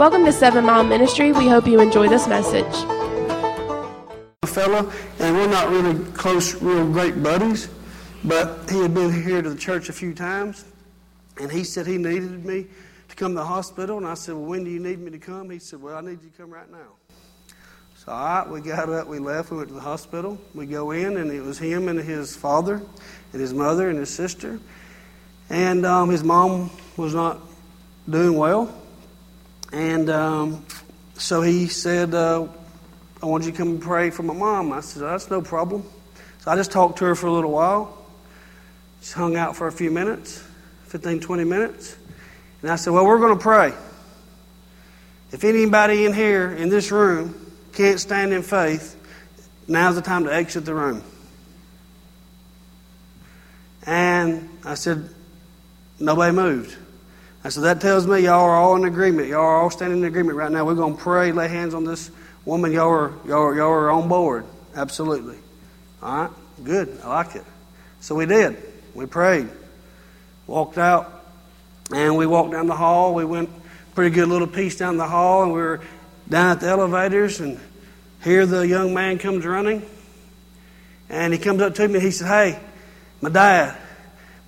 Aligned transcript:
Welcome 0.00 0.24
to 0.24 0.32
Seven 0.32 0.64
Mile 0.64 0.82
Ministry. 0.82 1.30
We 1.30 1.46
hope 1.46 1.66
you 1.66 1.78
enjoy 1.78 2.08
this 2.08 2.26
message. 2.26 2.64
A 4.42 4.46
fella, 4.46 4.90
and 5.18 5.36
we're 5.36 5.46
not 5.46 5.68
really 5.68 6.02
close, 6.12 6.54
real 6.62 6.90
great 6.90 7.22
buddies, 7.22 7.68
but 8.24 8.70
he 8.70 8.80
had 8.80 8.94
been 8.94 9.12
here 9.12 9.42
to 9.42 9.50
the 9.50 9.58
church 9.58 9.90
a 9.90 9.92
few 9.92 10.14
times, 10.14 10.64
and 11.38 11.52
he 11.52 11.64
said 11.64 11.86
he 11.86 11.98
needed 11.98 12.46
me 12.46 12.66
to 13.10 13.14
come 13.14 13.32
to 13.32 13.40
the 13.40 13.44
hospital, 13.44 13.98
and 13.98 14.06
I 14.06 14.14
said, 14.14 14.36
well, 14.36 14.46
when 14.46 14.64
do 14.64 14.70
you 14.70 14.80
need 14.80 15.00
me 15.00 15.10
to 15.10 15.18
come? 15.18 15.50
He 15.50 15.58
said, 15.58 15.82
well, 15.82 15.98
I 15.98 16.00
need 16.00 16.22
you 16.22 16.30
to 16.30 16.38
come 16.38 16.50
right 16.50 16.72
now. 16.72 16.96
So, 17.96 18.10
all 18.10 18.24
right, 18.24 18.48
we 18.48 18.62
got 18.62 18.88
up, 18.88 19.06
we 19.06 19.18
left, 19.18 19.50
we 19.50 19.58
went 19.58 19.68
to 19.68 19.74
the 19.74 19.82
hospital. 19.82 20.38
We 20.54 20.64
go 20.64 20.92
in, 20.92 21.18
and 21.18 21.30
it 21.30 21.42
was 21.42 21.58
him 21.58 21.88
and 21.88 22.00
his 22.00 22.34
father, 22.34 22.80
and 23.34 23.40
his 23.42 23.52
mother, 23.52 23.90
and 23.90 23.98
his 23.98 24.08
sister. 24.08 24.60
And 25.50 25.84
um, 25.84 26.08
his 26.08 26.24
mom 26.24 26.70
was 26.96 27.14
not 27.14 27.38
doing 28.08 28.38
well. 28.38 28.79
And 29.72 30.10
um, 30.10 30.64
so 31.14 31.42
he 31.42 31.68
said, 31.68 32.14
uh, 32.14 32.48
I 33.22 33.26
want 33.26 33.44
you 33.44 33.52
to 33.52 33.56
come 33.56 33.68
and 33.68 33.82
pray 33.82 34.10
for 34.10 34.22
my 34.22 34.34
mom. 34.34 34.72
I 34.72 34.80
said, 34.80 35.02
That's 35.02 35.30
no 35.30 35.42
problem. 35.42 35.84
So 36.40 36.50
I 36.50 36.56
just 36.56 36.72
talked 36.72 36.98
to 36.98 37.04
her 37.04 37.14
for 37.14 37.26
a 37.26 37.32
little 37.32 37.50
while. 37.50 37.98
Just 39.00 39.12
hung 39.12 39.36
out 39.36 39.56
for 39.56 39.66
a 39.66 39.72
few 39.72 39.90
minutes, 39.90 40.42
15, 40.86 41.20
20 41.20 41.44
minutes. 41.44 41.96
And 42.62 42.70
I 42.70 42.76
said, 42.76 42.92
Well, 42.92 43.06
we're 43.06 43.18
going 43.18 43.36
to 43.36 43.42
pray. 43.42 43.72
If 45.32 45.44
anybody 45.44 46.06
in 46.06 46.12
here, 46.12 46.50
in 46.50 46.70
this 46.70 46.90
room, 46.90 47.52
can't 47.72 48.00
stand 48.00 48.32
in 48.32 48.42
faith, 48.42 48.96
now's 49.68 49.94
the 49.94 50.02
time 50.02 50.24
to 50.24 50.34
exit 50.34 50.64
the 50.64 50.74
room. 50.74 51.02
And 53.86 54.48
I 54.64 54.74
said, 54.74 55.08
Nobody 55.98 56.34
moved. 56.34 56.76
I 57.42 57.48
so 57.48 57.62
That 57.62 57.80
tells 57.80 58.06
me 58.06 58.20
y'all 58.20 58.44
are 58.44 58.56
all 58.56 58.76
in 58.76 58.84
agreement. 58.84 59.28
Y'all 59.28 59.40
are 59.40 59.56
all 59.62 59.70
standing 59.70 60.00
in 60.00 60.04
agreement 60.04 60.36
right 60.36 60.52
now. 60.52 60.64
We're 60.66 60.74
going 60.74 60.96
to 60.96 61.02
pray, 61.02 61.32
lay 61.32 61.48
hands 61.48 61.72
on 61.72 61.84
this 61.84 62.10
woman. 62.44 62.72
Y'all 62.72 62.90
are, 62.90 63.14
y'all 63.26 63.42
are, 63.42 63.56
y'all 63.56 63.70
are 63.70 63.90
on 63.90 64.08
board. 64.08 64.44
Absolutely. 64.74 65.38
All 66.02 66.24
right? 66.24 66.30
Good. 66.62 66.98
I 67.02 67.08
like 67.08 67.36
it. 67.36 67.44
So 68.00 68.14
we 68.14 68.26
did. 68.26 68.58
We 68.94 69.06
prayed. 69.06 69.48
Walked 70.46 70.76
out. 70.76 71.24
And 71.92 72.16
we 72.16 72.26
walked 72.26 72.52
down 72.52 72.66
the 72.66 72.76
hall. 72.76 73.14
We 73.14 73.24
went 73.24 73.48
pretty 73.94 74.14
good 74.14 74.28
little 74.28 74.46
piece 74.46 74.76
down 74.76 74.98
the 74.98 75.08
hall. 75.08 75.42
And 75.42 75.52
we 75.52 75.60
were 75.60 75.80
down 76.28 76.52
at 76.52 76.60
the 76.60 76.68
elevators. 76.68 77.40
And 77.40 77.58
here 78.22 78.44
the 78.44 78.66
young 78.66 78.92
man 78.92 79.18
comes 79.18 79.46
running. 79.46 79.82
And 81.08 81.32
he 81.32 81.38
comes 81.38 81.62
up 81.62 81.74
to 81.76 81.88
me 81.88 81.94
and 81.94 82.02
he 82.02 82.10
said, 82.10 82.28
Hey, 82.28 82.60
my 83.22 83.30
dad. 83.30 83.76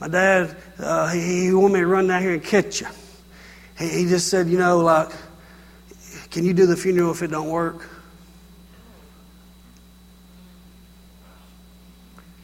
My 0.03 0.09
dad, 0.09 0.57
uh, 0.81 1.11
he, 1.11 1.45
he 1.45 1.55
wanted 1.55 1.75
me 1.75 1.81
to 1.81 1.87
run 1.87 2.09
down 2.09 2.21
here 2.21 2.33
and 2.33 2.43
catch 2.43 2.81
you. 2.81 2.89
He, 3.79 3.89
he 3.89 4.05
just 4.07 4.27
said, 4.27 4.49
you 4.49 4.59
know, 4.59 4.79
like, 4.79 5.11
can 6.33 6.45
you 6.45 6.53
do 6.53 6.67
the 6.67 6.77
funeral 6.77 7.13
if 7.13 7.23
it 7.23 7.29
don't 7.29 7.49
work? 7.49 7.89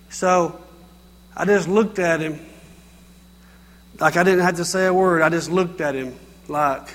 So 0.09 0.61
I 1.37 1.47
just 1.47 1.67
looked 1.67 1.99
at 1.99 2.21
him 2.21 2.39
like 3.99 4.17
I 4.17 4.23
didn't 4.23 4.45
have 4.45 4.59
to 4.59 4.65
say 4.65 4.87
a 4.87 4.95
word. 4.95 5.21
I 5.21 5.29
just 5.29 5.51
looked 5.51 5.81
at 5.81 5.97
him 5.97 6.15
like, 6.47 6.87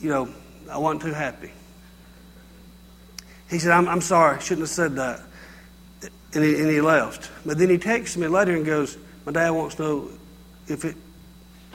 you 0.00 0.08
know, 0.08 0.26
I 0.70 0.78
wasn't 0.78 1.02
too 1.02 1.12
happy. 1.12 1.52
He 3.50 3.58
said, 3.58 3.72
I'm, 3.72 3.86
I'm 3.90 4.00
sorry, 4.00 4.40
shouldn't 4.40 4.60
have 4.60 4.70
said 4.70 4.96
that. 4.96 5.20
And 6.34 6.44
he, 6.44 6.56
and 6.56 6.68
he 6.68 6.80
left. 6.80 7.30
But 7.46 7.58
then 7.58 7.70
he 7.70 7.78
texts 7.78 8.16
me 8.16 8.26
later 8.26 8.54
and 8.54 8.64
goes, 8.64 8.98
My 9.24 9.32
dad 9.32 9.50
wants 9.50 9.76
to 9.76 9.82
know 9.82 10.10
if 10.66 10.84
it, 10.84 10.96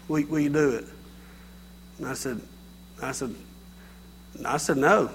will, 0.07 0.23
will 0.27 0.39
you 0.39 0.49
do 0.49 0.69
it? 0.75 0.85
And 1.97 2.07
I 2.07 2.13
said, 2.13 2.39
I 3.01 3.11
said, 3.11 3.35
I 4.45 4.57
said, 4.57 4.77
no. 4.77 5.09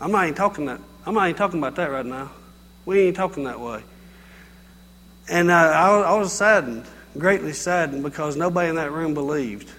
I'm 0.00 0.10
not 0.10 0.24
even 0.24 0.34
talking 0.34 0.66
that. 0.66 0.80
I'm 1.06 1.14
not 1.14 1.28
even 1.28 1.36
talking 1.36 1.58
about 1.58 1.76
that 1.76 1.90
right 1.90 2.06
now. 2.06 2.30
We 2.84 3.00
ain't 3.00 3.16
talking 3.16 3.44
that 3.44 3.60
way. 3.60 3.82
And 5.30 5.50
uh, 5.50 5.54
I, 5.54 6.00
I 6.00 6.18
was 6.18 6.32
saddened, 6.32 6.84
greatly 7.16 7.52
saddened, 7.52 8.02
because 8.02 8.36
nobody 8.36 8.68
in 8.68 8.76
that 8.76 8.92
room 8.92 9.14
believed. 9.14 9.70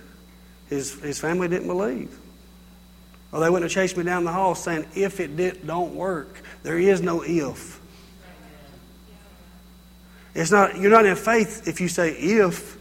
His, 0.69 0.99
his 1.01 1.19
family 1.19 1.47
didn't 1.47 1.67
believe. 1.67 2.17
Or 3.31 3.41
they 3.41 3.49
wouldn't 3.49 3.69
have 3.69 3.71
chased 3.71 3.97
me 3.97 4.03
down 4.03 4.23
the 4.23 4.31
hall 4.31 4.55
saying, 4.55 4.87
if 4.95 5.19
it 5.19 5.35
did, 5.35 5.67
don't 5.67 5.93
work. 5.93 6.41
There 6.63 6.79
is 6.79 7.01
no 7.01 7.21
if. 7.21 7.74
It's 10.35 10.51
not, 10.51 10.77
you're 10.77 10.91
not 10.91 11.05
in 11.05 11.15
faith 11.15 11.65
if 11.65 11.79
you 11.79 11.87
say 11.87 12.11
if. 12.11 12.77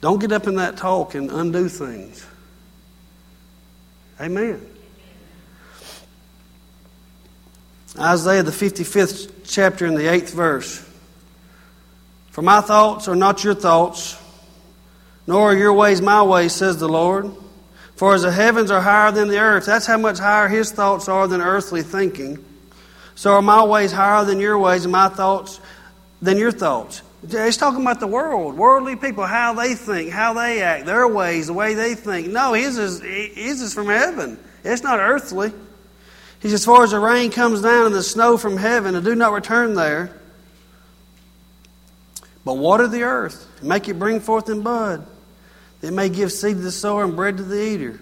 Don't 0.00 0.18
get 0.20 0.32
up 0.32 0.46
in 0.46 0.54
that 0.54 0.78
talk 0.78 1.14
and 1.14 1.30
undo 1.30 1.68
things. 1.68 2.24
Amen. 4.18 4.66
Isaiah, 7.98 8.42
the 8.42 8.52
55th 8.52 9.32
chapter, 9.44 9.84
in 9.84 9.94
the 9.94 10.02
8th 10.02 10.32
verse. 10.32 10.88
For 12.30 12.42
my 12.42 12.60
thoughts 12.60 13.08
are 13.08 13.16
not 13.16 13.42
your 13.42 13.54
thoughts, 13.54 14.16
nor 15.26 15.52
are 15.52 15.56
your 15.56 15.72
ways 15.72 16.00
my 16.00 16.22
ways, 16.22 16.52
says 16.52 16.78
the 16.78 16.88
Lord. 16.88 17.30
For 17.96 18.14
as 18.14 18.22
the 18.22 18.30
heavens 18.30 18.70
are 18.70 18.80
higher 18.80 19.10
than 19.10 19.28
the 19.28 19.40
earth, 19.40 19.66
that's 19.66 19.86
how 19.86 19.98
much 19.98 20.18
higher 20.18 20.48
his 20.48 20.70
thoughts 20.70 21.08
are 21.08 21.26
than 21.26 21.40
earthly 21.40 21.82
thinking. 21.82 22.44
So 23.18 23.32
are 23.32 23.42
my 23.42 23.64
ways 23.64 23.90
higher 23.90 24.24
than 24.24 24.38
your 24.38 24.56
ways, 24.60 24.84
and 24.84 24.92
my 24.92 25.08
thoughts 25.08 25.58
than 26.22 26.38
your 26.38 26.52
thoughts? 26.52 27.02
He's 27.28 27.56
talking 27.56 27.82
about 27.82 27.98
the 27.98 28.06
world, 28.06 28.56
worldly 28.56 28.94
people, 28.94 29.26
how 29.26 29.54
they 29.54 29.74
think, 29.74 30.12
how 30.12 30.34
they 30.34 30.62
act, 30.62 30.86
their 30.86 31.08
ways, 31.08 31.48
the 31.48 31.52
way 31.52 31.74
they 31.74 31.96
think. 31.96 32.28
No, 32.28 32.52
his 32.52 32.78
is, 32.78 33.00
his 33.00 33.60
is 33.60 33.74
from 33.74 33.88
heaven. 33.88 34.38
It's 34.62 34.84
not 34.84 35.00
earthly. 35.00 35.52
He's 36.38 36.52
as 36.52 36.64
far 36.64 36.84
as 36.84 36.92
the 36.92 37.00
rain 37.00 37.32
comes 37.32 37.60
down 37.60 37.86
and 37.86 37.94
the 37.94 38.04
snow 38.04 38.36
from 38.36 38.56
heaven, 38.56 38.94
and 38.94 39.04
do 39.04 39.16
not 39.16 39.32
return 39.32 39.74
there, 39.74 40.16
but 42.44 42.56
water 42.56 42.86
the 42.86 43.02
earth, 43.02 43.48
make 43.60 43.88
it 43.88 43.98
bring 43.98 44.20
forth 44.20 44.48
in 44.48 44.62
bud. 44.62 45.04
It 45.82 45.90
may 45.92 46.08
give 46.08 46.30
seed 46.30 46.54
to 46.54 46.62
the 46.62 46.70
sower 46.70 47.02
and 47.02 47.16
bread 47.16 47.38
to 47.38 47.42
the 47.42 47.60
eater. 47.60 48.00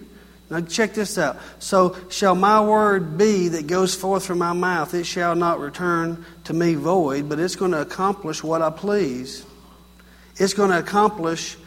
Now, 0.49 0.61
check 0.61 0.93
this 0.93 1.17
out. 1.17 1.37
So 1.59 1.97
shall 2.09 2.33
my 2.33 2.61
word 2.61 3.17
be 3.17 3.49
that 3.49 3.67
goes 3.67 3.93
forth 3.95 4.25
from 4.25 4.37
my 4.37 4.53
mouth. 4.53 4.93
It 4.93 5.03
shall 5.03 5.35
not 5.35 5.59
return 5.59 6.25
to 6.45 6.53
me 6.53 6.75
void, 6.75 7.27
but 7.27 7.37
it's 7.37 7.57
going 7.57 7.71
to 7.71 7.81
accomplish 7.81 8.43
what 8.43 8.61
I 8.61 8.69
please. 8.69 9.45
It's 10.37 10.53
going 10.53 10.71
to 10.71 10.79
accomplish, 10.79 11.57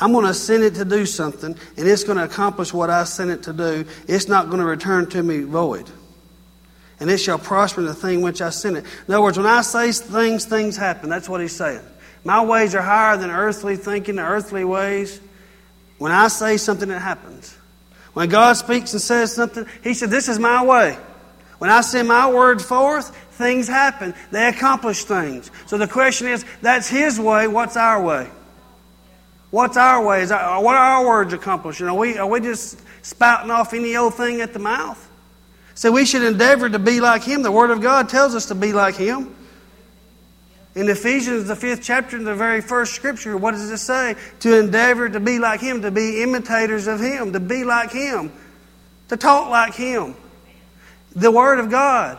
I'm 0.00 0.12
going 0.12 0.24
to 0.24 0.32
send 0.32 0.62
it 0.64 0.76
to 0.76 0.86
do 0.86 1.04
something, 1.04 1.54
and 1.76 1.88
it's 1.88 2.04
going 2.04 2.16
to 2.16 2.24
accomplish 2.24 2.72
what 2.72 2.88
I 2.88 3.04
sent 3.04 3.30
it 3.30 3.42
to 3.42 3.52
do. 3.52 3.84
It's 4.08 4.28
not 4.28 4.46
going 4.46 4.60
to 4.60 4.66
return 4.66 5.10
to 5.10 5.22
me 5.22 5.40
void. 5.40 5.90
And 6.98 7.10
it 7.10 7.18
shall 7.18 7.38
prosper 7.38 7.80
in 7.80 7.86
the 7.86 7.94
thing 7.94 8.22
which 8.22 8.40
I 8.40 8.50
sent 8.50 8.76
it. 8.78 8.84
In 9.06 9.14
other 9.14 9.22
words, 9.22 9.36
when 9.36 9.46
I 9.46 9.60
say 9.62 9.92
things, 9.92 10.46
things 10.46 10.76
happen. 10.78 11.10
That's 11.10 11.28
what 11.28 11.42
he's 11.42 11.56
saying. 11.56 11.82
My 12.24 12.42
ways 12.44 12.74
are 12.74 12.82
higher 12.82 13.16
than 13.18 13.30
earthly 13.30 13.76
thinking, 13.76 14.18
earthly 14.18 14.64
ways. 14.64 15.20
When 15.98 16.12
I 16.12 16.28
say 16.28 16.56
something, 16.56 16.90
it 16.90 16.98
happens. 16.98 17.56
When 18.20 18.28
God 18.28 18.52
speaks 18.52 18.92
and 18.92 19.00
says 19.00 19.32
something, 19.34 19.64
He 19.82 19.94
said, 19.94 20.10
This 20.10 20.28
is 20.28 20.38
my 20.38 20.62
way. 20.62 20.98
When 21.56 21.70
I 21.70 21.80
send 21.80 22.06
my 22.06 22.30
word 22.30 22.60
forth, 22.60 23.16
things 23.38 23.66
happen. 23.66 24.12
They 24.30 24.46
accomplish 24.46 25.04
things. 25.04 25.50
So 25.64 25.78
the 25.78 25.88
question 25.88 26.26
is, 26.26 26.44
that's 26.60 26.86
His 26.86 27.18
way. 27.18 27.48
What's 27.48 27.78
our 27.78 28.02
way? 28.02 28.28
What's 29.48 29.78
our 29.78 30.04
way? 30.04 30.20
Is 30.20 30.32
our, 30.32 30.62
what 30.62 30.74
are 30.74 30.98
our 30.98 31.06
words 31.06 31.32
accomplishing? 31.32 31.86
Are 31.86 31.96
we, 31.96 32.18
are 32.18 32.26
we 32.26 32.40
just 32.40 32.82
spouting 33.00 33.50
off 33.50 33.72
any 33.72 33.96
old 33.96 34.16
thing 34.16 34.42
at 34.42 34.52
the 34.52 34.58
mouth? 34.58 35.08
So 35.74 35.90
we 35.90 36.04
should 36.04 36.22
endeavor 36.22 36.68
to 36.68 36.78
be 36.78 37.00
like 37.00 37.22
Him. 37.22 37.40
The 37.40 37.50
Word 37.50 37.70
of 37.70 37.80
God 37.80 38.10
tells 38.10 38.34
us 38.34 38.44
to 38.48 38.54
be 38.54 38.74
like 38.74 38.96
Him. 38.96 39.34
In 40.74 40.88
Ephesians, 40.88 41.48
the 41.48 41.56
fifth 41.56 41.82
chapter, 41.82 42.16
in 42.16 42.24
the 42.24 42.34
very 42.34 42.60
first 42.60 42.94
scripture, 42.94 43.36
what 43.36 43.52
does 43.52 43.70
it 43.70 43.78
say? 43.78 44.14
To 44.40 44.58
endeavor 44.58 45.08
to 45.08 45.18
be 45.18 45.38
like 45.38 45.60
Him, 45.60 45.82
to 45.82 45.90
be 45.90 46.22
imitators 46.22 46.86
of 46.86 47.00
Him, 47.00 47.32
to 47.32 47.40
be 47.40 47.64
like 47.64 47.90
Him, 47.90 48.32
to 49.08 49.16
talk 49.16 49.50
like 49.50 49.74
Him. 49.74 50.14
The 51.16 51.30
Word 51.30 51.58
of 51.58 51.70
God. 51.70 52.18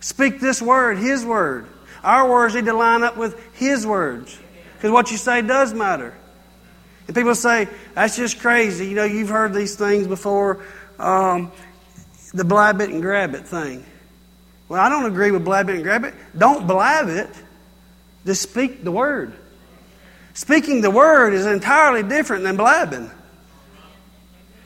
Speak 0.00 0.40
this 0.40 0.60
Word, 0.60 0.98
His 0.98 1.24
Word. 1.24 1.66
Our 2.04 2.28
words 2.28 2.54
need 2.54 2.66
to 2.66 2.74
line 2.74 3.02
up 3.02 3.16
with 3.16 3.40
His 3.54 3.86
words. 3.86 4.38
Because 4.74 4.90
what 4.90 5.10
you 5.10 5.16
say 5.16 5.40
does 5.40 5.72
matter. 5.72 6.14
And 7.06 7.16
people 7.16 7.34
say, 7.34 7.68
that's 7.94 8.16
just 8.16 8.40
crazy. 8.40 8.88
You 8.88 8.94
know, 8.94 9.04
you've 9.04 9.30
heard 9.30 9.52
these 9.52 9.74
things 9.74 10.06
before. 10.06 10.64
Um, 10.98 11.50
the 12.32 12.44
blab 12.44 12.80
it 12.80 12.90
and 12.90 13.02
grab 13.02 13.34
it 13.34 13.46
thing. 13.46 13.84
Well, 14.68 14.80
I 14.80 14.88
don't 14.88 15.06
agree 15.06 15.30
with 15.30 15.44
blab 15.44 15.68
it 15.68 15.74
and 15.74 15.82
grab 15.82 16.04
it. 16.04 16.14
Don't 16.36 16.66
blab 16.66 17.08
it. 17.08 17.28
Just 18.24 18.42
speak 18.42 18.84
the 18.84 18.92
word. 18.92 19.32
Speaking 20.34 20.80
the 20.80 20.90
word 20.90 21.34
is 21.34 21.46
entirely 21.46 22.02
different 22.02 22.44
than 22.44 22.56
blabbing. 22.56 23.10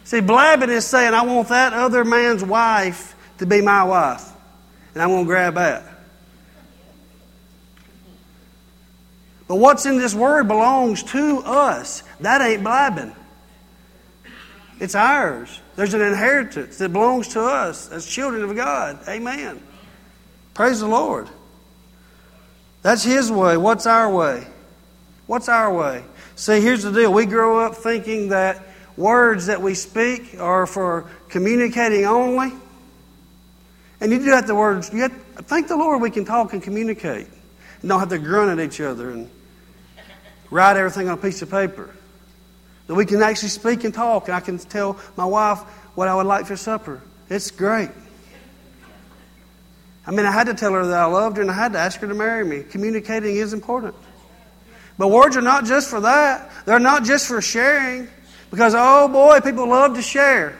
See, 0.04 0.20
blabbing 0.20 0.70
is 0.70 0.86
saying, 0.86 1.14
I 1.14 1.22
want 1.22 1.48
that 1.48 1.72
other 1.72 2.04
man's 2.04 2.44
wife 2.44 3.16
to 3.38 3.46
be 3.46 3.62
my 3.62 3.84
wife, 3.84 4.30
and 4.92 5.02
I'm 5.02 5.08
going 5.08 5.24
to 5.24 5.28
grab 5.28 5.54
that. 5.54 5.82
But 9.48 9.56
what's 9.56 9.86
in 9.86 9.98
this 9.98 10.14
word 10.14 10.48
belongs 10.48 11.02
to 11.04 11.38
us. 11.38 12.02
That 12.20 12.40
ain't 12.40 12.62
blabbing. 12.62 13.14
It's 14.80 14.94
ours. 14.94 15.60
There's 15.76 15.94
an 15.94 16.00
inheritance 16.00 16.78
that 16.78 16.92
belongs 16.92 17.28
to 17.28 17.42
us 17.42 17.90
as 17.90 18.06
children 18.06 18.42
of 18.42 18.54
God. 18.56 18.98
Amen. 19.08 19.62
Praise 20.54 20.80
the 20.80 20.88
Lord. 20.88 21.28
That's 22.84 23.02
His 23.02 23.32
way. 23.32 23.56
What's 23.56 23.86
our 23.86 24.12
way? 24.12 24.46
What's 25.26 25.48
our 25.48 25.72
way? 25.72 26.04
See, 26.36 26.60
here's 26.60 26.82
the 26.82 26.92
deal. 26.92 27.10
We 27.10 27.24
grow 27.24 27.58
up 27.58 27.76
thinking 27.76 28.28
that 28.28 28.62
words 28.94 29.46
that 29.46 29.62
we 29.62 29.74
speak 29.74 30.38
are 30.38 30.66
for 30.66 31.08
communicating 31.30 32.04
only. 32.04 32.52
And 34.02 34.12
you 34.12 34.18
do 34.18 34.26
have 34.32 34.46
the 34.46 34.54
words, 34.54 34.92
you 34.92 35.00
have, 35.00 35.12
thank 35.46 35.68
the 35.68 35.78
Lord 35.78 36.02
we 36.02 36.10
can 36.10 36.26
talk 36.26 36.52
and 36.52 36.62
communicate. 36.62 37.26
And 37.80 37.88
don't 37.88 38.00
have 38.00 38.10
to 38.10 38.18
grunt 38.18 38.60
at 38.60 38.62
each 38.62 38.82
other 38.82 39.12
and 39.12 39.30
write 40.50 40.76
everything 40.76 41.08
on 41.08 41.14
a 41.14 41.22
piece 41.22 41.40
of 41.40 41.50
paper. 41.50 41.88
That 42.86 42.96
we 42.96 43.06
can 43.06 43.22
actually 43.22 43.48
speak 43.48 43.84
and 43.84 43.94
talk, 43.94 44.28
and 44.28 44.36
I 44.36 44.40
can 44.40 44.58
tell 44.58 44.98
my 45.16 45.24
wife 45.24 45.60
what 45.94 46.06
I 46.06 46.14
would 46.14 46.26
like 46.26 46.44
for 46.44 46.56
supper. 46.56 47.00
It's 47.30 47.50
great. 47.50 47.88
I 50.06 50.10
mean, 50.10 50.26
I 50.26 50.32
had 50.32 50.48
to 50.48 50.54
tell 50.54 50.72
her 50.72 50.86
that 50.86 51.00
I 51.00 51.06
loved 51.06 51.36
her, 51.36 51.42
and 51.42 51.50
I 51.50 51.54
had 51.54 51.72
to 51.72 51.78
ask 51.78 52.00
her 52.00 52.06
to 52.06 52.14
marry 52.14 52.44
me. 52.44 52.62
Communicating 52.62 53.36
is 53.36 53.52
important. 53.52 53.94
But 54.98 55.08
words 55.08 55.36
are 55.36 55.42
not 55.42 55.64
just 55.64 55.88
for 55.88 56.00
that, 56.00 56.50
they're 56.66 56.78
not 56.78 57.04
just 57.04 57.26
for 57.26 57.40
sharing. 57.40 58.08
Because, 58.50 58.74
oh 58.76 59.08
boy, 59.08 59.40
people 59.40 59.68
love 59.68 59.94
to 59.94 60.02
share. 60.02 60.56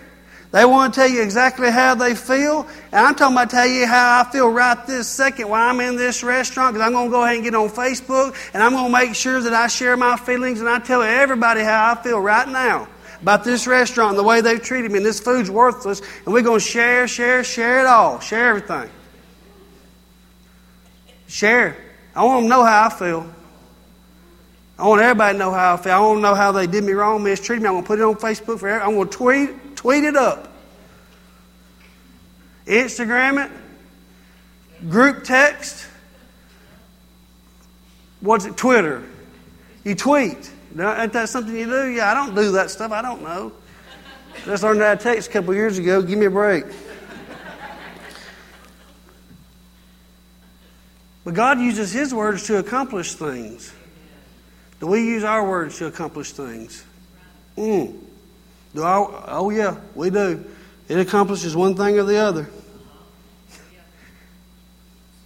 They 0.54 0.64
want 0.64 0.94
to 0.94 1.00
tell 1.00 1.08
you 1.08 1.20
exactly 1.22 1.68
how 1.70 1.96
they 1.96 2.14
feel. 2.14 2.66
And 2.92 3.06
I'm 3.06 3.16
talking 3.16 3.36
about 3.36 3.50
tell 3.50 3.66
you 3.66 3.86
how 3.86 4.20
I 4.20 4.30
feel 4.30 4.48
right 4.48 4.86
this 4.86 5.08
second 5.08 5.48
while 5.48 5.68
I'm 5.68 5.80
in 5.80 5.96
this 5.96 6.22
restaurant 6.22 6.74
because 6.74 6.86
I'm 6.86 6.92
going 6.92 7.06
to 7.06 7.10
go 7.10 7.24
ahead 7.24 7.34
and 7.34 7.44
get 7.44 7.56
on 7.56 7.68
Facebook 7.68 8.36
and 8.54 8.62
I'm 8.62 8.70
going 8.70 8.84
to 8.84 8.92
make 8.92 9.16
sure 9.16 9.40
that 9.40 9.52
I 9.52 9.66
share 9.66 9.96
my 9.96 10.16
feelings 10.16 10.60
and 10.60 10.68
I 10.68 10.78
tell 10.78 11.02
everybody 11.02 11.62
how 11.62 11.92
I 11.92 12.00
feel 12.00 12.20
right 12.20 12.48
now 12.48 12.86
about 13.20 13.42
this 13.42 13.66
restaurant 13.66 14.10
and 14.10 14.18
the 14.18 14.22
way 14.22 14.42
they've 14.42 14.62
treated 14.62 14.92
me 14.92 14.98
and 14.98 15.06
this 15.06 15.18
food's 15.18 15.50
worthless. 15.50 16.00
And 16.24 16.32
we're 16.32 16.42
going 16.42 16.60
to 16.60 16.64
share, 16.64 17.08
share, 17.08 17.42
share 17.42 17.80
it 17.80 17.86
all. 17.86 18.20
Share 18.20 18.50
everything. 18.50 18.88
Share. 21.34 21.76
I 22.14 22.22
want 22.22 22.42
them 22.42 22.44
to 22.44 22.48
know 22.48 22.64
how 22.64 22.86
I 22.86 22.90
feel. 22.90 23.34
I 24.78 24.86
want 24.86 25.02
everybody 25.02 25.34
to 25.34 25.38
know 25.40 25.50
how 25.50 25.74
I 25.74 25.76
feel. 25.78 25.92
I 25.92 25.98
want 25.98 26.18
to 26.18 26.22
know 26.22 26.34
how 26.36 26.52
they 26.52 26.68
did 26.68 26.84
me 26.84 26.92
wrong, 26.92 27.24
mistreated 27.24 27.60
me. 27.60 27.66
I'm 27.66 27.74
going 27.74 27.82
to 27.82 27.86
put 27.88 27.98
it 27.98 28.02
on 28.02 28.14
Facebook 28.14 28.60
for 28.60 28.68
everybody. 28.68 28.84
I'm 28.84 28.94
going 28.94 29.08
to 29.08 29.16
tweet 29.16 29.50
Tweet 29.74 30.04
it 30.04 30.14
up. 30.14 30.52
Instagram 32.66 33.44
it. 33.44 34.88
Group 34.88 35.24
text. 35.24 35.88
What's 38.20 38.44
it? 38.44 38.56
Twitter. 38.56 39.02
You 39.82 39.96
tweet. 39.96 40.52
Ain't 40.78 41.12
that 41.14 41.28
something 41.30 41.56
you 41.56 41.66
do? 41.66 41.88
Yeah, 41.88 42.12
I 42.12 42.14
don't 42.14 42.36
do 42.36 42.52
that 42.52 42.70
stuff. 42.70 42.92
I 42.92 43.02
don't 43.02 43.22
know. 43.22 43.52
Just 44.44 44.62
learned 44.62 44.82
that 44.82 45.00
text 45.00 45.30
a 45.30 45.32
couple 45.32 45.52
years 45.52 45.78
ago. 45.78 46.00
Give 46.00 46.16
me 46.16 46.26
a 46.26 46.30
break. 46.30 46.64
But 51.24 51.34
God 51.34 51.58
uses 51.58 51.92
His 51.92 52.14
words 52.14 52.46
to 52.46 52.58
accomplish 52.58 53.14
things. 53.14 53.72
Do 54.80 54.86
we 54.86 55.00
use 55.00 55.24
our 55.24 55.48
words 55.48 55.78
to 55.78 55.86
accomplish 55.86 56.32
things? 56.32 56.84
Mm. 57.56 57.98
Do 58.74 58.82
I, 58.82 59.24
oh, 59.28 59.50
yeah, 59.50 59.78
we 59.94 60.10
do. 60.10 60.44
It 60.88 60.98
accomplishes 60.98 61.56
one 61.56 61.74
thing 61.74 61.98
or 61.98 62.02
the 62.02 62.18
other. 62.18 62.48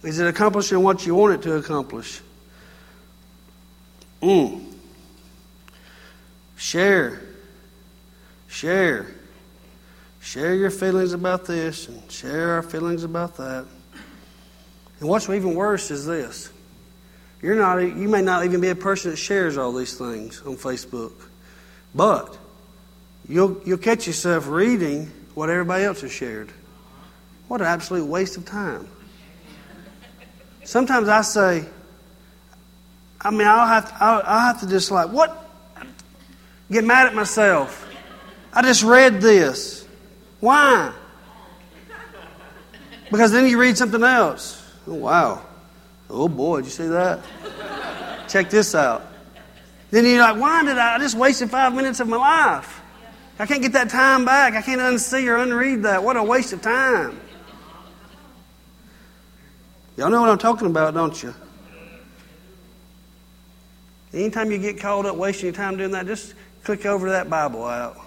Is 0.03 0.19
it 0.19 0.27
accomplishing 0.27 0.81
what 0.81 1.05
you 1.05 1.15
want 1.15 1.33
it 1.33 1.41
to 1.41 1.55
accomplish? 1.55 2.21
Mm. 4.21 4.65
Share. 6.55 7.21
Share. 8.47 9.07
Share 10.21 10.55
your 10.55 10.71
feelings 10.71 11.11
about 11.11 11.45
this 11.45 11.89
and 11.89 12.09
share 12.09 12.53
our 12.53 12.63
feelings 12.63 13.03
about 13.03 13.35
that. 13.37 13.65
And 14.99 15.07
what's 15.07 15.29
even 15.29 15.55
worse 15.55 15.91
is 15.91 16.05
this. 16.05 16.51
You're 17.41 17.55
not, 17.55 17.77
you 17.77 18.09
may 18.09 18.21
not 18.21 18.43
even 18.45 18.59
be 18.59 18.67
a 18.67 18.75
person 18.75 19.11
that 19.11 19.17
shares 19.17 19.57
all 19.57 19.71
these 19.71 19.97
things 19.97 20.41
on 20.41 20.57
Facebook. 20.57 21.13
But 21.95 22.37
you'll, 23.27 23.61
you'll 23.65 23.77
catch 23.77 24.07
yourself 24.07 24.47
reading 24.47 25.09
what 25.35 25.49
everybody 25.49 25.85
else 25.85 26.01
has 26.01 26.11
shared. 26.11 26.51
What 27.47 27.61
an 27.61 27.67
absolute 27.67 28.05
waste 28.05 28.35
of 28.37 28.45
time. 28.45 28.87
Sometimes 30.65 31.07
I 31.07 31.21
say, 31.21 31.65
I 33.21 33.31
mean, 33.31 33.47
I'll 33.47 33.67
have 33.67 33.89
to, 33.89 34.03
I'll, 34.03 34.21
I'll 34.25 34.39
have 34.41 34.59
to 34.61 34.67
just 34.67 34.91
like, 34.91 35.09
what? 35.09 35.49
Get 36.71 36.83
mad 36.83 37.07
at 37.07 37.15
myself. 37.15 37.87
I 38.53 38.61
just 38.61 38.83
read 38.83 39.21
this. 39.21 39.87
Why? 40.39 40.93
Because 43.09 43.31
then 43.31 43.47
you 43.47 43.59
read 43.59 43.77
something 43.77 44.03
else. 44.03 44.58
Oh, 44.89 44.95
wow. 44.95 45.45
Oh, 46.09 46.27
boy, 46.27 46.57
did 46.57 46.65
you 46.65 46.71
see 46.71 46.87
that? 46.87 47.19
Check 48.27 48.49
this 48.49 48.73
out. 48.73 49.05
Then 49.91 50.05
you're 50.05 50.19
like, 50.19 50.39
why 50.39 50.63
did 50.63 50.77
I, 50.77 50.95
I 50.95 50.97
just 50.97 51.15
wasted 51.15 51.51
five 51.51 51.75
minutes 51.75 51.99
of 51.99 52.07
my 52.07 52.17
life? 52.17 52.81
I 53.37 53.45
can't 53.45 53.61
get 53.61 53.73
that 53.73 53.89
time 53.89 54.25
back. 54.25 54.55
I 54.55 54.61
can't 54.61 54.81
unsee 54.81 55.27
or 55.27 55.37
unread 55.37 55.83
that. 55.83 56.03
What 56.03 56.17
a 56.17 56.23
waste 56.23 56.53
of 56.53 56.61
time. 56.61 57.19
Y'all 59.95 60.09
know 60.09 60.21
what 60.21 60.29
I'm 60.29 60.37
talking 60.37 60.67
about, 60.67 60.93
don't 60.95 61.21
you? 61.21 61.33
Anytime 64.11 64.51
you 64.51 64.57
get 64.57 64.79
caught 64.79 65.05
up 65.05 65.15
wasting 65.15 65.45
your 65.45 65.53
time 65.53 65.77
doing 65.77 65.91
that, 65.91 66.07
just 66.07 66.33
click 66.63 66.85
over 66.87 67.11
that 67.11 67.29
Bible 67.29 67.63
out. 67.63 67.97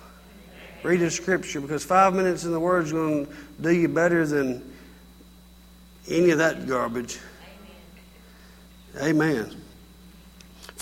Read 0.82 0.98
the 0.98 1.10
scripture 1.10 1.60
because 1.60 1.84
five 1.84 2.12
minutes 2.12 2.44
in 2.44 2.50
the 2.50 2.58
Word 2.58 2.86
is 2.86 2.92
going 2.92 3.26
to 3.26 3.32
do 3.60 3.70
you 3.70 3.88
better 3.88 4.26
than 4.26 4.71
any 6.08 6.30
of 6.30 6.38
that 6.38 6.66
garbage. 6.66 7.18
Amen. 8.96 9.20
Amen. 9.20 9.62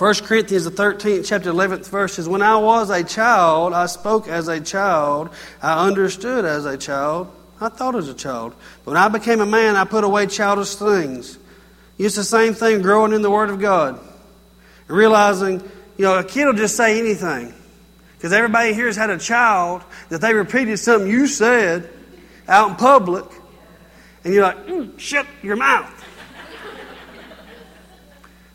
1 0.00 0.14
Corinthians, 0.24 0.64
the 0.64 0.70
13th 0.70 1.26
chapter, 1.26 1.52
11th 1.52 1.90
verse 1.90 2.14
says, 2.14 2.26
When 2.26 2.40
I 2.40 2.56
was 2.56 2.88
a 2.88 3.04
child, 3.04 3.74
I 3.74 3.84
spoke 3.84 4.28
as 4.28 4.48
a 4.48 4.58
child, 4.58 5.28
I 5.60 5.86
understood 5.86 6.46
as 6.46 6.64
a 6.64 6.78
child, 6.78 7.30
I 7.60 7.68
thought 7.68 7.94
as 7.94 8.08
a 8.08 8.14
child. 8.14 8.54
But 8.84 8.92
when 8.92 8.96
I 8.96 9.08
became 9.08 9.42
a 9.42 9.46
man, 9.46 9.76
I 9.76 9.84
put 9.84 10.02
away 10.02 10.26
childish 10.26 10.76
things. 10.76 11.38
It's 11.98 12.16
the 12.16 12.24
same 12.24 12.54
thing 12.54 12.80
growing 12.80 13.12
in 13.12 13.20
the 13.20 13.30
Word 13.30 13.50
of 13.50 13.60
God. 13.60 14.00
And 14.88 14.96
realizing, 14.96 15.60
you 15.98 16.04
know, 16.04 16.18
a 16.18 16.24
kid 16.24 16.46
will 16.46 16.54
just 16.54 16.78
say 16.78 16.98
anything. 16.98 17.52
Because 18.16 18.32
everybody 18.32 18.72
here 18.72 18.86
has 18.86 18.96
had 18.96 19.10
a 19.10 19.18
child 19.18 19.82
that 20.08 20.22
they 20.22 20.32
repeated 20.32 20.78
something 20.78 21.10
you 21.10 21.26
said 21.26 21.90
out 22.48 22.70
in 22.70 22.76
public, 22.76 23.26
and 24.24 24.34
you're 24.34 24.42
like, 24.42 24.66
mm, 24.66 24.98
shut 24.98 25.26
your 25.42 25.56
mouth. 25.56 26.04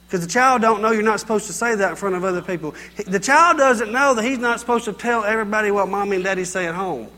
Because 0.06 0.26
the 0.26 0.32
child 0.32 0.62
don't 0.62 0.82
know 0.82 0.92
you're 0.92 1.02
not 1.02 1.20
supposed 1.20 1.48
to 1.48 1.54
say 1.54 1.76
that 1.76 1.90
in 1.92 1.96
front 1.96 2.16
of 2.16 2.24
other 2.24 2.42
people. 2.42 2.76
The 3.08 3.20
child 3.20 3.58
doesn't 3.58 3.92
know 3.92 4.14
that 4.14 4.24
he's 4.24 4.38
not 4.38 4.60
supposed 4.60 4.86
to 4.86 4.94
tell 4.94 5.24
everybody 5.24 5.72
what 5.72 5.90
mommy 5.90 6.18
and 6.18 6.24
daddy 6.24 6.46
say 6.46 6.68
at 6.68 6.76
home. 6.76 7.10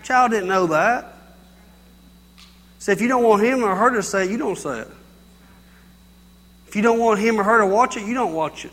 The 0.00 0.06
child 0.06 0.30
didn't 0.30 0.48
know 0.48 0.66
that. 0.68 1.14
So 2.78 2.92
if 2.92 3.00
you 3.02 3.08
don't 3.08 3.22
want 3.22 3.42
him 3.42 3.62
or 3.62 3.74
her 3.76 3.90
to 3.90 4.02
say 4.02 4.24
it, 4.24 4.30
you 4.30 4.38
don't 4.38 4.56
say 4.56 4.80
it. 4.80 4.88
If 6.66 6.76
you 6.76 6.82
don't 6.82 6.98
want 6.98 7.20
him 7.20 7.38
or 7.38 7.44
her 7.44 7.58
to 7.58 7.66
watch 7.66 7.96
it, 7.98 8.06
you 8.06 8.14
don't 8.14 8.32
watch 8.32 8.64
it. 8.64 8.72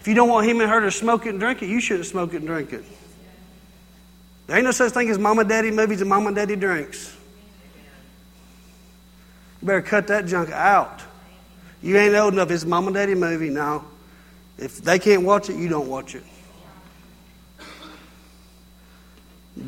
If 0.00 0.06
you 0.06 0.14
don't 0.14 0.28
want 0.28 0.46
him 0.46 0.60
and 0.60 0.70
her 0.70 0.80
to 0.80 0.90
smoke 0.90 1.24
it 1.24 1.30
and 1.30 1.40
drink 1.40 1.62
it, 1.62 1.68
you 1.68 1.80
shouldn't 1.80 2.06
smoke 2.06 2.34
it 2.34 2.38
and 2.38 2.46
drink 2.46 2.72
it. 2.72 2.84
There 4.46 4.56
ain't 4.56 4.64
no 4.64 4.72
such 4.72 4.92
thing 4.92 5.08
as 5.08 5.18
mama 5.18 5.44
daddy 5.44 5.70
movies 5.70 6.00
and 6.00 6.10
mama 6.10 6.32
daddy 6.32 6.54
drinks. 6.54 7.15
You 9.60 9.66
better 9.66 9.82
cut 9.82 10.06
that 10.08 10.26
junk 10.26 10.50
out. 10.50 11.02
You 11.82 11.96
ain't 11.96 12.14
old 12.14 12.34
enough. 12.34 12.50
It's 12.50 12.64
mom 12.64 12.86
and 12.86 12.94
daddy 12.94 13.14
movie. 13.14 13.50
No. 13.50 13.84
If 14.58 14.78
they 14.78 14.98
can't 14.98 15.22
watch 15.22 15.50
it, 15.50 15.56
you 15.56 15.68
don't 15.68 15.88
watch 15.88 16.14
it. 16.14 16.24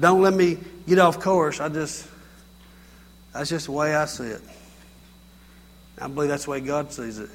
Don't 0.01 0.21
let 0.21 0.35
me 0.35 0.59
get 0.87 0.99
off 0.99 1.19
course. 1.21 1.61
I 1.61 1.69
just, 1.69 2.07
that's 3.33 3.51
just 3.51 3.67
the 3.67 3.73
way 3.73 3.95
I 3.95 4.05
see 4.07 4.25
it. 4.25 4.43
I 6.01 6.09
believe 6.09 6.29
that's 6.29 6.45
the 6.45 6.51
way 6.51 6.61
God 6.61 6.93
sees 6.93 7.19
it. 7.19 7.31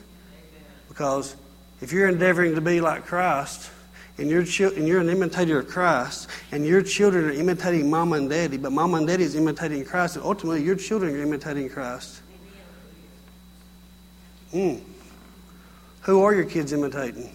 Because 0.87 1.35
if 1.81 1.91
you're 1.91 2.07
endeavoring 2.07 2.55
to 2.55 2.61
be 2.61 2.79
like 2.81 3.05
Christ, 3.05 3.71
and 4.17 4.29
you're, 4.29 4.41
and 4.41 4.87
you're 4.87 5.01
an 5.01 5.09
imitator 5.09 5.59
of 5.59 5.67
Christ, 5.67 6.29
and 6.51 6.65
your 6.65 6.81
children 6.81 7.25
are 7.25 7.31
imitating 7.31 7.89
mama 7.89 8.17
and 8.17 8.29
daddy, 8.29 8.57
but 8.57 8.71
mama 8.71 8.97
and 8.97 9.07
daddy 9.07 9.23
is 9.23 9.35
imitating 9.35 9.83
Christ, 9.85 10.15
and 10.15 10.25
ultimately 10.25 10.63
your 10.63 10.75
children 10.75 11.15
are 11.15 11.21
imitating 11.21 11.69
Christ. 11.69 12.21
Mm. 14.53 14.81
Who 16.01 16.23
are 16.23 16.33
your 16.33 16.45
kids 16.45 16.73
imitating? 16.73 17.33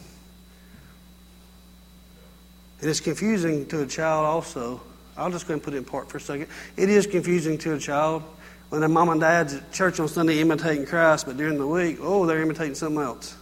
It's 2.81 3.01
confusing 3.01 3.67
to 3.67 3.83
a 3.83 3.87
child 3.87 4.25
also. 4.25 4.81
I'll 5.17 5.31
just 5.31 5.49
go 5.49 5.55
and 5.55 5.63
put 5.63 5.75
it 5.75 5.79
in 5.79 5.85
part 5.85 6.09
for 6.09 6.19
a 6.19 6.21
second. 6.21 6.47
It 6.77 6.89
is 6.89 7.07
confusing 7.07 7.59
to 7.59 7.75
a 7.75 7.79
child 7.79 8.23
when 8.69 8.81
their 8.81 8.89
mom 8.89 9.09
and 9.09 9.21
dad's 9.21 9.55
at 9.55 9.73
church 9.73 9.99
on 9.99 10.07
Sunday 10.07 10.41
imitating 10.41 10.87
Christ, 10.87 11.27
but 11.27 11.37
during 11.37 11.59
the 11.59 11.67
week, 11.67 11.99
oh, 12.01 12.27
they're 12.27 12.41
imitating 12.41 12.75
something 12.75 13.03
else. 13.03 13.37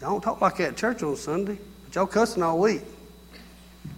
Y'all 0.00 0.10
don't 0.10 0.20
talk 0.20 0.40
like 0.42 0.58
that 0.58 0.68
at 0.70 0.76
church 0.76 1.02
on 1.02 1.16
Sunday, 1.16 1.58
but 1.84 1.94
y'all 1.94 2.06
cussing 2.06 2.42
all 2.42 2.58
week. 2.58 2.82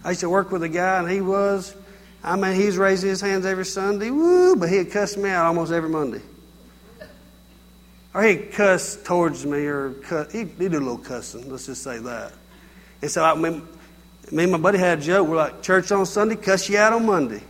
I 0.05 0.09
used 0.09 0.21
to 0.21 0.29
work 0.29 0.51
with 0.51 0.63
a 0.63 0.69
guy, 0.69 0.99
and 0.99 1.09
he 1.09 1.19
was 1.19 1.75
I 2.23 2.35
mean, 2.35 2.55
he 2.55 2.65
was 2.65 2.77
raising 2.77 3.09
his 3.09 3.21
hands 3.21 3.45
every 3.45 3.65
Sunday, 3.65 4.11
woo, 4.11 4.55
but 4.55 4.69
he'd 4.69 4.91
cuss 4.91 5.15
me 5.15 5.29
out 5.29 5.45
almost 5.45 5.71
every 5.71 5.89
Monday. 5.89 6.21
Or 8.13 8.23
he'd 8.23 8.51
cuss 8.51 8.97
towards 9.03 9.45
me, 9.45 9.65
or 9.65 9.91
cut, 9.91 10.31
he'd, 10.31 10.49
he'd 10.57 10.71
do 10.71 10.77
a 10.77 10.79
little 10.79 10.97
cussing, 10.97 11.49
let's 11.49 11.67
just 11.67 11.83
say 11.83 11.99
that. 11.99 12.33
And 13.01 13.09
so 13.09 13.23
I, 13.23 13.35
me, 13.35 13.61
me 14.31 14.43
and 14.43 14.51
my 14.51 14.57
buddy 14.57 14.77
had 14.77 14.99
a 14.99 15.01
joke. 15.01 15.27
We're 15.27 15.37
like, 15.37 15.61
church 15.61 15.91
on 15.91 16.05
Sunday, 16.05 16.35
cuss 16.35 16.69
you 16.69 16.77
out 16.77 16.93
on 16.93 17.05
Monday. 17.05 17.41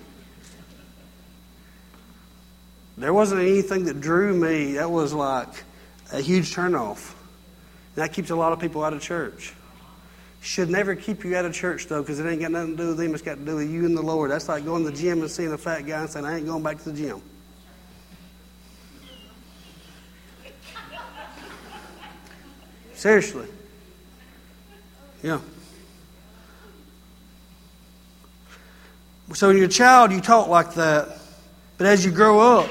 There 2.98 3.14
wasn't 3.14 3.42
anything 3.42 3.86
that 3.86 4.02
drew 4.02 4.36
me. 4.36 4.74
That 4.74 4.92
was 4.92 5.14
like 5.14 5.64
a 6.12 6.20
huge 6.20 6.54
turnoff. 6.54 7.14
And 7.96 8.04
that 8.04 8.14
keeps 8.14 8.30
a 8.30 8.36
lot 8.36 8.52
of 8.52 8.60
people 8.60 8.84
out 8.84 8.94
of 8.94 9.02
church. 9.02 9.54
Should 10.42 10.70
never 10.70 10.96
keep 10.96 11.24
you 11.26 11.36
out 11.36 11.46
of 11.46 11.54
church, 11.54 11.88
though, 11.88 12.02
because 12.02 12.20
it 12.20 12.26
ain't 12.26 12.42
got 12.42 12.52
nothing 12.52 12.78
to 12.78 12.84
do 12.84 12.88
with 12.90 12.98
them. 12.98 13.14
It's 13.14 13.22
got 13.22 13.36
to 13.36 13.46
do 13.46 13.58
with 13.58 13.70
you 13.70 13.86
and 13.86 13.96
the 13.96 14.02
Lord. 14.02 14.32
That's 14.32 14.48
like 14.48 14.64
going 14.64 14.86
to 14.86 14.92
the 14.92 14.98
gym 14.98 15.22
and 15.22 15.30
seeing 15.30 15.52
a 15.52 15.58
fat 15.58 15.82
guy 15.82 16.02
and 16.02 16.10
saying, 16.10 16.26
I 16.26 16.38
ain't 16.38 16.46
going 16.46 16.64
back 16.64 16.78
to 16.84 16.92
the 16.92 16.98
gym. 16.98 17.22
Seriously. 22.94 23.48
Yeah. 25.24 25.40
So 29.34 29.48
when 29.48 29.58
you're 29.58 29.68
a 29.68 29.70
child, 29.70 30.12
you 30.12 30.22
talk 30.22 30.48
like 30.48 30.74
that. 30.74 31.18
But 31.78 31.88
as 31.88 32.04
you 32.04 32.12
grow 32.12 32.40
up, 32.40 32.70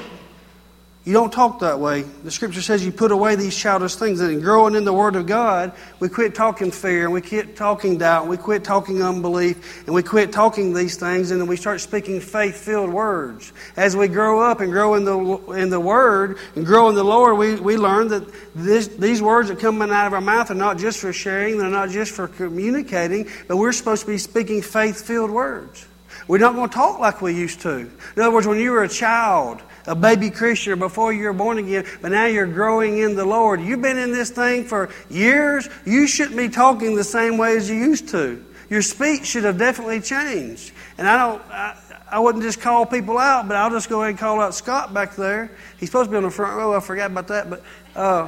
you 1.09 1.15
don't 1.15 1.33
talk 1.33 1.61
that 1.61 1.79
way. 1.79 2.03
The 2.03 2.29
scripture 2.29 2.61
says 2.61 2.85
you 2.85 2.91
put 2.91 3.11
away 3.11 3.35
these 3.35 3.57
childish 3.57 3.95
things. 3.95 4.21
And 4.21 4.43
growing 4.43 4.75
in 4.75 4.85
the 4.85 4.93
Word 4.93 5.15
of 5.15 5.25
God, 5.25 5.71
we 5.99 6.07
quit 6.07 6.35
talking 6.35 6.69
fear, 6.69 7.05
and 7.05 7.11
we 7.11 7.19
quit 7.19 7.55
talking 7.55 7.97
doubt, 7.97 8.21
and 8.21 8.29
we 8.29 8.37
quit 8.37 8.63
talking 8.63 9.01
unbelief, 9.01 9.87
and 9.87 9.95
we 9.95 10.03
quit 10.03 10.31
talking 10.31 10.71
these 10.71 10.97
things, 10.97 11.31
and 11.31 11.41
then 11.41 11.47
we 11.47 11.55
start 11.55 11.81
speaking 11.81 12.21
faith 12.21 12.57
filled 12.57 12.93
words. 12.93 13.51
As 13.75 13.95
we 13.95 14.07
grow 14.07 14.39
up 14.39 14.59
and 14.59 14.71
grow 14.71 14.93
in 14.93 15.03
the, 15.03 15.17
in 15.53 15.71
the 15.71 15.79
Word 15.79 16.37
and 16.55 16.63
grow 16.63 16.89
in 16.89 16.95
the 16.95 17.03
Lord, 17.03 17.39
we, 17.39 17.55
we 17.55 17.75
learn 17.75 18.09
that 18.09 18.31
this, 18.53 18.89
these 18.89 19.19
words 19.19 19.49
that 19.49 19.57
come 19.57 19.81
out 19.81 20.05
of 20.05 20.13
our 20.13 20.21
mouth 20.21 20.51
are 20.51 20.53
not 20.53 20.77
just 20.77 20.99
for 20.99 21.11
sharing, 21.11 21.57
they're 21.57 21.71
not 21.71 21.89
just 21.89 22.11
for 22.11 22.27
communicating, 22.27 23.27
but 23.47 23.57
we're 23.57 23.71
supposed 23.71 24.03
to 24.03 24.07
be 24.11 24.19
speaking 24.19 24.61
faith 24.61 25.07
filled 25.07 25.31
words. 25.31 25.87
We're 26.27 26.37
not 26.37 26.53
going 26.53 26.69
to 26.69 26.75
talk 26.75 26.99
like 26.99 27.19
we 27.23 27.33
used 27.33 27.61
to. 27.61 27.79
In 27.79 27.91
other 28.15 28.29
words, 28.29 28.45
when 28.45 28.59
you 28.59 28.73
were 28.73 28.83
a 28.83 28.89
child, 28.89 29.63
a 29.89 29.95
baby 29.95 30.29
Christian 30.29 30.73
or 30.73 30.75
before 30.75 31.11
you're 31.11 31.33
born 31.33 31.57
again, 31.57 31.83
but 32.01 32.11
now 32.11 32.27
you're 32.27 32.45
growing 32.45 32.99
in 32.99 33.15
the 33.15 33.25
Lord. 33.25 33.59
You've 33.59 33.81
been 33.81 33.97
in 33.97 34.11
this 34.11 34.29
thing 34.29 34.63
for 34.63 34.89
years. 35.09 35.67
You 35.83 36.07
shouldn't 36.07 36.37
be 36.37 36.47
talking 36.47 36.95
the 36.95 37.03
same 37.03 37.37
way 37.39 37.57
as 37.57 37.69
you 37.69 37.75
used 37.75 38.09
to. 38.09 38.45
Your 38.69 38.83
speech 38.83 39.25
should 39.25 39.45
have 39.45 39.57
definitely 39.57 39.99
changed. 39.99 40.71
And 40.99 41.07
I 41.07 41.17
don't. 41.17 41.41
I, 41.51 41.81
I 42.11 42.19
wouldn't 42.19 42.43
just 42.43 42.61
call 42.61 42.85
people 42.85 43.17
out, 43.17 43.47
but 43.47 43.55
I'll 43.55 43.69
just 43.69 43.89
go 43.89 44.01
ahead 44.01 44.11
and 44.11 44.19
call 44.19 44.41
out 44.41 44.55
Scott 44.55 44.93
back 44.93 45.15
there. 45.15 45.51
He's 45.79 45.89
supposed 45.89 46.07
to 46.07 46.11
be 46.11 46.17
on 46.17 46.23
the 46.23 46.31
front 46.31 46.55
row. 46.55 46.75
I 46.75 46.79
forgot 46.79 47.11
about 47.11 47.27
that, 47.27 47.49
but 47.49 47.63
uh, 47.95 48.27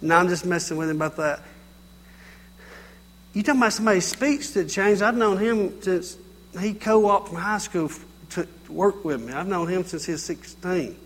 no, 0.00 0.16
I'm 0.16 0.28
just 0.28 0.46
messing 0.46 0.76
with 0.76 0.90
him 0.90 0.96
about 0.96 1.16
that. 1.16 1.40
You 3.32 3.42
talking 3.42 3.60
about 3.60 3.72
somebody's 3.72 4.06
speech 4.06 4.52
that 4.54 4.68
changed? 4.68 5.02
I've 5.02 5.16
known 5.16 5.38
him 5.38 5.80
since 5.82 6.16
he 6.58 6.74
co-opted 6.74 7.32
from 7.32 7.40
high 7.40 7.58
school 7.58 7.88
to 8.70 8.76
work 8.76 9.04
with 9.04 9.20
me. 9.20 9.32
I've 9.32 9.46
known 9.46 9.68
him 9.68 9.84
since 9.84 10.06
he 10.06 10.12
was 10.12 10.24
16. 10.24 10.96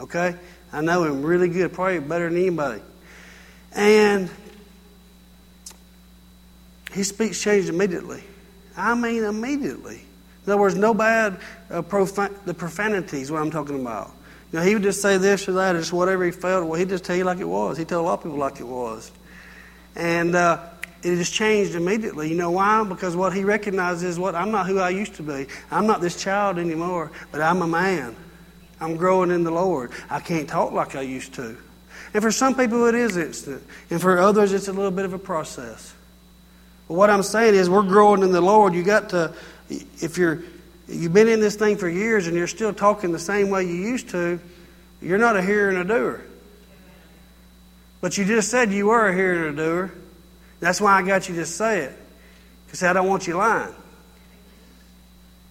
Okay? 0.00 0.36
I 0.72 0.80
know 0.80 1.04
him 1.04 1.22
really 1.22 1.48
good, 1.48 1.72
probably 1.72 2.00
better 2.00 2.28
than 2.28 2.38
anybody. 2.38 2.82
And 3.72 4.30
his 6.92 7.08
speech 7.08 7.40
changed 7.40 7.68
immediately. 7.68 8.22
I 8.76 8.94
mean, 8.94 9.24
immediately. 9.24 10.02
In 10.44 10.52
other 10.52 10.60
words, 10.60 10.76
no 10.76 10.94
bad 10.94 11.38
uh, 11.70 11.82
profan- 11.82 12.44
the 12.44 12.54
profanity 12.54 13.20
is 13.20 13.32
what 13.32 13.42
I'm 13.42 13.50
talking 13.50 13.80
about. 13.80 14.12
You 14.52 14.60
know, 14.60 14.64
he 14.64 14.74
would 14.74 14.82
just 14.82 15.02
say 15.02 15.16
this 15.16 15.48
or 15.48 15.52
that, 15.52 15.74
or 15.74 15.80
just 15.80 15.92
whatever 15.92 16.24
he 16.24 16.30
felt. 16.30 16.66
Well, 16.66 16.78
he'd 16.78 16.88
just 16.88 17.04
tell 17.04 17.16
you 17.16 17.24
like 17.24 17.38
it 17.38 17.48
was. 17.48 17.78
He 17.78 17.84
told 17.84 18.04
a 18.04 18.08
lot 18.08 18.14
of 18.18 18.22
people 18.22 18.38
like 18.38 18.60
it 18.60 18.66
was. 18.66 19.10
And 19.96 20.36
uh, 20.36 20.60
it 21.06 21.16
just 21.16 21.32
changed 21.32 21.76
immediately. 21.76 22.28
You 22.28 22.34
know 22.34 22.50
why? 22.50 22.82
Because 22.82 23.14
what 23.14 23.32
he 23.32 23.44
recognizes 23.44 24.02
is 24.02 24.18
what 24.18 24.34
I'm 24.34 24.50
not 24.50 24.66
who 24.66 24.80
I 24.80 24.90
used 24.90 25.14
to 25.14 25.22
be. 25.22 25.46
I'm 25.70 25.86
not 25.86 26.00
this 26.00 26.20
child 26.20 26.58
anymore, 26.58 27.12
but 27.30 27.40
I'm 27.40 27.62
a 27.62 27.66
man. 27.66 28.16
I'm 28.80 28.96
growing 28.96 29.30
in 29.30 29.44
the 29.44 29.52
Lord. 29.52 29.92
I 30.10 30.18
can't 30.20 30.48
talk 30.48 30.72
like 30.72 30.96
I 30.96 31.02
used 31.02 31.34
to. 31.34 31.56
And 32.12 32.22
for 32.22 32.32
some 32.32 32.54
people, 32.54 32.86
it 32.86 32.94
is 32.94 33.16
instant. 33.16 33.62
And 33.88 34.00
for 34.00 34.18
others, 34.18 34.52
it's 34.52 34.68
a 34.68 34.72
little 34.72 34.90
bit 34.90 35.04
of 35.04 35.12
a 35.12 35.18
process. 35.18 35.94
But 36.88 36.94
what 36.94 37.08
I'm 37.08 37.22
saying 37.22 37.54
is, 37.54 37.70
we're 37.70 37.82
growing 37.82 38.22
in 38.22 38.32
the 38.32 38.40
Lord. 38.40 38.74
You 38.74 38.82
got 38.82 39.10
to, 39.10 39.32
if 39.68 40.18
you're, 40.18 40.42
you've 40.88 41.12
been 41.12 41.28
in 41.28 41.40
this 41.40 41.54
thing 41.54 41.76
for 41.76 41.88
years 41.88 42.26
and 42.26 42.36
you're 42.36 42.46
still 42.46 42.72
talking 42.72 43.12
the 43.12 43.18
same 43.18 43.50
way 43.50 43.64
you 43.64 43.74
used 43.74 44.08
to, 44.10 44.40
you're 45.00 45.18
not 45.18 45.36
a 45.36 45.42
hearer 45.42 45.68
and 45.68 45.78
a 45.78 45.84
doer. 45.84 46.22
But 48.00 48.18
you 48.18 48.24
just 48.24 48.50
said 48.50 48.72
you 48.72 48.86
were 48.86 49.08
a 49.08 49.14
hearer 49.14 49.48
and 49.48 49.58
a 49.58 49.62
doer. 49.62 49.92
That's 50.60 50.80
why 50.80 50.98
I 50.98 51.02
got 51.02 51.28
you 51.28 51.36
to 51.36 51.46
say 51.46 51.80
it. 51.80 51.98
Because 52.66 52.82
I 52.82 52.92
don't 52.92 53.06
want 53.06 53.26
you 53.26 53.36
lying. 53.36 53.74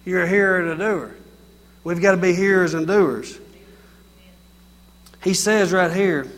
You're 0.04 0.22
a 0.22 0.28
hearer 0.28 0.60
and 0.60 0.80
a 0.80 0.84
doer. 0.84 1.14
We've 1.84 2.00
got 2.00 2.12
to 2.12 2.16
be 2.16 2.34
hearers 2.34 2.74
and 2.74 2.86
doers. 2.86 3.38
He 5.22 5.34
says 5.34 5.72
right 5.72 5.92
here, 5.92 6.30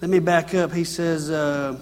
let 0.00 0.10
me 0.10 0.18
back 0.18 0.54
up. 0.54 0.72
He 0.72 0.84
says, 0.84 1.30
uh, 1.30 1.78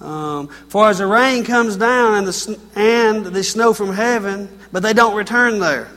um, 0.00 0.48
For 0.68 0.88
as 0.88 0.98
the 0.98 1.06
rain 1.06 1.44
comes 1.44 1.76
down 1.76 2.14
and 2.14 2.26
the, 2.26 2.60
and 2.74 3.26
the 3.26 3.42
snow 3.42 3.72
from 3.72 3.92
heaven, 3.92 4.58
but 4.72 4.82
they 4.82 4.92
don't 4.92 5.16
return 5.16 5.58
there. 5.58 5.88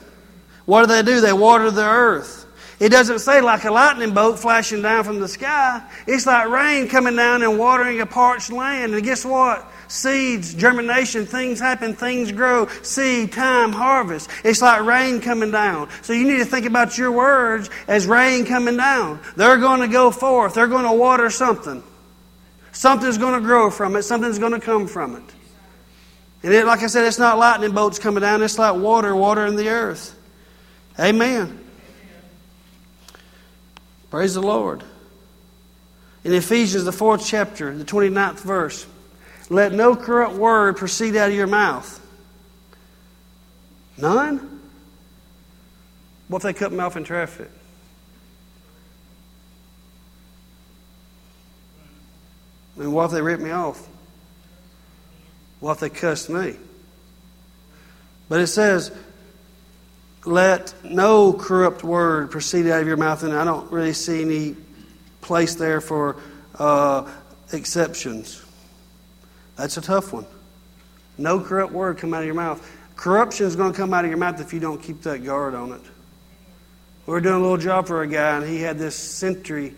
What 0.66 0.88
do 0.88 0.94
they 0.94 1.04
do? 1.04 1.20
They 1.22 1.34
water 1.34 1.72
the 1.72 1.86
earth. 1.86 2.46
It 2.80 2.90
doesn't 2.90 3.20
say 3.20 3.42
like 3.42 3.66
a 3.66 3.72
lightning 3.72 4.14
bolt 4.14 4.40
flashing 4.40 4.82
down 4.82 5.04
from 5.04 5.20
the 5.20 5.28
sky. 5.28 5.82
It's 6.08 6.26
like 6.26 6.48
rain 6.48 6.88
coming 6.88 7.16
down 7.16 7.44
and 7.44 7.60
watering 7.60 8.00
a 8.00 8.06
parched 8.06 8.52
land. 8.52 8.94
And 8.94 9.04
guess 9.04 9.26
what? 9.26 9.70
Seeds, 9.90 10.54
germination, 10.54 11.26
things 11.26 11.60
happen, 11.60 11.94
things 11.94 12.32
grow, 12.32 12.68
seed, 12.84 13.34
time, 13.34 13.74
harvest. 13.74 14.30
It's 14.46 14.62
like 14.62 14.84
rain 14.84 15.20
coming 15.20 15.52
down. 15.52 15.90
So 16.04 16.14
you 16.14 16.26
need 16.26 16.38
to 16.38 16.46
think 16.46 16.66
about 16.66 16.98
your 16.98 17.12
words 17.12 17.70
as 17.88 18.08
rain 18.08 18.46
coming 18.46 18.78
down. 18.78 19.20
They're 19.36 19.58
going 19.58 19.82
to 19.82 19.90
go 19.90 20.10
forth. 20.10 20.54
They're 20.54 20.68
going 20.68 20.86
to 20.86 20.94
water 20.94 21.30
something. 21.30 21.84
Something's 22.72 23.18
going 23.18 23.34
to 23.34 23.46
grow 23.46 23.70
from 23.70 23.98
it. 23.98 24.04
Something's 24.04 24.40
going 24.40 24.54
to 24.54 24.60
come 24.60 24.88
from 24.88 25.16
it. 25.16 25.24
And 26.44 26.54
it, 26.54 26.66
like 26.66 26.82
I 26.82 26.88
said, 26.88 27.04
it's 27.04 27.20
not 27.20 27.38
lightning 27.38 27.74
bolts 27.74 28.00
coming 28.00 28.22
down. 28.22 28.42
It's 28.42 28.58
like 28.58 28.76
water 28.76 29.14
watering 29.14 29.58
the 29.58 29.68
earth. 29.68 30.16
Amen. 30.98 31.59
Praise 34.10 34.34
the 34.34 34.42
Lord. 34.42 34.84
In 36.24 36.34
Ephesians, 36.34 36.84
the 36.84 36.92
fourth 36.92 37.26
chapter, 37.26 37.76
the 37.76 37.86
29th 37.86 38.40
verse, 38.40 38.86
let 39.50 39.72
no 39.72 39.96
corrupt 39.96 40.36
word 40.36 40.78
proceed 40.78 41.16
out 41.16 41.30
of 41.30 41.36
your 41.36 41.48
mouth. 41.48 41.96
None? 43.98 44.62
What 46.28 46.38
if 46.38 46.44
they 46.44 46.54
cut 46.54 46.72
me 46.72 46.80
off 46.80 46.96
in 46.96 47.04
traffic? 47.04 47.50
And 52.78 52.94
what 52.94 53.06
if 53.06 53.12
they 53.12 53.22
rip 53.22 53.40
me 53.40 53.52
off? 53.52 53.88
What 55.60 55.74
if 55.74 55.80
they 55.80 55.90
cussed 55.90 56.30
me? 56.30 56.56
But 58.30 58.40
it 58.42 58.48
says, 58.48 58.96
let 60.30 60.74
no 60.84 61.34
corrupt 61.34 61.84
word 61.84 62.30
proceed 62.32 62.68
out 62.68 62.82
of 62.82 62.88
your 62.88 62.98
mouth. 62.98 63.24
And 63.24 63.34
I 63.34 63.44
don't 63.44 63.72
really 63.72 63.94
see 63.94 64.22
any 64.22 64.56
place 65.22 65.56
there 65.56 65.82
for 65.82 66.18
uh, 66.58 67.10
exceptions. 67.52 68.44
That's 69.56 69.78
a 69.78 69.82
tough 69.82 70.14
one. 70.14 70.26
No 71.18 71.40
corrupt 71.40 71.74
word 71.74 71.98
come 71.98 72.14
out 72.14 72.22
of 72.22 72.26
your 72.26 72.36
mouth. 72.36 72.66
Corruption 72.96 73.48
is 73.48 73.56
going 73.56 73.72
to 73.72 73.78
come 73.78 73.94
out 73.94 74.06
of 74.06 74.12
your 74.12 74.20
mouth 74.20 74.40
if 74.40 74.54
you 74.54 74.60
don't 74.60 74.82
keep 74.82 75.02
that 75.02 75.24
guard 75.24 75.56
on 75.56 75.74
it. 75.74 75.82
We 77.06 77.14
were 77.14 77.22
doing 77.22 77.36
a 77.36 77.42
little 77.42 77.58
job 77.58 77.88
for 77.88 78.04
a 78.04 78.08
guy, 78.08 78.38
and 78.38 78.48
he 78.48 78.62
had 78.62 78.78
this 78.78 78.96
sentry 78.96 79.74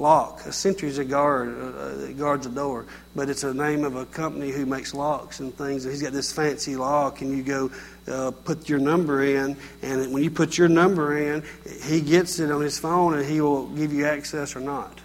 lock. 0.00 0.46
A 0.46 0.52
sentry 0.52 0.88
is 0.88 0.98
a 0.98 1.04
guard 1.04 1.48
uh, 1.48 2.12
guards 2.12 2.46
a 2.46 2.50
door, 2.50 2.86
but 3.14 3.28
it's 3.28 3.44
a 3.44 3.52
name 3.52 3.84
of 3.84 3.96
a 3.96 4.06
company 4.06 4.50
who 4.50 4.66
makes 4.66 4.94
locks 4.94 5.40
and 5.40 5.54
things. 5.56 5.84
And 5.84 5.92
he's 5.92 6.02
got 6.02 6.12
this 6.12 6.32
fancy 6.32 6.76
lock, 6.76 7.20
and 7.20 7.36
you 7.36 7.42
go 7.42 7.70
uh, 8.06 8.30
put 8.30 8.68
your 8.68 8.78
number 8.78 9.22
in, 9.22 9.56
and 9.82 10.12
when 10.12 10.22
you 10.22 10.30
put 10.30 10.56
your 10.56 10.68
number 10.68 11.16
in, 11.18 11.42
he 11.82 12.00
gets 12.00 12.38
it 12.38 12.50
on 12.50 12.60
his 12.60 12.78
phone, 12.78 13.14
and 13.14 13.26
he 13.26 13.40
will 13.40 13.66
give 13.68 13.92
you 13.92 14.06
access 14.06 14.56
or 14.56 14.60
not. 14.60 15.00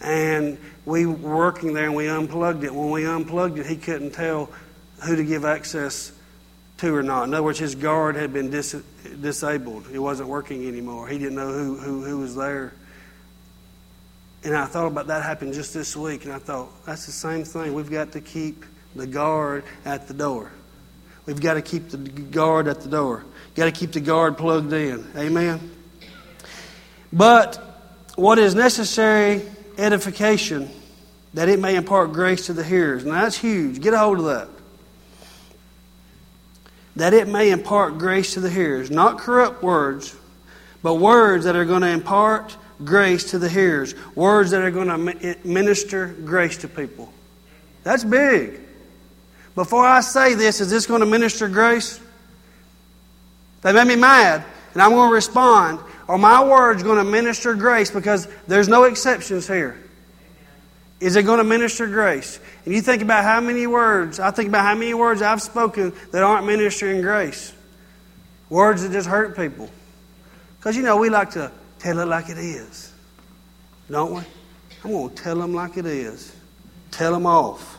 And 0.00 0.58
we 0.86 1.04
were 1.04 1.36
working 1.36 1.74
there, 1.74 1.86
and 1.86 1.94
we 1.94 2.08
unplugged 2.08 2.64
it. 2.64 2.74
When 2.74 2.90
we 2.90 3.04
unplugged 3.04 3.58
it, 3.58 3.66
he 3.66 3.76
couldn't 3.76 4.12
tell 4.12 4.48
who 5.04 5.16
to 5.16 5.24
give 5.24 5.44
access 5.44 6.12
to 6.78 6.94
or 6.94 7.02
not. 7.02 7.24
In 7.24 7.34
other 7.34 7.42
words, 7.42 7.58
his 7.58 7.74
guard 7.74 8.16
had 8.16 8.32
been 8.32 8.50
dis- 8.50 8.82
disabled. 9.20 9.86
It 9.92 9.98
wasn't 9.98 10.28
working 10.28 10.66
anymore. 10.66 11.06
He 11.08 11.18
didn't 11.18 11.36
know 11.36 11.52
who, 11.52 11.76
who, 11.76 12.04
who 12.04 12.18
was 12.18 12.34
there. 12.34 12.72
And 14.42 14.56
I 14.56 14.64
thought 14.66 14.86
about 14.86 15.06
that 15.08 15.22
happening 15.22 15.52
just 15.52 15.74
this 15.74 15.96
week, 15.96 16.24
and 16.24 16.32
I 16.32 16.38
thought, 16.38 16.70
that's 16.86 17.06
the 17.06 17.12
same 17.12 17.44
thing. 17.44 17.74
We've 17.74 17.90
got 17.90 18.12
to 18.12 18.20
keep 18.20 18.64
the 18.96 19.06
guard 19.06 19.64
at 19.84 20.08
the 20.08 20.14
door. 20.14 20.50
We've 21.26 21.40
got 21.40 21.54
to 21.54 21.62
keep 21.62 21.90
the 21.90 21.98
guard 21.98 22.66
at 22.66 22.80
the 22.80 22.88
door. 22.88 23.24
Got 23.54 23.66
to 23.66 23.72
keep 23.72 23.92
the 23.92 24.00
guard 24.00 24.38
plugged 24.38 24.72
in. 24.72 25.06
Amen. 25.16 25.70
But 27.12 27.56
what 28.16 28.38
is 28.38 28.54
necessary 28.54 29.42
edification 29.76 30.70
that 31.34 31.48
it 31.48 31.60
may 31.60 31.76
impart 31.76 32.12
grace 32.12 32.46
to 32.46 32.52
the 32.52 32.64
hearers. 32.64 33.04
Now 33.04 33.22
that's 33.22 33.38
huge. 33.38 33.80
Get 33.80 33.94
a 33.94 33.98
hold 33.98 34.18
of 34.18 34.24
that. 34.24 34.48
That 36.96 37.14
it 37.14 37.28
may 37.28 37.50
impart 37.50 37.98
grace 37.98 38.34
to 38.34 38.40
the 38.40 38.50
hearers. 38.50 38.90
Not 38.90 39.18
corrupt 39.18 39.62
words, 39.62 40.16
but 40.82 40.94
words 40.94 41.44
that 41.44 41.54
are 41.54 41.64
going 41.64 41.82
to 41.82 41.88
impart 41.88 42.56
grace 42.84 43.30
to 43.30 43.38
the 43.38 43.48
hearers. 43.48 43.94
Words 44.14 44.50
that 44.50 44.62
are 44.62 44.70
going 44.70 44.88
to 44.88 45.36
minister 45.44 46.06
grace 46.06 46.58
to 46.58 46.68
people. 46.68 47.12
That's 47.82 48.04
big. 48.04 48.60
Before 49.54 49.84
I 49.84 50.00
say 50.00 50.34
this, 50.34 50.60
is 50.60 50.70
this 50.70 50.86
going 50.86 51.00
to 51.00 51.06
minister 51.06 51.48
grace? 51.48 52.00
They 53.62 53.72
made 53.72 53.88
me 53.88 53.96
mad, 53.96 54.44
and 54.72 54.82
I'm 54.82 54.90
going 54.90 55.10
to 55.10 55.14
respond. 55.14 55.80
Are 56.08 56.18
my 56.18 56.44
words 56.44 56.82
going 56.82 56.98
to 56.98 57.10
minister 57.10 57.54
grace? 57.54 57.90
Because 57.90 58.26
there's 58.46 58.68
no 58.68 58.84
exceptions 58.84 59.46
here. 59.46 59.78
Is 60.98 61.16
it 61.16 61.22
going 61.22 61.38
to 61.38 61.44
minister 61.44 61.86
grace? 61.86 62.40
And 62.64 62.74
you 62.74 62.82
think 62.82 63.02
about 63.02 63.24
how 63.24 63.40
many 63.40 63.66
words, 63.66 64.20
I 64.20 64.30
think 64.30 64.48
about 64.48 64.64
how 64.64 64.74
many 64.74 64.92
words 64.92 65.22
I've 65.22 65.42
spoken 65.42 65.92
that 66.12 66.22
aren't 66.22 66.46
ministering 66.46 67.00
grace. 67.00 67.52
Words 68.50 68.82
that 68.82 68.92
just 68.92 69.08
hurt 69.08 69.36
people. 69.36 69.70
Because, 70.58 70.76
you 70.76 70.82
know, 70.82 70.98
we 70.98 71.08
like 71.08 71.30
to 71.30 71.50
tell 71.80 71.98
it 71.98 72.06
like 72.06 72.28
it 72.28 72.38
is, 72.38 72.92
don't 73.90 74.14
we? 74.14 74.22
I'm 74.84 74.92
going 74.92 75.10
to 75.10 75.22
tell 75.22 75.36
them 75.36 75.54
like 75.54 75.76
it 75.76 75.86
is. 75.86 76.34
Tell 76.90 77.12
them 77.12 77.26
off. 77.26 77.78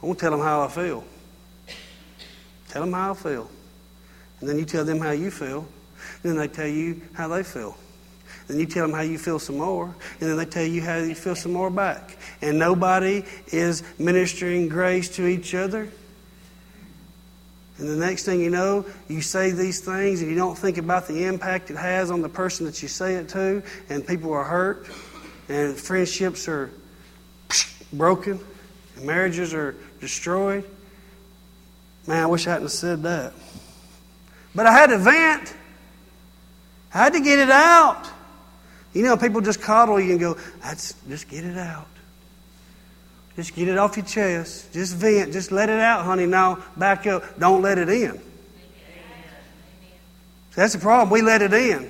I'm 0.00 0.08
going 0.08 0.14
to 0.14 0.20
tell 0.20 0.30
them 0.30 0.40
how 0.40 0.62
I 0.62 0.68
feel. 0.68 1.04
Tell 2.68 2.82
them 2.82 2.92
how 2.92 3.12
I 3.12 3.14
feel. 3.14 3.50
And 4.40 4.48
then 4.48 4.58
you 4.58 4.64
tell 4.64 4.84
them 4.84 5.00
how 5.00 5.10
you 5.10 5.30
feel. 5.30 5.66
And 6.22 6.32
Then 6.32 6.36
they 6.36 6.48
tell 6.48 6.66
you 6.66 7.02
how 7.12 7.28
they 7.28 7.42
feel. 7.42 7.76
Then 8.46 8.58
you 8.58 8.66
tell 8.66 8.86
them 8.86 8.96
how 8.96 9.02
you 9.02 9.18
feel 9.18 9.38
some 9.38 9.58
more, 9.58 9.94
and 10.20 10.28
then 10.28 10.36
they 10.36 10.44
tell 10.44 10.64
you 10.64 10.82
how 10.82 10.96
you 10.96 11.14
feel 11.14 11.36
some 11.36 11.52
more 11.52 11.70
back. 11.70 12.16
And 12.42 12.58
nobody 12.58 13.24
is 13.48 13.84
ministering 13.98 14.68
grace 14.68 15.08
to 15.16 15.26
each 15.26 15.54
other. 15.54 15.88
And 17.80 17.88
the 17.88 17.96
next 17.96 18.24
thing 18.24 18.40
you 18.40 18.50
know, 18.50 18.84
you 19.08 19.22
say 19.22 19.52
these 19.52 19.80
things 19.80 20.20
and 20.20 20.30
you 20.30 20.36
don't 20.36 20.56
think 20.56 20.76
about 20.76 21.08
the 21.08 21.24
impact 21.24 21.70
it 21.70 21.78
has 21.78 22.10
on 22.10 22.20
the 22.20 22.28
person 22.28 22.66
that 22.66 22.82
you 22.82 22.88
say 22.88 23.14
it 23.14 23.30
to, 23.30 23.62
and 23.88 24.06
people 24.06 24.32
are 24.34 24.44
hurt, 24.44 24.86
and 25.48 25.74
friendships 25.74 26.46
are 26.46 26.70
broken, 27.90 28.38
and 28.96 29.06
marriages 29.06 29.54
are 29.54 29.74
destroyed. 29.98 30.68
Man, 32.06 32.22
I 32.22 32.26
wish 32.26 32.46
I 32.46 32.52
hadn't 32.52 32.68
said 32.68 33.02
that. 33.04 33.32
But 34.54 34.66
I 34.66 34.72
had 34.72 34.90
to 34.90 34.98
vent. 34.98 35.54
I 36.92 36.98
had 36.98 37.12
to 37.14 37.20
get 37.20 37.38
it 37.38 37.50
out. 37.50 38.06
You 38.92 39.04
know, 39.04 39.16
people 39.16 39.40
just 39.40 39.62
coddle 39.62 39.98
you 39.98 40.10
and 40.10 40.20
go, 40.20 40.36
That's, 40.62 40.94
just 41.08 41.28
get 41.28 41.44
it 41.44 41.56
out. 41.56 41.88
Just 43.40 43.54
get 43.54 43.68
it 43.68 43.78
off 43.78 43.96
your 43.96 44.04
chest. 44.04 44.70
Just 44.74 44.94
vent. 44.96 45.32
Just 45.32 45.50
let 45.50 45.70
it 45.70 45.80
out, 45.80 46.04
honey. 46.04 46.26
Now 46.26 46.62
back 46.76 47.06
up. 47.06 47.38
Don't 47.38 47.62
let 47.62 47.78
it 47.78 47.88
in. 47.88 48.20
That's 50.54 50.74
the 50.74 50.78
problem. 50.78 51.08
We 51.08 51.22
let 51.22 51.40
it 51.40 51.54
in. 51.54 51.88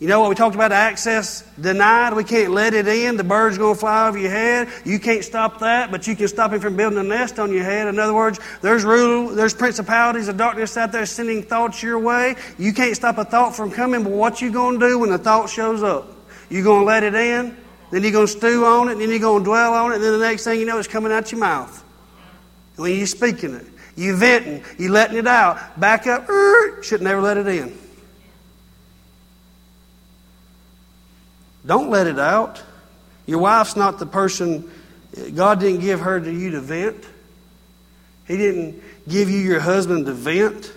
You 0.00 0.08
know 0.08 0.18
what 0.18 0.28
we 0.28 0.34
talked 0.34 0.56
about 0.56 0.72
access 0.72 1.42
denied? 1.60 2.14
We 2.14 2.24
can't 2.24 2.50
let 2.50 2.74
it 2.74 2.88
in. 2.88 3.16
The 3.16 3.22
bird's 3.22 3.58
going 3.58 3.76
to 3.76 3.78
fly 3.78 4.08
over 4.08 4.18
your 4.18 4.32
head. 4.32 4.66
You 4.84 4.98
can't 4.98 5.22
stop 5.22 5.60
that, 5.60 5.92
but 5.92 6.08
you 6.08 6.16
can 6.16 6.26
stop 6.26 6.52
him 6.52 6.58
from 6.58 6.74
building 6.74 6.98
a 6.98 7.04
nest 7.04 7.38
on 7.38 7.52
your 7.52 7.62
head. 7.62 7.86
In 7.86 8.00
other 8.00 8.14
words, 8.14 8.40
there's 8.60 8.82
rule, 8.82 9.28
there's 9.28 9.54
principalities 9.54 10.26
of 10.26 10.36
darkness 10.36 10.76
out 10.76 10.90
there 10.90 11.06
sending 11.06 11.44
thoughts 11.44 11.80
your 11.80 12.00
way. 12.00 12.34
You 12.58 12.72
can't 12.72 12.96
stop 12.96 13.18
a 13.18 13.24
thought 13.24 13.54
from 13.54 13.70
coming, 13.70 14.02
but 14.02 14.12
what 14.12 14.42
you 14.42 14.50
going 14.50 14.80
to 14.80 14.88
do 14.88 14.98
when 14.98 15.10
the 15.10 15.18
thought 15.18 15.48
shows 15.48 15.84
up? 15.84 16.08
You 16.48 16.64
going 16.64 16.80
to 16.80 16.86
let 16.86 17.04
it 17.04 17.14
in? 17.14 17.56
Then 17.90 18.02
you're 18.02 18.12
going 18.12 18.26
to 18.26 18.32
stew 18.32 18.64
on 18.64 18.88
it, 18.88 18.92
and 18.92 19.00
then 19.00 19.10
you're 19.10 19.18
going 19.18 19.42
to 19.42 19.44
dwell 19.44 19.74
on 19.74 19.92
it, 19.92 19.96
and 19.96 20.04
then 20.04 20.12
the 20.12 20.18
next 20.18 20.44
thing 20.44 20.60
you 20.60 20.66
know, 20.66 20.78
it's 20.78 20.88
coming 20.88 21.10
out 21.10 21.32
your 21.32 21.40
mouth. 21.40 21.84
When 22.76 22.96
you're 22.96 23.06
speaking 23.06 23.54
it, 23.54 23.66
you're 23.96 24.16
venting, 24.16 24.62
you're 24.78 24.92
letting 24.92 25.18
it 25.18 25.26
out. 25.26 25.78
Back 25.78 26.06
up, 26.06 26.28
er, 26.28 26.82
should 26.82 27.02
never 27.02 27.20
let 27.20 27.36
it 27.36 27.46
in. 27.46 27.76
Don't 31.66 31.90
let 31.90 32.06
it 32.06 32.18
out. 32.18 32.62
Your 33.26 33.40
wife's 33.40 33.76
not 33.76 33.98
the 33.98 34.06
person, 34.06 34.70
God 35.34 35.60
didn't 35.60 35.80
give 35.80 36.00
her 36.00 36.20
to 36.20 36.32
you 36.32 36.52
to 36.52 36.60
vent. 36.60 37.04
He 38.26 38.36
didn't 38.36 38.82
give 39.08 39.28
you 39.28 39.38
your 39.38 39.60
husband 39.60 40.06
to 40.06 40.12
vent. 40.12 40.72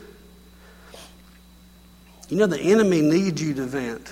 You 2.29 2.37
know, 2.37 2.47
the 2.47 2.59
enemy 2.59 3.01
needs 3.01 3.41
you 3.41 3.53
to 3.53 3.65
vent. 3.65 4.11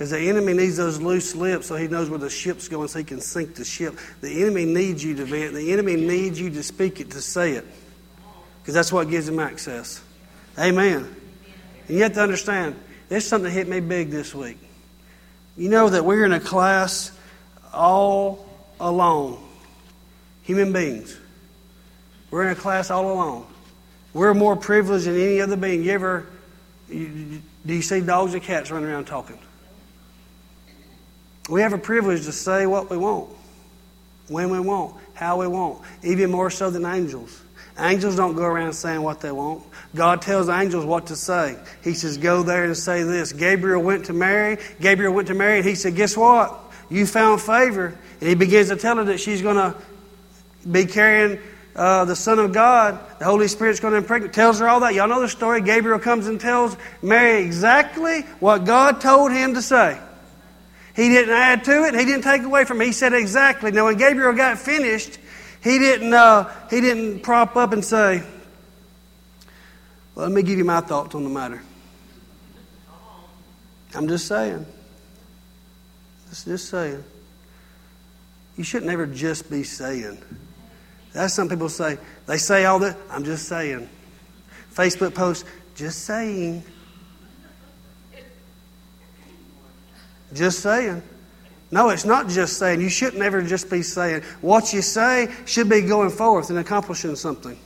Because 0.00 0.12
the 0.12 0.30
enemy 0.30 0.54
needs 0.54 0.78
those 0.78 0.98
loose 0.98 1.34
lips 1.34 1.66
so 1.66 1.76
he 1.76 1.86
knows 1.86 2.08
where 2.08 2.18
the 2.18 2.30
ship's 2.30 2.68
going 2.68 2.88
so 2.88 3.00
he 3.00 3.04
can 3.04 3.20
sink 3.20 3.54
the 3.54 3.66
ship. 3.66 3.98
The 4.22 4.40
enemy 4.40 4.64
needs 4.64 5.04
you 5.04 5.14
to 5.16 5.26
vent. 5.26 5.52
The 5.52 5.74
enemy 5.74 5.94
needs 5.94 6.40
you 6.40 6.48
to 6.48 6.62
speak 6.62 7.00
it, 7.00 7.10
to 7.10 7.20
say 7.20 7.52
it. 7.52 7.66
Because 8.62 8.72
that's 8.72 8.90
what 8.90 9.10
gives 9.10 9.28
him 9.28 9.38
access. 9.38 10.02
Amen. 10.58 11.06
And 11.86 11.96
you 11.98 12.02
have 12.02 12.14
to 12.14 12.22
understand, 12.22 12.76
there's 13.10 13.26
something 13.26 13.44
that 13.44 13.50
hit 13.50 13.68
me 13.68 13.80
big 13.80 14.08
this 14.08 14.34
week. 14.34 14.56
You 15.58 15.68
know 15.68 15.90
that 15.90 16.02
we're 16.02 16.24
in 16.24 16.32
a 16.32 16.40
class 16.40 17.12
all 17.70 18.48
alone. 18.80 19.38
Human 20.44 20.72
beings. 20.72 21.14
We're 22.30 22.44
in 22.44 22.52
a 22.52 22.58
class 22.58 22.90
all 22.90 23.12
alone. 23.12 23.46
We're 24.14 24.32
more 24.32 24.56
privileged 24.56 25.04
than 25.04 25.16
any 25.16 25.42
other 25.42 25.56
being. 25.58 25.84
You 25.84 25.92
ever 25.92 26.26
you, 26.88 27.42
do 27.66 27.74
you 27.74 27.82
see 27.82 28.00
dogs 28.00 28.32
and 28.32 28.42
cats 28.42 28.70
running 28.70 28.88
around 28.88 29.04
talking? 29.04 29.38
We 31.50 31.62
have 31.62 31.72
a 31.72 31.78
privilege 31.78 32.26
to 32.26 32.32
say 32.32 32.64
what 32.66 32.90
we 32.90 32.96
want, 32.96 33.28
when 34.28 34.50
we 34.50 34.60
want, 34.60 34.94
how 35.14 35.40
we 35.40 35.48
want, 35.48 35.82
even 36.04 36.30
more 36.30 36.48
so 36.48 36.70
than 36.70 36.86
angels. 36.86 37.42
Angels 37.76 38.14
don't 38.14 38.36
go 38.36 38.44
around 38.44 38.72
saying 38.74 39.02
what 39.02 39.20
they 39.20 39.32
want. 39.32 39.64
God 39.94 40.22
tells 40.22 40.48
angels 40.48 40.84
what 40.84 41.06
to 41.06 41.16
say. 41.16 41.56
He 41.82 41.94
says, 41.94 42.18
Go 42.18 42.42
there 42.42 42.64
and 42.64 42.76
say 42.76 43.02
this. 43.02 43.32
Gabriel 43.32 43.82
went 43.82 44.06
to 44.06 44.12
Mary. 44.12 44.58
Gabriel 44.80 45.12
went 45.12 45.28
to 45.28 45.34
Mary, 45.34 45.58
and 45.58 45.66
he 45.66 45.74
said, 45.74 45.96
Guess 45.96 46.16
what? 46.16 46.56
You 46.88 47.06
found 47.06 47.40
favor. 47.40 47.98
And 48.20 48.28
he 48.28 48.34
begins 48.34 48.68
to 48.68 48.76
tell 48.76 48.96
her 48.96 49.04
that 49.04 49.18
she's 49.18 49.42
going 49.42 49.56
to 49.56 49.74
be 50.70 50.84
carrying 50.84 51.40
uh, 51.74 52.04
the 52.04 52.16
Son 52.16 52.38
of 52.38 52.52
God. 52.52 53.00
The 53.18 53.24
Holy 53.24 53.48
Spirit's 53.48 53.80
going 53.80 53.92
to 53.92 53.98
impregnate. 53.98 54.34
Tells 54.34 54.60
her 54.60 54.68
all 54.68 54.80
that. 54.80 54.94
Y'all 54.94 55.08
know 55.08 55.20
the 55.20 55.28
story. 55.28 55.62
Gabriel 55.62 55.98
comes 55.98 56.26
and 56.26 56.40
tells 56.40 56.76
Mary 57.02 57.42
exactly 57.42 58.22
what 58.40 58.64
God 58.64 59.00
told 59.00 59.32
him 59.32 59.54
to 59.54 59.62
say. 59.62 59.98
He 60.94 61.08
didn't 61.08 61.34
add 61.34 61.64
to 61.64 61.84
it. 61.84 61.94
He 61.94 62.04
didn't 62.04 62.22
take 62.22 62.42
away 62.42 62.64
from 62.64 62.80
it. 62.80 62.86
He 62.86 62.92
said 62.92 63.12
exactly. 63.12 63.70
Now, 63.70 63.86
when 63.86 63.96
Gabriel 63.96 64.32
got 64.32 64.58
finished, 64.58 65.18
he 65.62 65.78
didn't, 65.78 66.12
uh, 66.12 66.52
he 66.68 66.80
didn't 66.80 67.20
prop 67.20 67.56
up 67.56 67.72
and 67.72 67.84
say, 67.84 68.22
well, 70.14 70.26
let 70.26 70.32
me 70.32 70.42
give 70.42 70.58
you 70.58 70.64
my 70.64 70.80
thoughts 70.80 71.14
on 71.14 71.24
the 71.24 71.30
matter. 71.30 71.62
I'm 73.94 74.08
just 74.08 74.26
saying. 74.26 74.66
Just, 76.28 76.46
just 76.46 76.68
saying. 76.68 77.02
You 78.56 78.64
shouldn't 78.64 78.90
ever 78.90 79.06
just 79.06 79.50
be 79.50 79.62
saying. 79.62 80.18
That's 81.12 81.34
some 81.34 81.48
people 81.48 81.68
say. 81.68 81.98
They 82.26 82.36
say 82.36 82.64
all 82.64 82.78
that. 82.80 82.96
I'm 83.10 83.24
just 83.24 83.48
saying. 83.48 83.88
Facebook 84.72 85.14
post, 85.14 85.44
just 85.74 86.04
saying. 86.04 86.62
Just 90.32 90.60
saying. 90.60 91.02
No, 91.70 91.90
it's 91.90 92.04
not 92.04 92.28
just 92.28 92.58
saying. 92.58 92.80
You 92.80 92.88
shouldn't 92.88 93.22
ever 93.22 93.42
just 93.42 93.70
be 93.70 93.82
saying. 93.82 94.22
What 94.40 94.72
you 94.72 94.82
say 94.82 95.32
should 95.46 95.68
be 95.68 95.82
going 95.82 96.10
forth 96.10 96.50
and 96.50 96.58
accomplishing 96.58 97.14
something. 97.14 97.58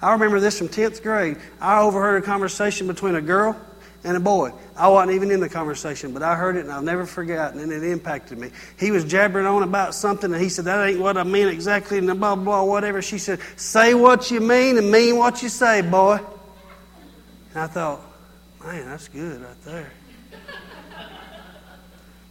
I 0.00 0.12
remember 0.12 0.40
this 0.40 0.58
from 0.58 0.68
10th 0.68 1.02
grade. 1.02 1.38
I 1.58 1.80
overheard 1.80 2.22
a 2.22 2.26
conversation 2.26 2.86
between 2.86 3.14
a 3.14 3.22
girl 3.22 3.58
and 4.04 4.14
a 4.14 4.20
boy. 4.20 4.52
I 4.76 4.88
wasn't 4.88 5.16
even 5.16 5.30
in 5.30 5.40
the 5.40 5.48
conversation, 5.48 6.12
but 6.12 6.22
I 6.22 6.36
heard 6.36 6.56
it 6.56 6.60
and 6.60 6.72
I've 6.72 6.84
never 6.84 7.06
forgotten, 7.06 7.60
and 7.60 7.72
it 7.72 7.82
impacted 7.82 8.36
me. 8.36 8.50
He 8.78 8.90
was 8.90 9.04
jabbering 9.04 9.46
on 9.46 9.62
about 9.62 9.94
something 9.94 10.32
and 10.32 10.42
he 10.42 10.50
said, 10.50 10.66
That 10.66 10.86
ain't 10.86 11.00
what 11.00 11.16
I 11.16 11.24
mean 11.24 11.48
exactly, 11.48 11.96
and 11.96 12.20
blah, 12.20 12.36
blah, 12.36 12.62
whatever. 12.62 13.00
She 13.00 13.16
said, 13.16 13.40
Say 13.56 13.94
what 13.94 14.30
you 14.30 14.40
mean 14.40 14.76
and 14.76 14.90
mean 14.90 15.16
what 15.16 15.42
you 15.42 15.48
say, 15.48 15.80
boy. 15.80 16.20
And 17.50 17.58
I 17.58 17.66
thought, 17.66 18.02
Man, 18.62 18.86
that's 18.86 19.08
good 19.08 19.40
right 19.40 19.62
there. 19.62 19.92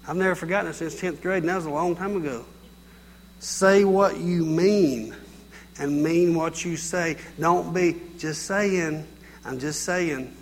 I've 0.07 0.15
never 0.15 0.35
forgotten 0.35 0.69
it 0.69 0.75
since 0.75 0.95
10th 0.95 1.21
grade, 1.21 1.43
and 1.43 1.49
that 1.49 1.55
was 1.55 1.65
a 1.65 1.69
long 1.69 1.95
time 1.95 2.15
ago. 2.15 2.45
Say 3.39 3.83
what 3.83 4.17
you 4.17 4.45
mean 4.45 5.15
and 5.79 6.03
mean 6.03 6.35
what 6.35 6.63
you 6.63 6.77
say. 6.77 7.17
Don't 7.39 7.73
be 7.73 7.95
just 8.17 8.43
saying, 8.43 9.05
I'm 9.43 9.59
just 9.59 9.83
saying. 9.83 10.35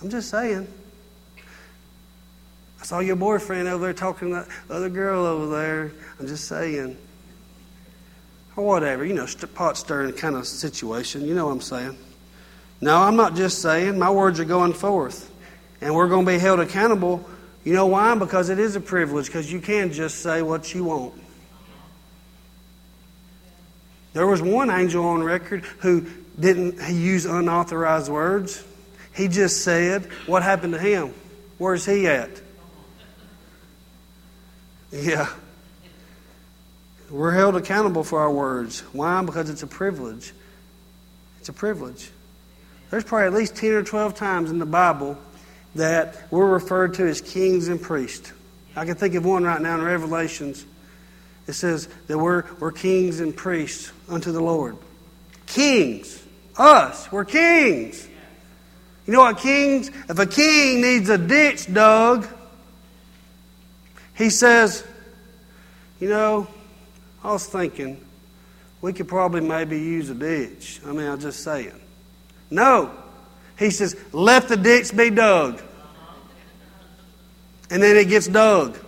I'm 0.00 0.10
just 0.10 0.30
saying. 0.30 0.66
I 2.80 2.84
saw 2.84 2.98
your 2.98 3.16
boyfriend 3.16 3.68
over 3.68 3.84
there 3.84 3.94
talking 3.94 4.30
to 4.30 4.34
that 4.34 4.48
other 4.68 4.88
girl 4.88 5.24
over 5.24 5.56
there. 5.56 5.92
I'm 6.18 6.26
just 6.26 6.46
saying. 6.46 6.96
Or 8.56 8.64
whatever, 8.64 9.04
you 9.04 9.14
know, 9.14 9.26
pot 9.54 9.76
stirring 9.76 10.12
kind 10.14 10.34
of 10.34 10.46
situation. 10.46 11.24
You 11.24 11.34
know 11.34 11.46
what 11.46 11.52
I'm 11.52 11.60
saying? 11.60 11.96
No, 12.80 12.98
I'm 12.98 13.14
not 13.14 13.36
just 13.36 13.62
saying. 13.62 13.98
My 13.98 14.10
words 14.10 14.40
are 14.40 14.44
going 14.44 14.72
forth. 14.72 15.30
And 15.80 15.94
we're 15.94 16.08
going 16.08 16.26
to 16.26 16.32
be 16.32 16.38
held 16.38 16.58
accountable. 16.58 17.24
You 17.64 17.74
know 17.74 17.86
why? 17.86 18.14
Because 18.14 18.48
it 18.48 18.58
is 18.58 18.74
a 18.76 18.80
privilege, 18.80 19.26
because 19.26 19.52
you 19.52 19.60
can 19.60 19.92
just 19.92 20.18
say 20.20 20.42
what 20.42 20.74
you 20.74 20.84
want. 20.84 21.14
There 24.12 24.26
was 24.26 24.42
one 24.42 24.70
angel 24.70 25.04
on 25.06 25.22
record 25.22 25.64
who 25.78 26.06
didn't 26.38 26.76
use 26.92 27.24
unauthorized 27.24 28.10
words. 28.10 28.64
He 29.14 29.28
just 29.28 29.62
said, 29.62 30.04
What 30.26 30.42
happened 30.42 30.74
to 30.74 30.78
him? 30.78 31.14
Where's 31.58 31.86
he 31.86 32.06
at? 32.06 32.30
Yeah. 34.90 35.28
We're 37.10 37.32
held 37.32 37.56
accountable 37.56 38.04
for 38.04 38.20
our 38.20 38.30
words. 38.30 38.80
Why? 38.92 39.22
Because 39.22 39.50
it's 39.50 39.62
a 39.62 39.66
privilege. 39.66 40.32
It's 41.38 41.48
a 41.48 41.52
privilege. 41.52 42.10
There's 42.90 43.04
probably 43.04 43.26
at 43.26 43.32
least 43.32 43.56
10 43.56 43.72
or 43.72 43.82
12 43.82 44.14
times 44.14 44.50
in 44.50 44.58
the 44.58 44.66
Bible 44.66 45.16
that 45.74 46.30
we're 46.30 46.48
referred 46.48 46.94
to 46.94 47.06
as 47.06 47.20
kings 47.20 47.68
and 47.68 47.80
priests. 47.80 48.32
I 48.76 48.84
can 48.84 48.94
think 48.94 49.14
of 49.14 49.24
one 49.24 49.44
right 49.44 49.60
now 49.60 49.74
in 49.76 49.82
Revelations. 49.82 50.64
It 51.46 51.54
says 51.54 51.88
that 52.06 52.18
we're, 52.18 52.44
we're 52.58 52.72
kings 52.72 53.20
and 53.20 53.36
priests 53.36 53.92
unto 54.08 54.32
the 54.32 54.40
Lord. 54.40 54.76
Kings. 55.46 56.22
Us. 56.56 57.10
We're 57.10 57.24
kings. 57.24 58.08
You 59.06 59.14
know 59.14 59.20
what, 59.20 59.38
kings? 59.38 59.90
If 60.08 60.18
a 60.18 60.26
king 60.26 60.80
needs 60.80 61.08
a 61.08 61.18
ditch 61.18 61.72
dug, 61.72 62.26
he 64.14 64.30
says, 64.30 64.84
You 65.98 66.08
know, 66.08 66.46
I 67.24 67.32
was 67.32 67.46
thinking 67.46 68.04
we 68.80 68.92
could 68.92 69.08
probably 69.08 69.40
maybe 69.40 69.78
use 69.78 70.10
a 70.10 70.14
ditch. 70.14 70.80
I 70.86 70.92
mean, 70.92 71.06
I'm 71.06 71.20
just 71.20 71.42
saying. 71.42 71.80
No. 72.50 72.90
He 73.62 73.70
says, 73.70 73.96
Let 74.12 74.48
the 74.48 74.56
ditch 74.56 74.96
be 74.96 75.10
dug. 75.10 75.62
And 77.70 77.82
then 77.82 77.96
it 77.96 78.08
gets 78.08 78.26
dug. 78.26 78.78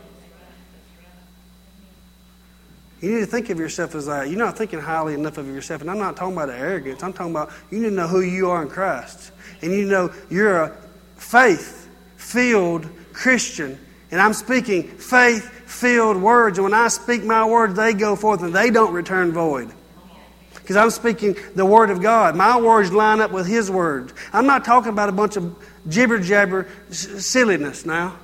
You 3.00 3.14
need 3.14 3.20
to 3.20 3.26
think 3.26 3.50
of 3.50 3.58
yourself 3.58 3.94
as 3.94 4.06
that. 4.06 4.28
You're 4.28 4.38
not 4.38 4.56
thinking 4.56 4.80
highly 4.80 5.12
enough 5.12 5.36
of 5.36 5.46
yourself. 5.46 5.82
And 5.82 5.90
I'm 5.90 5.98
not 5.98 6.16
talking 6.16 6.34
about 6.34 6.48
arrogance. 6.48 7.02
I'm 7.02 7.12
talking 7.12 7.32
about 7.32 7.52
you 7.70 7.78
need 7.78 7.90
to 7.90 7.94
know 7.94 8.08
who 8.08 8.22
you 8.22 8.50
are 8.50 8.62
in 8.62 8.68
Christ. 8.68 9.30
And 9.60 9.72
you 9.72 9.84
know 9.84 10.10
you're 10.30 10.62
a 10.62 10.76
faith 11.16 11.88
filled 12.16 12.88
Christian. 13.12 13.78
And 14.10 14.20
I'm 14.20 14.32
speaking 14.32 14.88
faith 14.88 15.50
filled 15.66 16.16
words. 16.16 16.56
And 16.56 16.64
when 16.64 16.74
I 16.74 16.88
speak 16.88 17.24
my 17.24 17.44
words, 17.44 17.74
they 17.74 17.92
go 17.92 18.16
forth 18.16 18.42
and 18.42 18.54
they 18.54 18.70
don't 18.70 18.94
return 18.94 19.32
void. 19.32 19.70
Because 20.64 20.76
I'm 20.76 20.88
speaking 20.88 21.36
the 21.54 21.66
Word 21.66 21.90
of 21.90 22.00
God. 22.00 22.34
My 22.36 22.58
words 22.58 22.90
line 22.90 23.20
up 23.20 23.30
with 23.30 23.46
His 23.46 23.70
words. 23.70 24.14
I'm 24.32 24.46
not 24.46 24.64
talking 24.64 24.88
about 24.88 25.10
a 25.10 25.12
bunch 25.12 25.36
of 25.36 25.54
jibber 25.86 26.18
jabber 26.18 26.66
silliness 26.90 27.84
now. 27.84 28.16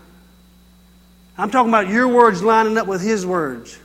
I'm 1.37 1.51
talking 1.51 1.69
about 1.69 1.91
your 1.91 2.09
words 2.09 2.43
lining 2.43 2.79
up 2.79 2.87
with 2.87 3.03
His 3.03 3.27
words. 3.27 3.79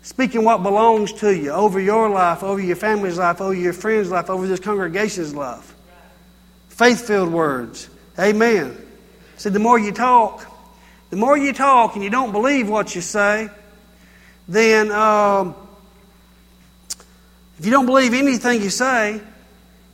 Speaking 0.00 0.42
what 0.42 0.62
belongs 0.62 1.12
to 1.20 1.36
you 1.36 1.50
over 1.50 1.78
your 1.78 2.08
life, 2.08 2.42
over 2.42 2.60
your 2.60 2.76
family's 2.76 3.18
life, 3.18 3.42
over 3.42 3.52
your 3.52 3.74
friend's 3.74 4.10
life, 4.10 4.30
over 4.30 4.46
this 4.46 4.60
congregation's 4.60 5.34
life. 5.34 5.74
Faith 6.70 7.06
filled 7.06 7.30
words. 7.30 7.90
Amen. 8.18 8.74
See, 9.36 9.50
the 9.50 9.58
more 9.58 9.78
you 9.78 9.92
talk, 9.92 10.46
the 11.10 11.16
more 11.16 11.36
you 11.36 11.52
talk 11.52 11.94
and 11.94 12.02
you 12.02 12.08
don't 12.08 12.32
believe 12.32 12.70
what 12.70 12.94
you 12.94 13.02
say, 13.02 13.50
then 14.48 14.90
um, 14.90 15.54
if 17.60 17.66
you 17.66 17.72
don't 17.72 17.84
believe 17.84 18.14
anything 18.14 18.62
you 18.62 18.70
say, 18.70 19.20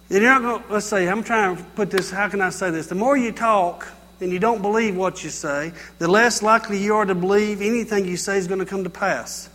then 0.09 0.23
you're 0.23 0.31
not 0.31 0.43
going 0.43 0.63
to, 0.63 0.73
let's 0.73 0.87
see, 0.87 1.09
I'm 1.09 1.25
trying 1.25 1.57
to 1.57 1.65
put 1.75 1.91
this, 1.91 2.13
how 2.13 2.29
can 2.29 2.41
I 2.41 2.51
say 2.51 2.71
this? 2.71 2.87
The 2.87 2.95
more 2.95 3.17
you 3.17 3.33
talk 3.33 3.89
and 4.21 4.31
you 4.31 4.39
don't 4.39 4.63
believe 4.63 4.95
what 4.95 5.25
you 5.25 5.31
say, 5.31 5.73
the 5.99 6.07
less 6.07 6.45
likely 6.45 6.79
you 6.79 6.95
are 6.95 7.05
to 7.05 7.17
believe 7.17 7.61
anything 7.61 8.05
you 8.05 8.17
say 8.17 8.39
is 8.39 8.47
going 8.47 8.61
to 8.61 8.67
come 8.67 8.85
to 8.85 8.91
pass 8.91 9.51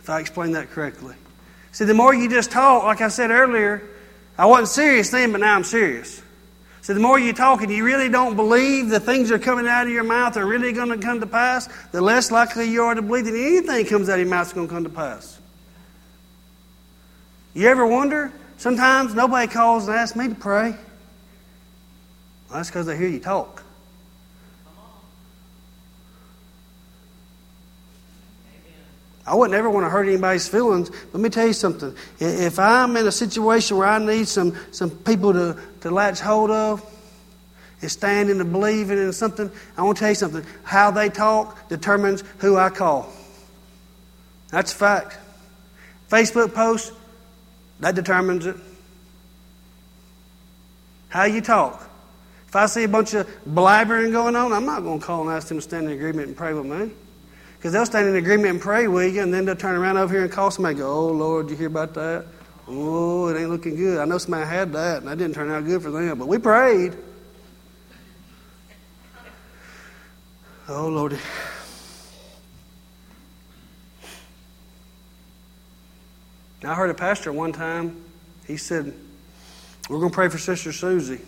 if 0.00 0.08
I 0.08 0.18
explain 0.20 0.52
that 0.52 0.70
correctly. 0.70 1.14
See, 1.72 1.84
the 1.84 1.92
more 1.92 2.14
you 2.14 2.30
just 2.30 2.50
talk, 2.50 2.84
like 2.84 3.02
I 3.02 3.08
said 3.08 3.30
earlier, 3.30 3.86
I 4.38 4.46
wasn't 4.46 4.68
serious 4.68 5.10
then, 5.10 5.30
but 5.30 5.42
now 5.42 5.54
I'm 5.54 5.64
serious. 5.64 6.22
So 6.80 6.94
the 6.94 7.00
more 7.00 7.18
you 7.18 7.34
talk 7.34 7.60
and 7.60 7.70
you 7.70 7.84
really 7.84 8.08
don't 8.08 8.34
believe 8.34 8.88
the 8.88 8.98
things 8.98 9.28
that 9.28 9.34
are 9.34 9.44
coming 9.44 9.66
out 9.66 9.88
of 9.88 9.92
your 9.92 10.04
mouth 10.04 10.38
are 10.38 10.46
really 10.46 10.72
going 10.72 10.88
to 10.88 10.96
come 10.96 11.20
to 11.20 11.26
pass, 11.26 11.68
the 11.92 12.00
less 12.00 12.30
likely 12.30 12.70
you 12.70 12.82
are 12.84 12.94
to 12.94 13.02
believe 13.02 13.26
that 13.26 13.34
anything 13.34 13.84
comes 13.84 14.08
out 14.08 14.14
of 14.14 14.20
your 14.20 14.30
mouth 14.30 14.46
is 14.46 14.54
going 14.54 14.68
to 14.68 14.72
come 14.72 14.84
to 14.84 14.90
pass. 14.90 15.38
You 17.54 17.68
ever 17.68 17.86
wonder? 17.86 18.32
Sometimes 18.56 19.14
nobody 19.14 19.52
calls 19.52 19.88
and 19.88 19.96
asks 19.96 20.16
me 20.16 20.28
to 20.28 20.34
pray. 20.34 20.70
Well, 20.70 20.80
that's 22.52 22.68
because 22.68 22.86
they 22.86 22.96
hear 22.96 23.08
you 23.08 23.20
talk. 23.20 23.62
I 29.24 29.36
wouldn't 29.36 29.56
ever 29.56 29.70
want 29.70 29.86
to 29.86 29.90
hurt 29.90 30.08
anybody's 30.08 30.48
feelings. 30.48 30.90
Let 31.12 31.20
me 31.20 31.28
tell 31.28 31.46
you 31.46 31.52
something. 31.52 31.94
If 32.18 32.58
I'm 32.58 32.96
in 32.96 33.06
a 33.06 33.12
situation 33.12 33.76
where 33.76 33.86
I 33.86 33.98
need 33.98 34.26
some, 34.26 34.56
some 34.72 34.90
people 34.90 35.32
to, 35.32 35.56
to 35.82 35.90
latch 35.90 36.18
hold 36.18 36.50
of 36.50 36.84
and 37.80 37.90
stand 37.90 38.30
in 38.30 38.38
the 38.38 38.44
believing 38.44 38.98
in 38.98 39.12
something, 39.12 39.50
I 39.76 39.82
want 39.82 39.98
to 39.98 40.00
tell 40.00 40.08
you 40.08 40.16
something. 40.16 40.44
How 40.64 40.90
they 40.90 41.08
talk 41.08 41.68
determines 41.68 42.24
who 42.38 42.56
I 42.56 42.70
call. 42.70 43.12
That's 44.50 44.72
a 44.72 44.76
fact. 44.76 45.18
Facebook 46.10 46.52
posts, 46.52 46.92
that 47.82 47.96
determines 47.96 48.46
it. 48.46 48.56
How 51.08 51.24
you 51.24 51.40
talk. 51.40 51.88
If 52.46 52.56
I 52.56 52.66
see 52.66 52.84
a 52.84 52.88
bunch 52.88 53.14
of 53.14 53.26
blabbering 53.44 54.12
going 54.12 54.36
on, 54.36 54.52
I'm 54.52 54.64
not 54.64 54.82
going 54.82 55.00
to 55.00 55.04
call 55.04 55.22
and 55.22 55.30
ask 55.30 55.48
them 55.48 55.58
to 55.58 55.62
stand 55.62 55.86
in 55.86 55.92
agreement 55.92 56.28
and 56.28 56.36
pray 56.36 56.54
with 56.54 56.66
me. 56.66 56.90
Because 57.56 57.72
they'll 57.72 57.86
stand 57.86 58.08
in 58.08 58.16
agreement 58.16 58.50
and 58.50 58.60
pray 58.60 58.88
with 58.88 59.14
you, 59.14 59.22
and 59.22 59.34
then 59.34 59.44
they'll 59.44 59.56
turn 59.56 59.74
around 59.74 59.96
over 59.96 60.14
here 60.14 60.22
and 60.22 60.30
call 60.30 60.50
somebody 60.50 60.74
and 60.74 60.80
go, 60.80 60.90
Oh, 60.90 61.08
Lord, 61.08 61.50
you 61.50 61.56
hear 61.56 61.66
about 61.66 61.94
that? 61.94 62.24
Oh, 62.68 63.28
it 63.28 63.38
ain't 63.38 63.50
looking 63.50 63.74
good. 63.74 63.98
I 63.98 64.04
know 64.04 64.18
somebody 64.18 64.46
had 64.46 64.72
that, 64.72 64.98
and 64.98 65.08
that 65.08 65.18
didn't 65.18 65.34
turn 65.34 65.50
out 65.50 65.64
good 65.64 65.82
for 65.82 65.90
them, 65.90 66.18
but 66.18 66.28
we 66.28 66.38
prayed. 66.38 66.96
Oh, 70.68 70.88
Lord. 70.88 71.18
I 76.64 76.74
heard 76.74 76.90
a 76.90 76.94
pastor 76.94 77.32
one 77.32 77.52
time, 77.52 78.04
he 78.46 78.56
said, 78.56 78.92
We're 79.88 79.98
going 79.98 80.10
to 80.10 80.14
pray 80.14 80.28
for 80.28 80.38
Sister 80.38 80.72
Susie. 80.72 81.20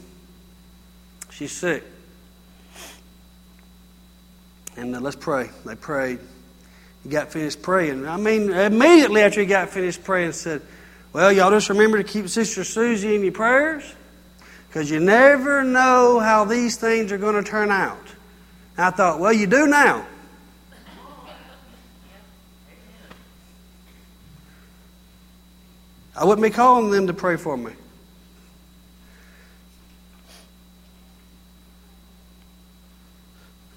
She's 1.30 1.52
sick. 1.52 1.82
And 4.76 4.94
uh, 4.94 5.00
let's 5.00 5.16
pray. 5.16 5.50
They 5.64 5.74
prayed. 5.74 6.20
He 7.02 7.08
got 7.08 7.32
finished 7.32 7.62
praying. 7.62 8.06
I 8.06 8.16
mean, 8.16 8.50
immediately 8.52 9.22
after 9.22 9.40
he 9.40 9.46
got 9.46 9.70
finished 9.70 10.04
praying, 10.04 10.32
said, 10.32 10.62
Well, 11.12 11.32
y'all 11.32 11.50
just 11.50 11.68
remember 11.68 11.98
to 11.98 12.04
keep 12.04 12.28
Sister 12.28 12.64
Susie 12.64 13.14
in 13.14 13.22
your 13.22 13.32
prayers 13.32 13.84
because 14.68 14.90
you 14.90 15.00
never 15.00 15.64
know 15.64 16.18
how 16.18 16.44
these 16.44 16.76
things 16.76 17.12
are 17.12 17.18
going 17.18 17.42
to 17.42 17.48
turn 17.48 17.70
out. 17.70 18.06
And 18.76 18.86
I 18.86 18.90
thought, 18.90 19.20
Well, 19.20 19.32
you 19.32 19.46
do 19.46 19.66
now. 19.66 20.06
I 26.16 26.24
wouldn't 26.24 26.42
be 26.42 26.50
calling 26.50 26.90
them 26.90 27.08
to 27.08 27.14
pray 27.14 27.36
for 27.36 27.56
me. 27.56 27.72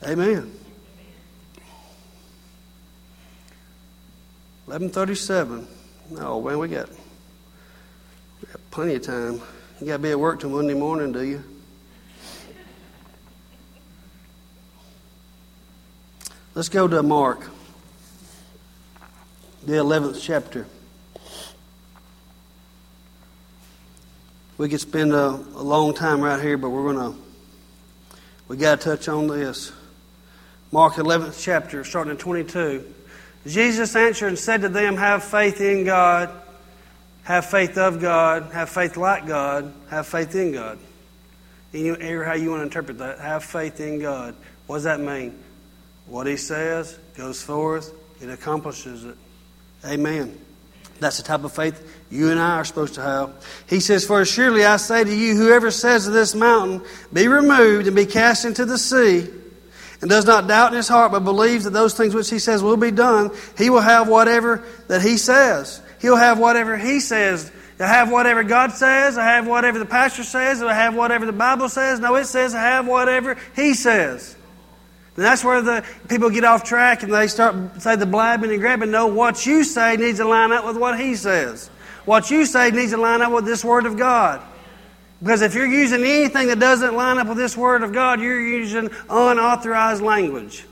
Amen. 0.04 0.52
1137. 4.68 5.68
Oh, 6.20 6.42
man, 6.42 6.60
we 6.60 6.68
got, 6.68 6.90
we 6.90 8.48
got 8.52 8.72
plenty 8.72 8.96
of 8.96 9.02
time. 9.02 9.42
You 9.82 9.88
got 9.88 9.94
to 9.94 10.00
be 10.00 10.12
at 10.12 10.20
work 10.20 10.40
till 10.40 10.50
Monday 10.50 10.76
morning, 10.76 11.12
do 11.12 11.24
you? 11.24 11.44
Let's 16.54 16.70
go 16.70 16.88
to 16.88 17.04
Mark, 17.04 17.50
the 19.64 19.74
11th 19.74 20.22
chapter. 20.22 20.68
We 24.58 24.70
could 24.70 24.82
spend 24.82 25.14
a, 25.14 25.30
a 25.30 25.64
long 25.64 25.94
time 25.94 26.22
right 26.22 26.42
here, 26.42 26.58
but 26.58 26.70
we're 26.70 26.94
going 26.94 27.14
to, 27.14 27.20
we 28.48 28.58
got 28.58 28.82
to 28.82 28.90
touch 28.90 29.08
on 29.08 29.28
this. 29.28 29.72
Mark 30.72 30.94
11th 30.96 31.42
chapter, 31.42 31.84
starting 31.84 32.14
at 32.14 32.20
22. 32.20 32.94
Jesus 33.46 33.96
answered 33.96 34.28
and 34.28 34.40
said 34.40 34.62
to 34.62 34.70
them, 34.70 34.98
Have 34.98 35.24
faith 35.24 35.62
in 35.62 35.86
God, 35.86 36.32
have 37.24 37.46
faith 37.46 37.78
of 37.78 38.02
God, 38.02 38.52
have 38.52 38.70
faith 38.70 38.98
like 38.98 39.28
God, 39.28 39.72
have 39.90 40.08
faith 40.08 40.34
in 40.36 40.52
God. 40.52 40.80
Any, 41.74 41.90
how 42.24 42.34
you 42.34 42.50
want 42.50 42.62
to 42.62 42.64
interpret 42.64 42.98
that. 42.98 43.20
Have 43.20 43.44
faith 43.44 43.80
in 43.80 44.00
God. 44.00 44.36
What 44.66 44.78
does 44.78 44.84
that 44.86 45.00
mean? 45.00 45.38
What 46.08 46.26
he 46.26 46.38
says 46.38 46.98
goes 47.16 47.42
forth, 47.44 47.94
it 48.22 48.30
accomplishes 48.30 49.06
it. 49.06 49.18
Amen. 49.86 50.38
That's 51.00 51.18
the 51.18 51.24
type 51.24 51.44
of 51.44 51.54
faith 51.54 52.06
you 52.10 52.32
and 52.32 52.40
I 52.40 52.56
are 52.56 52.66
supposed 52.66 52.96
to 52.96 53.02
have. 53.02 53.46
He 53.68 53.80
says, 53.80 54.06
For 54.06 54.24
surely 54.26 54.66
I 54.66 54.78
say 54.78 55.04
to 55.04 55.16
you, 55.16 55.36
whoever 55.36 55.72
says 55.72 56.06
to 56.06 56.12
this 56.12 56.34
mountain, 56.34 56.84
Be 57.12 57.28
removed 57.28 57.88
and 57.88 57.96
be 57.96 58.06
cast 58.06 58.46
into 58.46 58.66
the 58.66 58.78
sea, 58.78 59.28
and 60.02 60.10
does 60.10 60.26
not 60.26 60.48
doubt 60.48 60.72
in 60.72 60.78
his 60.78 60.88
heart, 60.88 61.12
but 61.12 61.22
believes 61.22 61.66
that 61.66 61.72
those 61.72 61.94
things 61.96 62.16
which 62.16 62.30
he 62.30 62.40
says 62.40 62.64
will 62.64 62.78
be 62.78 62.92
done, 62.92 63.32
he 63.58 63.70
will 63.70 63.82
have 63.82 64.08
whatever 64.08 64.64
that 64.88 65.02
he 65.02 65.18
says. 65.18 65.82
He'll 66.00 66.16
have 66.16 66.40
whatever 66.40 66.78
he 66.78 67.00
says. 67.00 67.52
He'll 67.78 67.88
have 67.88 68.12
whatever 68.12 68.44
God 68.44 68.72
says. 68.72 69.16
He'll 69.16 69.24
have 69.24 69.48
whatever 69.48 69.80
the 69.80 69.86
pastor 69.86 70.24
says. 70.24 70.60
He'll 70.60 70.70
have 70.70 70.96
whatever 70.96 71.26
the 71.26 71.34
Bible 71.34 71.70
says. 71.70 72.00
No, 72.00 72.16
it 72.16 72.26
says 72.26 72.56
I 72.56 72.62
have 72.62 72.88
whatever 72.88 73.38
he 73.56 73.74
says. 73.74 74.37
And 75.18 75.26
that's 75.26 75.44
where 75.44 75.64
the 75.64 75.84
people 76.08 76.30
get 76.30 76.44
off 76.44 76.64
track 76.64 77.02
and 77.02 77.12
they 77.12 77.28
start 77.28 77.82
say 77.82 77.96
the 77.96 78.06
blabbing 78.06 78.52
and 78.52 78.62
grabbing. 78.62 78.92
No, 78.92 79.08
what 79.08 79.48
you 79.48 79.64
say 79.64 79.98
needs 79.98 80.20
to 80.20 80.28
line 80.28 80.52
up 80.52 80.64
with 80.64 80.78
what 80.78 81.00
he 81.00 81.16
says. 81.16 81.70
What 82.06 82.30
you 82.30 82.46
say 82.46 82.70
needs 82.70 82.92
to 82.92 82.98
line 82.98 83.24
up 83.24 83.34
with 83.34 83.44
this 83.44 83.66
word 83.66 83.88
of 83.88 83.98
God. 83.98 84.42
Because 85.20 85.42
if 85.42 85.56
you're 85.56 85.66
using 85.66 86.04
anything 86.04 86.48
that 86.50 86.60
doesn't 86.60 86.96
line 86.96 87.18
up 87.18 87.28
with 87.28 87.38
this 87.38 87.58
word 87.58 87.82
of 87.82 87.92
God, 87.92 88.22
you're 88.22 88.40
using 88.40 88.92
unauthorized 89.10 90.04
language. 90.04 90.64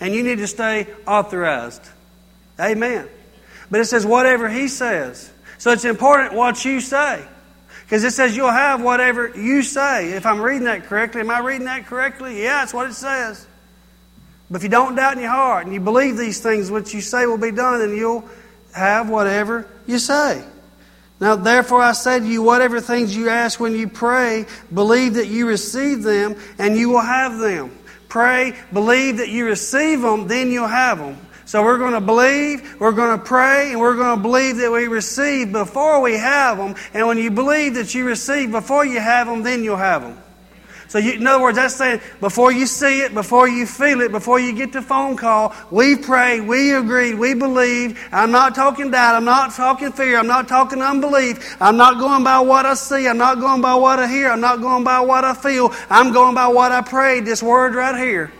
And 0.00 0.14
you 0.14 0.22
need 0.22 0.38
to 0.38 0.46
stay 0.46 0.86
authorized. 1.06 1.82
Amen. 2.60 3.08
But 3.70 3.80
it 3.80 3.86
says 3.86 4.04
whatever 4.04 4.50
he 4.50 4.68
says. 4.68 5.32
So 5.56 5.72
it's 5.72 5.86
important 5.86 6.34
what 6.34 6.62
you 6.62 6.80
say. 6.80 7.24
Because 7.84 8.04
it 8.04 8.10
says 8.10 8.36
you'll 8.36 8.50
have 8.50 8.82
whatever 8.82 9.28
you 9.34 9.62
say. 9.62 10.12
If 10.12 10.26
I'm 10.26 10.42
reading 10.42 10.64
that 10.64 10.84
correctly, 10.84 11.22
am 11.22 11.30
I 11.30 11.38
reading 11.38 11.64
that 11.64 11.86
correctly? 11.86 12.42
Yeah, 12.42 12.60
that's 12.60 12.74
what 12.74 12.90
it 12.90 12.94
says. 12.94 13.46
But 14.50 14.56
if 14.56 14.62
you 14.62 14.68
don't 14.68 14.94
doubt 14.94 15.14
in 15.14 15.20
your 15.20 15.30
heart 15.30 15.66
and 15.66 15.74
you 15.74 15.80
believe 15.80 16.16
these 16.16 16.40
things 16.40 16.70
which 16.70 16.94
you 16.94 17.00
say 17.00 17.26
will 17.26 17.38
be 17.38 17.50
done, 17.50 17.80
then 17.80 17.96
you'll 17.96 18.24
have 18.74 19.10
whatever 19.10 19.68
you 19.86 19.98
say. 19.98 20.42
Now, 21.20 21.34
therefore, 21.34 21.82
I 21.82 21.92
say 21.92 22.20
to 22.20 22.26
you, 22.26 22.42
whatever 22.42 22.80
things 22.80 23.14
you 23.14 23.28
ask 23.28 23.58
when 23.58 23.74
you 23.74 23.88
pray, 23.88 24.46
believe 24.72 25.14
that 25.14 25.26
you 25.26 25.48
receive 25.48 26.02
them, 26.02 26.36
and 26.58 26.76
you 26.76 26.90
will 26.90 27.00
have 27.00 27.38
them. 27.38 27.76
Pray, 28.08 28.56
believe 28.72 29.18
that 29.18 29.28
you 29.28 29.44
receive 29.44 30.00
them, 30.00 30.28
then 30.28 30.50
you'll 30.50 30.68
have 30.68 30.98
them. 30.98 31.18
So 31.44 31.64
we're 31.64 31.78
going 31.78 31.94
to 31.94 32.00
believe, 32.00 32.76
we're 32.78 32.92
going 32.92 33.18
to 33.18 33.24
pray, 33.24 33.72
and 33.72 33.80
we're 33.80 33.96
going 33.96 34.16
to 34.16 34.22
believe 34.22 34.58
that 34.58 34.70
we 34.70 34.86
receive 34.86 35.50
before 35.50 36.00
we 36.00 36.16
have 36.16 36.56
them. 36.58 36.76
And 36.94 37.06
when 37.06 37.18
you 37.18 37.30
believe 37.30 37.74
that 37.74 37.94
you 37.94 38.04
receive 38.04 38.52
before 38.52 38.84
you 38.84 39.00
have 39.00 39.26
them, 39.26 39.42
then 39.42 39.64
you'll 39.64 39.76
have 39.76 40.02
them. 40.02 40.18
So, 40.88 40.96
you, 40.98 41.12
in 41.12 41.26
other 41.26 41.42
words, 41.42 41.56
that's 41.56 41.74
saying 41.74 42.00
before 42.18 42.50
you 42.50 42.64
see 42.64 43.02
it, 43.02 43.12
before 43.12 43.46
you 43.46 43.66
feel 43.66 44.00
it, 44.00 44.10
before 44.10 44.40
you 44.40 44.54
get 44.54 44.72
the 44.72 44.80
phone 44.80 45.18
call, 45.18 45.54
we 45.70 45.96
prayed, 45.96 46.48
we 46.48 46.72
agreed, 46.72 47.14
we 47.14 47.34
believed. 47.34 47.98
I'm 48.10 48.30
not 48.30 48.54
talking 48.54 48.90
doubt, 48.90 49.14
I'm 49.14 49.26
not 49.26 49.52
talking 49.52 49.92
fear, 49.92 50.18
I'm 50.18 50.26
not 50.26 50.48
talking 50.48 50.80
unbelief. 50.80 51.56
I'm 51.60 51.76
not 51.76 51.98
going 51.98 52.24
by 52.24 52.40
what 52.40 52.64
I 52.64 52.72
see, 52.72 53.06
I'm 53.06 53.18
not 53.18 53.38
going 53.38 53.60
by 53.60 53.74
what 53.74 53.98
I 53.98 54.08
hear, 54.08 54.30
I'm 54.30 54.40
not 54.40 54.62
going 54.62 54.82
by 54.82 55.00
what 55.00 55.24
I 55.24 55.34
feel. 55.34 55.74
I'm 55.90 56.12
going 56.12 56.34
by 56.34 56.48
what 56.48 56.72
I 56.72 56.80
prayed, 56.80 57.26
this 57.26 57.42
word 57.42 57.74
right 57.74 57.96
here. 57.96 58.32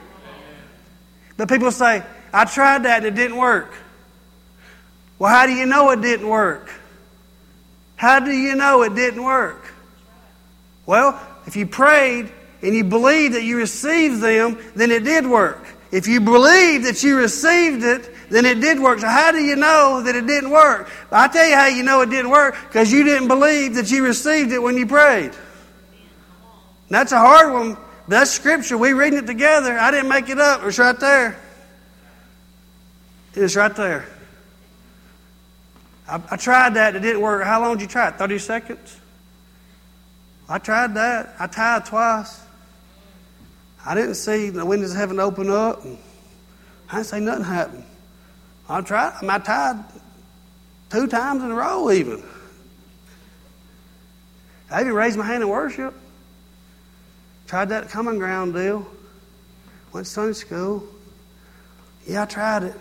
But 1.37 1.51
people 1.51 1.71
say, 1.71 2.03
I 2.33 2.47
tried 2.47 2.85
that 2.85 2.99
and 2.99 3.07
it 3.07 3.15
didn't 3.15 3.37
work. 3.37 3.75
Well, 5.19 5.31
how 5.31 5.47
do 5.47 5.53
you 5.53 5.67
know 5.67 5.91
it 5.91 6.01
didn't 6.01 6.29
work? 6.29 6.73
How 7.97 8.21
do 8.21 8.31
you 8.31 8.55
know 8.55 8.83
it 8.83 8.95
didn't 8.95 9.23
work? 9.23 9.73
Well, 10.87 11.21
if 11.47 11.57
you 11.57 11.67
prayed 11.67 12.33
and 12.63 12.75
you 12.75 12.85
believe 12.85 13.33
that 13.33 13.45
you 13.45 13.57
received 13.57 14.21
them, 14.21 14.59
then 14.75 14.91
it 14.91 15.05
did 15.05 15.27
work. 15.27 15.65
If 15.91 16.07
you 16.07 16.21
believe 16.21 16.85
that 16.85 17.03
you 17.03 17.17
received 17.17 17.83
it, 17.83 18.11
then 18.31 18.45
it 18.45 18.61
did 18.61 18.79
work. 18.79 18.99
So 18.99 19.07
how 19.07 19.33
do 19.33 19.39
you 19.39 19.57
know 19.57 20.03
that 20.03 20.15
it 20.15 20.27
didn't 20.27 20.51
work? 20.51 20.91
I 21.11 21.29
tell 21.29 21.47
you 21.47 21.55
how 21.55 21.67
you 21.67 21.83
know 21.83 22.03
it 22.03 22.11
didn't 22.11 22.31
work 22.31 22.57
because 22.69 22.93
you 22.93 23.05
didn't 23.05 23.29
believe 23.29 23.75
that 23.77 23.91
you 23.91 24.05
received 24.05 24.53
it 24.53 24.59
when 24.59 24.77
you 24.77 24.87
prayed. 24.87 25.33
That's 26.91 27.13
a 27.13 27.19
hard 27.19 27.53
one. 27.53 27.77
That's 28.07 28.31
scripture. 28.31 28.77
We 28.77 28.93
reading 28.93 29.19
it 29.19 29.27
together. 29.27 29.79
I 29.79 29.91
didn't 29.91 30.09
make 30.09 30.29
it 30.29 30.39
up. 30.39 30.63
It's 30.65 30.79
right 30.79 30.99
there. 30.99 31.39
It's 33.35 33.57
right 33.57 33.75
there. 33.75 34.07
I, 36.07 36.21
I 36.31 36.37
tried 36.37 36.75
that. 36.75 36.97
It 36.97 37.01
didn't 37.01 37.21
work. 37.21 37.45
How 37.45 37.61
long 37.61 37.77
did 37.77 37.83
you 37.83 37.89
try 37.89 38.09
it? 38.09 38.15
30 38.17 38.39
seconds? 38.39 39.01
I 40.49 40.59
tried 40.59 40.95
that. 40.95 41.37
I 41.39 41.47
tried 41.47 41.85
twice. 41.85 42.41
I 43.89 43.95
didn't 43.95 44.17
see 44.17 44.51
the 44.51 44.67
windows 44.67 44.91
of 44.91 44.99
heaven 44.99 45.19
open 45.19 45.49
up. 45.49 45.83
I 46.91 46.97
didn't 46.97 47.07
see 47.07 47.21
nothing 47.21 47.45
happen. 47.45 47.87
I 48.69 48.83
tried. 48.83 49.15
I 49.27 49.39
tried 49.39 49.83
two 50.91 51.07
times 51.07 51.43
in 51.43 51.51
a 51.51 51.55
row, 51.55 51.91
even. 51.91 52.23
I 54.71 54.83
even 54.83 54.93
raised 54.93 55.17
my 55.17 55.25
hand 55.25 55.43
in 55.43 55.49
worship. 55.49 55.95
Tried 57.47 57.71
that 57.71 57.89
common 57.89 58.19
ground 58.19 58.53
deal. 58.53 58.87
Went 59.95 60.05
to 60.05 60.13
Sunday 60.13 60.35
school. 60.35 60.87
Yeah, 62.07 62.25
I 62.25 62.27
tried 62.27 62.65
it. 62.65 62.77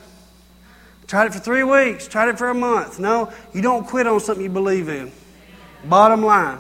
Tried 1.08 1.28
it 1.28 1.34
for 1.34 1.40
three 1.40 1.64
weeks. 1.64 2.10
Tried 2.10 2.28
it 2.28 2.38
for 2.38 2.50
a 2.50 2.54
month. 2.54 3.00
No, 3.00 3.32
you 3.54 3.62
don't 3.62 3.88
quit 3.88 4.08
on 4.08 4.20
something 4.20 4.44
you 4.44 4.52
believe 4.52 4.90
in. 4.90 5.14
Bottom 5.86 6.26
line. 6.26 6.60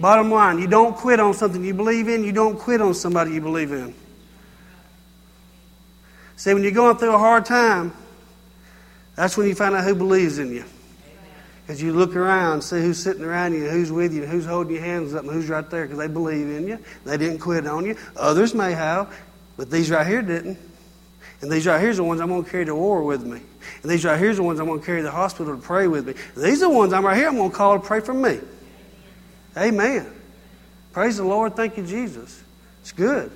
Bottom 0.00 0.30
line, 0.30 0.58
you 0.58 0.66
don't 0.66 0.96
quit 0.96 1.20
on 1.20 1.34
something 1.34 1.62
you 1.62 1.74
believe 1.74 2.08
in, 2.08 2.24
you 2.24 2.32
don't 2.32 2.58
quit 2.58 2.80
on 2.80 2.94
somebody 2.94 3.32
you 3.32 3.40
believe 3.42 3.70
in. 3.70 3.94
See, 6.36 6.54
when 6.54 6.62
you're 6.62 6.72
going 6.72 6.96
through 6.96 7.14
a 7.14 7.18
hard 7.18 7.44
time, 7.44 7.92
that's 9.14 9.36
when 9.36 9.46
you 9.46 9.54
find 9.54 9.74
out 9.74 9.84
who 9.84 9.94
believes 9.94 10.38
in 10.38 10.52
you. 10.52 10.64
Because 11.66 11.82
you 11.82 11.92
look 11.92 12.16
around, 12.16 12.62
see 12.62 12.80
who's 12.80 12.98
sitting 12.98 13.22
around 13.22 13.52
you, 13.52 13.68
who's 13.68 13.92
with 13.92 14.14
you, 14.14 14.24
who's 14.24 14.46
holding 14.46 14.74
your 14.74 14.82
hands 14.82 15.14
up, 15.14 15.24
and 15.24 15.32
who's 15.32 15.50
right 15.50 15.68
there 15.68 15.84
because 15.84 15.98
they 15.98 16.08
believe 16.08 16.48
in 16.48 16.66
you. 16.66 16.78
They 17.04 17.18
didn't 17.18 17.38
quit 17.38 17.66
on 17.66 17.84
you. 17.84 17.96
Others 18.16 18.54
may 18.54 18.72
have, 18.72 19.14
but 19.58 19.70
these 19.70 19.90
right 19.90 20.06
here 20.06 20.22
didn't. 20.22 20.58
And 21.42 21.52
these 21.52 21.66
right 21.66 21.78
here 21.78 21.90
are 21.90 21.94
the 21.94 22.04
ones 22.04 22.22
I'm 22.22 22.28
going 22.28 22.42
to 22.42 22.50
carry 22.50 22.64
to 22.64 22.74
war 22.74 23.02
with 23.02 23.22
me. 23.22 23.40
And 23.82 23.90
these 23.90 24.04
right 24.04 24.18
here 24.18 24.30
are 24.30 24.34
the 24.34 24.42
ones 24.42 24.60
I'm 24.60 24.66
going 24.66 24.80
to 24.80 24.86
carry 24.86 25.00
to 25.00 25.04
the 25.04 25.10
hospital 25.10 25.54
to 25.54 25.60
pray 25.60 25.86
with 25.86 26.06
me. 26.06 26.14
These 26.36 26.62
are 26.62 26.70
the 26.70 26.74
ones 26.74 26.94
I'm 26.94 27.04
right 27.04 27.16
here 27.16 27.28
I'm 27.28 27.36
going 27.36 27.50
to 27.50 27.56
call 27.56 27.78
to 27.78 27.86
pray 27.86 28.00
for 28.00 28.14
me. 28.14 28.40
Amen. 29.56 30.12
Praise 30.92 31.16
the 31.16 31.24
Lord. 31.24 31.56
Thank 31.56 31.76
you, 31.76 31.84
Jesus. 31.84 32.42
It's 32.80 32.92
good. 32.92 33.30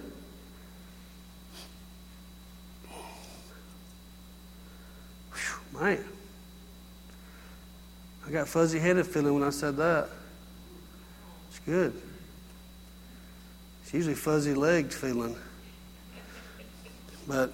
Whew, 5.33 5.81
man. 5.81 6.05
I 8.27 8.31
got 8.31 8.49
fuzzy 8.49 8.79
headed 8.79 9.07
feeling 9.07 9.35
when 9.35 9.43
I 9.43 9.51
said 9.51 9.77
that. 9.77 10.09
It's 11.51 11.59
good. 11.61 12.01
It's 13.83 13.93
usually 13.93 14.15
fuzzy 14.15 14.55
legged 14.55 14.95
feeling. 14.95 15.37
But 17.29 17.53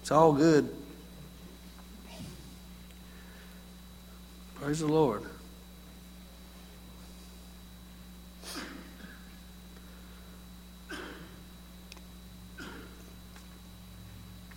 it's 0.00 0.10
all 0.10 0.32
good. 0.32 0.74
Praise 4.56 4.80
the 4.80 4.86
Lord. 4.86 5.22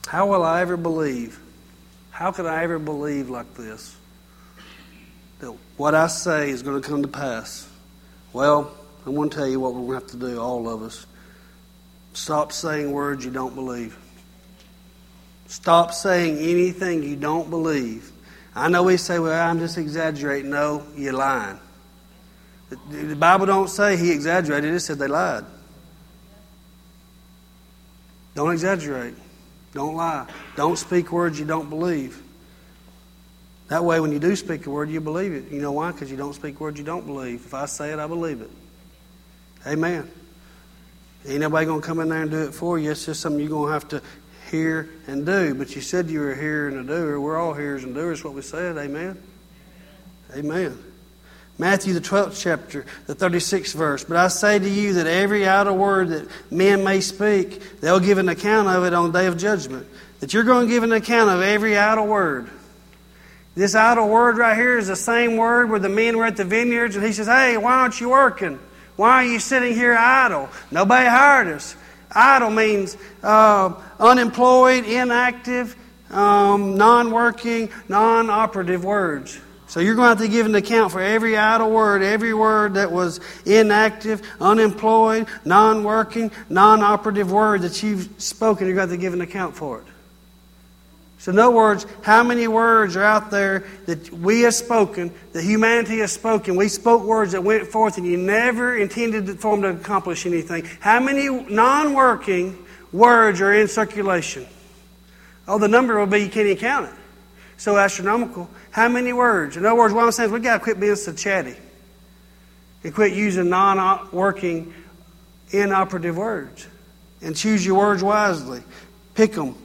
How 0.07 0.27
will 0.27 0.43
I 0.43 0.61
ever 0.61 0.77
believe? 0.77 1.39
How 2.09 2.31
could 2.31 2.45
I 2.45 2.63
ever 2.63 2.79
believe 2.79 3.29
like 3.29 3.53
this? 3.55 3.95
That 5.39 5.55
what 5.77 5.95
I 5.95 6.07
say 6.07 6.49
is 6.49 6.63
going 6.63 6.81
to 6.81 6.87
come 6.87 7.01
to 7.01 7.07
pass? 7.07 7.67
Well, 8.33 8.71
I'm 9.05 9.15
going 9.15 9.29
to 9.29 9.35
tell 9.35 9.47
you 9.47 9.59
what 9.59 9.73
we're 9.73 9.81
going 9.81 9.99
to 9.99 10.05
have 10.05 10.11
to 10.11 10.17
do, 10.17 10.39
all 10.39 10.69
of 10.69 10.83
us. 10.83 11.05
Stop 12.13 12.51
saying 12.51 12.91
words 12.91 13.23
you 13.23 13.31
don't 13.31 13.55
believe. 13.55 13.97
Stop 15.47 15.93
saying 15.93 16.37
anything 16.37 17.03
you 17.03 17.15
don't 17.15 17.49
believe. 17.49 18.11
I 18.55 18.69
know 18.69 18.83
we 18.83 18.97
say, 18.97 19.19
well, 19.19 19.49
I'm 19.49 19.59
just 19.59 19.77
exaggerating. 19.77 20.51
No, 20.51 20.85
you're 20.95 21.13
lying. 21.13 21.59
The 22.89 23.15
Bible 23.15 23.45
don't 23.45 23.69
say 23.69 23.97
he 23.97 24.11
exaggerated. 24.11 24.73
It 24.73 24.79
said 24.79 24.97
they 24.97 25.07
lied. 25.07 25.45
Don't 28.33 28.51
exaggerate. 28.51 29.15
Don't 29.73 29.95
lie. 29.95 30.27
Don't 30.55 30.77
speak 30.77 31.11
words 31.11 31.39
you 31.39 31.45
don't 31.45 31.69
believe. 31.69 32.21
That 33.69 33.85
way, 33.85 34.01
when 34.01 34.11
you 34.11 34.19
do 34.19 34.35
speak 34.35 34.65
a 34.65 34.69
word, 34.69 34.89
you 34.89 34.99
believe 34.99 35.31
it. 35.31 35.49
You 35.49 35.61
know 35.61 35.71
why? 35.71 35.93
Because 35.93 36.11
you 36.11 36.17
don't 36.17 36.33
speak 36.33 36.59
words 36.59 36.77
you 36.77 36.83
don't 36.83 37.05
believe. 37.05 37.45
If 37.45 37.53
I 37.53 37.65
say 37.65 37.93
it, 37.93 37.99
I 37.99 38.07
believe 38.07 38.41
it. 38.41 38.49
Amen. 39.65 40.11
Ain't 41.25 41.39
nobody 41.39 41.65
going 41.65 41.79
to 41.79 41.87
come 41.87 41.99
in 41.99 42.09
there 42.09 42.23
and 42.23 42.31
do 42.31 42.43
it 42.43 42.53
for 42.53 42.77
you. 42.77 42.91
It's 42.91 43.05
just 43.05 43.21
something 43.21 43.39
you're 43.39 43.49
going 43.49 43.67
to 43.67 43.73
have 43.73 43.87
to 43.89 44.01
hear 44.49 44.89
and 45.07 45.25
do. 45.25 45.53
But 45.55 45.73
you 45.75 45.81
said 45.81 46.09
you 46.09 46.19
were 46.19 46.33
a 46.33 46.35
hearer 46.35 46.67
and 46.67 46.79
a 46.79 46.83
doer. 46.83 47.19
We're 47.19 47.37
all 47.37 47.53
hearers 47.53 47.85
and 47.85 47.95
doers, 47.95 48.23
what 48.23 48.33
we 48.33 48.41
said. 48.41 48.77
Amen. 48.77 49.21
Amen. 50.35 50.90
Matthew, 51.61 51.93
the 51.93 52.01
12th 52.01 52.41
chapter, 52.41 52.87
the 53.05 53.13
36th 53.13 53.75
verse. 53.75 54.03
But 54.03 54.17
I 54.17 54.29
say 54.29 54.57
to 54.57 54.67
you 54.67 54.93
that 54.93 55.05
every 55.05 55.47
idle 55.47 55.77
word 55.77 56.09
that 56.09 56.27
men 56.49 56.83
may 56.83 57.01
speak, 57.01 57.79
they'll 57.81 57.99
give 57.99 58.17
an 58.17 58.29
account 58.29 58.67
of 58.67 58.83
it 58.83 58.95
on 58.95 59.11
the 59.11 59.19
day 59.19 59.27
of 59.27 59.37
judgment. 59.37 59.85
That 60.21 60.33
you're 60.33 60.41
going 60.41 60.65
to 60.65 60.73
give 60.73 60.81
an 60.81 60.91
account 60.91 61.29
of 61.29 61.43
every 61.43 61.77
idle 61.77 62.07
word. 62.07 62.49
This 63.53 63.75
idle 63.75 64.09
word 64.09 64.37
right 64.37 64.57
here 64.57 64.79
is 64.79 64.87
the 64.87 64.95
same 64.95 65.37
word 65.37 65.69
where 65.69 65.79
the 65.79 65.87
men 65.87 66.17
were 66.17 66.25
at 66.25 66.35
the 66.35 66.45
vineyards 66.45 66.95
and 66.95 67.05
he 67.05 67.13
says, 67.13 67.27
Hey, 67.27 67.57
why 67.57 67.73
aren't 67.73 68.01
you 68.01 68.09
working? 68.09 68.57
Why 68.95 69.23
are 69.23 69.25
you 69.25 69.37
sitting 69.37 69.75
here 69.75 69.93
idle? 69.93 70.49
Nobody 70.71 71.07
hired 71.07 71.49
us. 71.49 71.75
Idle 72.11 72.49
means 72.49 72.97
uh, 73.21 73.79
unemployed, 73.99 74.85
inactive, 74.85 75.75
um, 76.09 76.75
non 76.75 77.11
working, 77.11 77.69
non 77.87 78.31
operative 78.31 78.83
words. 78.83 79.39
So 79.71 79.79
you're 79.79 79.95
going 79.95 80.07
to 80.07 80.09
have 80.09 80.19
to 80.19 80.27
give 80.27 80.45
an 80.47 80.55
account 80.55 80.91
for 80.91 80.99
every 80.99 81.37
idle 81.37 81.71
word, 81.71 82.01
every 82.01 82.33
word 82.33 82.73
that 82.73 82.91
was 82.91 83.21
inactive, 83.45 84.21
unemployed, 84.41 85.27
non 85.45 85.85
working, 85.85 86.29
non 86.49 86.81
operative 86.81 87.31
word 87.31 87.61
that 87.61 87.81
you've 87.81 88.09
spoken. 88.17 88.67
You're 88.67 88.75
going 88.75 88.89
to 88.89 88.91
have 88.91 88.99
to 88.99 89.01
give 89.01 89.13
an 89.13 89.21
account 89.21 89.55
for 89.55 89.79
it. 89.79 89.85
So, 91.19 91.31
in 91.31 91.39
other 91.39 91.55
words, 91.55 91.85
how 92.01 92.21
many 92.21 92.49
words 92.49 92.97
are 92.97 93.03
out 93.03 93.31
there 93.31 93.63
that 93.85 94.11
we 94.11 94.41
have 94.41 94.55
spoken, 94.55 95.09
that 95.31 95.41
humanity 95.41 95.99
has 95.99 96.11
spoken? 96.11 96.57
We 96.57 96.67
spoke 96.67 97.03
words 97.03 97.31
that 97.31 97.41
went 97.41 97.65
forth 97.65 97.97
and 97.97 98.05
you 98.05 98.17
never 98.17 98.77
intended 98.77 99.39
for 99.39 99.55
them 99.55 99.61
to 99.61 99.81
accomplish 99.81 100.25
anything. 100.25 100.67
How 100.81 100.99
many 100.99 101.29
non 101.29 101.93
working 101.93 102.65
words 102.91 103.39
are 103.39 103.53
in 103.53 103.69
circulation? 103.69 104.47
Oh, 105.47 105.57
the 105.57 105.69
number 105.69 105.97
will 105.97 106.07
be, 106.07 106.23
you 106.23 106.29
can't 106.29 106.47
even 106.47 106.57
count 106.57 106.89
it. 106.89 107.00
So 107.61 107.77
astronomical. 107.77 108.49
How 108.71 108.89
many 108.89 109.13
words? 109.13 109.55
In 109.55 109.67
other 109.67 109.75
words, 109.75 109.93
what 109.93 110.03
I'm 110.03 110.11
saying 110.11 110.29
is 110.29 110.33
we've 110.33 110.41
got 110.41 110.57
to 110.57 110.63
quit 110.63 110.79
being 110.79 110.95
so 110.95 111.13
chatty 111.13 111.53
and 112.83 112.91
quit 112.91 113.13
using 113.13 113.49
non 113.49 114.09
working, 114.11 114.73
inoperative 115.51 116.17
words. 116.17 116.65
And 117.21 117.35
choose 117.35 117.63
your 117.63 117.77
words 117.77 118.01
wisely. 118.01 118.63
Pick 119.13 119.33
them. 119.33 119.55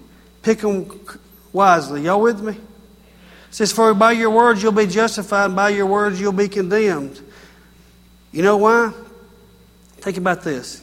Pick 0.43 0.59
them 0.59 0.91
wisely. 1.55 2.03
Y'all 2.03 2.21
with 2.21 2.43
me? 2.43 2.53
It 2.53 2.59
says, 3.49 3.73
For 3.73 3.95
by 3.95 4.13
your 4.13 4.29
words 4.29 4.63
you'll 4.63 4.73
be 4.73 4.87
justified, 4.87 5.47
and 5.47 5.57
by 5.57 5.71
your 5.71 5.87
words 5.87 6.21
you'll 6.21 6.33
be 6.33 6.49
condemned. 6.49 7.19
You 8.31 8.43
know 8.43 8.59
why? 8.59 8.93
Think 10.03 10.19
about 10.19 10.43
this. 10.43 10.83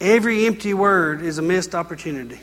Every 0.00 0.46
empty 0.46 0.72
word 0.72 1.22
is 1.22 1.38
a 1.38 1.42
missed 1.42 1.74
opportunity. 1.74 2.38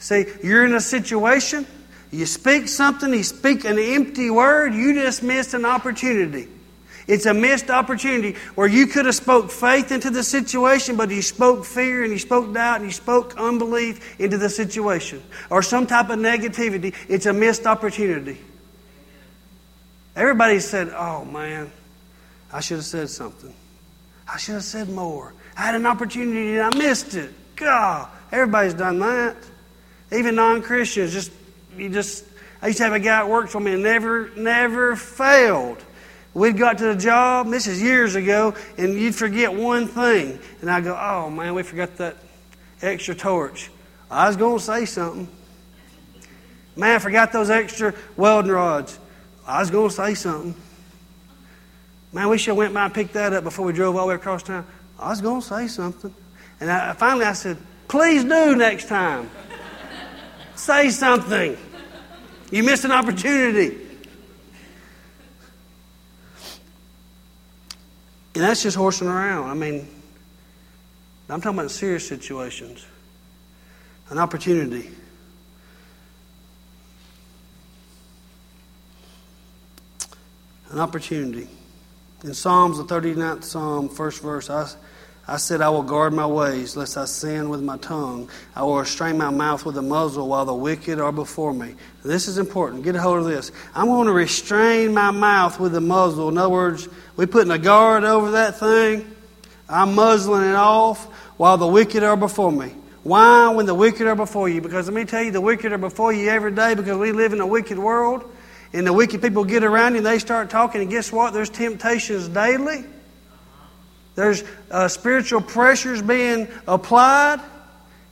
See, 0.00 0.24
you're 0.42 0.64
in 0.64 0.74
a 0.74 0.80
situation, 0.80 1.66
you 2.10 2.26
speak 2.26 2.68
something, 2.68 3.12
you 3.12 3.22
speak 3.22 3.64
an 3.64 3.78
empty 3.78 4.30
word, 4.30 4.74
you 4.74 4.94
just 4.94 5.22
missed 5.22 5.54
an 5.54 5.64
opportunity. 5.64 6.48
It's 7.06 7.26
a 7.26 7.34
missed 7.34 7.70
opportunity 7.70 8.38
where 8.54 8.66
you 8.66 8.86
could 8.86 9.04
have 9.06 9.14
spoke 9.14 9.50
faith 9.50 9.92
into 9.92 10.10
the 10.10 10.22
situation, 10.22 10.96
but 10.96 11.10
you 11.10 11.22
spoke 11.22 11.64
fear 11.64 12.02
and 12.02 12.12
you 12.12 12.18
spoke 12.18 12.54
doubt 12.54 12.76
and 12.76 12.86
you 12.86 12.92
spoke 12.92 13.34
unbelief 13.36 14.18
into 14.20 14.38
the 14.38 14.48
situation. 14.48 15.22
Or 15.50 15.62
some 15.62 15.86
type 15.86 16.08
of 16.08 16.18
negativity. 16.18 16.94
It's 17.08 17.26
a 17.26 17.32
missed 17.32 17.66
opportunity. 17.66 18.38
Everybody 20.14 20.60
said, 20.60 20.90
Oh 20.94 21.24
man, 21.24 21.70
I 22.52 22.60
should 22.60 22.78
have 22.78 22.86
said 22.86 23.10
something. 23.10 23.54
I 24.32 24.38
should 24.38 24.54
have 24.54 24.64
said 24.64 24.88
more. 24.88 25.34
I 25.56 25.62
had 25.62 25.74
an 25.74 25.86
opportunity 25.86 26.58
and 26.58 26.74
I 26.74 26.78
missed 26.78 27.14
it. 27.14 27.32
God, 27.56 28.08
everybody's 28.30 28.74
done 28.74 29.00
that. 29.00 29.36
Even 30.12 30.34
non-Christians, 30.34 31.12
just 31.12 31.32
you 31.76 31.88
just 31.88 32.24
I 32.62 32.66
used 32.66 32.78
to 32.78 32.84
have 32.84 32.92
a 32.92 32.98
guy 32.98 33.22
that 33.22 33.28
worked 33.28 33.50
for 33.50 33.60
me 33.60 33.72
and 33.72 33.82
never, 33.82 34.30
never 34.36 34.94
failed. 34.94 35.82
We'd 36.34 36.58
got 36.58 36.78
to 36.78 36.84
the 36.84 36.96
job, 36.96 37.48
this 37.48 37.66
is 37.66 37.82
years 37.82 38.14
ago, 38.14 38.54
and 38.76 38.94
you'd 38.94 39.14
forget 39.14 39.52
one 39.52 39.88
thing. 39.88 40.38
And 40.60 40.70
I'd 40.70 40.84
go, 40.84 40.96
oh 40.96 41.30
man, 41.30 41.54
we 41.54 41.62
forgot 41.62 41.96
that 41.96 42.16
extra 42.82 43.14
torch. 43.14 43.70
I 44.10 44.28
was 44.28 44.36
going 44.36 44.58
to 44.58 44.64
say 44.64 44.84
something. 44.84 45.28
Man, 46.76 46.96
I 46.96 46.98
forgot 46.98 47.32
those 47.32 47.50
extra 47.50 47.94
welding 48.16 48.52
rods. 48.52 48.98
I 49.46 49.60
was 49.60 49.70
going 49.70 49.88
to 49.88 49.94
say 49.94 50.14
something. 50.14 50.54
Man, 52.12 52.28
we 52.28 52.38
should 52.38 52.50
have 52.50 52.56
went 52.58 52.74
by 52.74 52.84
and 52.84 52.94
picked 52.94 53.14
that 53.14 53.32
up 53.32 53.44
before 53.44 53.64
we 53.64 53.72
drove 53.72 53.96
all 53.96 54.02
the 54.02 54.08
way 54.10 54.14
across 54.14 54.42
town. 54.42 54.66
I 54.98 55.08
was 55.08 55.20
going 55.20 55.40
to 55.40 55.46
say 55.46 55.66
something. 55.66 56.14
And 56.60 56.70
I, 56.70 56.92
finally 56.92 57.24
I 57.24 57.32
said, 57.32 57.56
please 57.88 58.22
do 58.22 58.54
next 58.54 58.88
time. 58.88 59.30
Say 60.60 60.90
something. 60.90 61.56
You 62.50 62.62
missed 62.62 62.84
an 62.84 62.92
opportunity. 62.92 63.78
And 68.34 68.44
that's 68.44 68.62
just 68.62 68.76
horsing 68.76 69.08
around. 69.08 69.48
I 69.48 69.54
mean, 69.54 69.88
I'm 71.30 71.40
talking 71.40 71.58
about 71.58 71.70
serious 71.70 72.06
situations. 72.06 72.84
An 74.10 74.18
opportunity. 74.18 74.90
An 80.68 80.78
opportunity. 80.78 81.48
In 82.22 82.34
Psalms, 82.34 82.76
the 82.76 82.84
39th 82.84 83.44
Psalm, 83.44 83.88
first 83.88 84.20
verse, 84.20 84.50
I, 84.50 84.70
I 85.30 85.36
said, 85.36 85.60
I 85.60 85.68
will 85.68 85.84
guard 85.84 86.12
my 86.12 86.26
ways, 86.26 86.76
lest 86.76 86.96
I 86.96 87.04
sin 87.04 87.50
with 87.50 87.62
my 87.62 87.76
tongue. 87.76 88.28
I 88.56 88.64
will 88.64 88.80
restrain 88.80 89.16
my 89.16 89.30
mouth 89.30 89.64
with 89.64 89.76
a 89.76 89.82
muzzle 89.82 90.26
while 90.26 90.44
the 90.44 90.52
wicked 90.52 90.98
are 90.98 91.12
before 91.12 91.54
me. 91.54 91.76
This 92.04 92.26
is 92.26 92.36
important. 92.36 92.82
Get 92.82 92.96
a 92.96 93.00
hold 93.00 93.20
of 93.20 93.26
this. 93.26 93.52
I'm 93.72 93.86
going 93.86 94.08
to 94.08 94.12
restrain 94.12 94.92
my 94.92 95.12
mouth 95.12 95.60
with 95.60 95.76
a 95.76 95.80
muzzle. 95.80 96.30
In 96.30 96.36
other 96.36 96.48
words, 96.48 96.88
we're 97.14 97.28
putting 97.28 97.52
a 97.52 97.58
guard 97.58 98.02
over 98.02 98.32
that 98.32 98.58
thing. 98.58 99.08
I'm 99.68 99.94
muzzling 99.94 100.50
it 100.50 100.56
off 100.56 101.04
while 101.36 101.56
the 101.56 101.68
wicked 101.68 102.02
are 102.02 102.16
before 102.16 102.50
me. 102.50 102.74
Why 103.04 103.50
when 103.50 103.66
the 103.66 103.74
wicked 103.74 104.08
are 104.08 104.16
before 104.16 104.48
you? 104.48 104.60
Because 104.60 104.88
let 104.88 104.94
me 104.94 105.04
tell 105.04 105.22
you, 105.22 105.30
the 105.30 105.40
wicked 105.40 105.70
are 105.70 105.78
before 105.78 106.12
you 106.12 106.28
every 106.28 106.50
day 106.50 106.74
because 106.74 106.98
we 106.98 107.12
live 107.12 107.32
in 107.32 107.40
a 107.40 107.46
wicked 107.46 107.78
world. 107.78 108.28
And 108.72 108.84
the 108.84 108.92
wicked 108.92 109.22
people 109.22 109.44
get 109.44 109.62
around 109.62 109.92
you 109.92 109.98
and 109.98 110.06
they 110.06 110.18
start 110.18 110.50
talking, 110.50 110.80
and 110.80 110.90
guess 110.90 111.12
what? 111.12 111.32
There's 111.32 111.50
temptations 111.50 112.26
daily. 112.26 112.84
There's 114.20 114.44
uh, 114.70 114.86
spiritual 114.88 115.40
pressures 115.40 116.02
being 116.02 116.46
applied, 116.68 117.40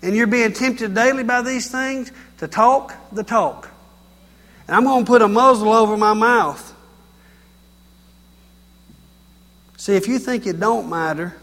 and 0.01 0.17
you're 0.17 0.27
being 0.27 0.55
tempted 0.55 0.95
daily 0.95 1.23
by 1.23 1.43
these 1.43 1.71
things 1.71 2.11
to 2.39 2.49
talk 2.49 2.95
the 3.13 3.23
talk. 3.23 3.69
And 4.67 4.75
I'm 4.75 4.85
going 4.85 5.05
to 5.05 5.07
put 5.07 5.21
a 5.21 5.29
muzzle 5.29 5.71
over 5.71 5.99
my 5.99 6.15
mouth. 6.15 6.75
See, 9.77 9.97
if 9.97 10.09
you 10.09 10.19
think 10.19 10.47
it 10.47 10.59
don't 10.59 10.89
matter 10.89 11.37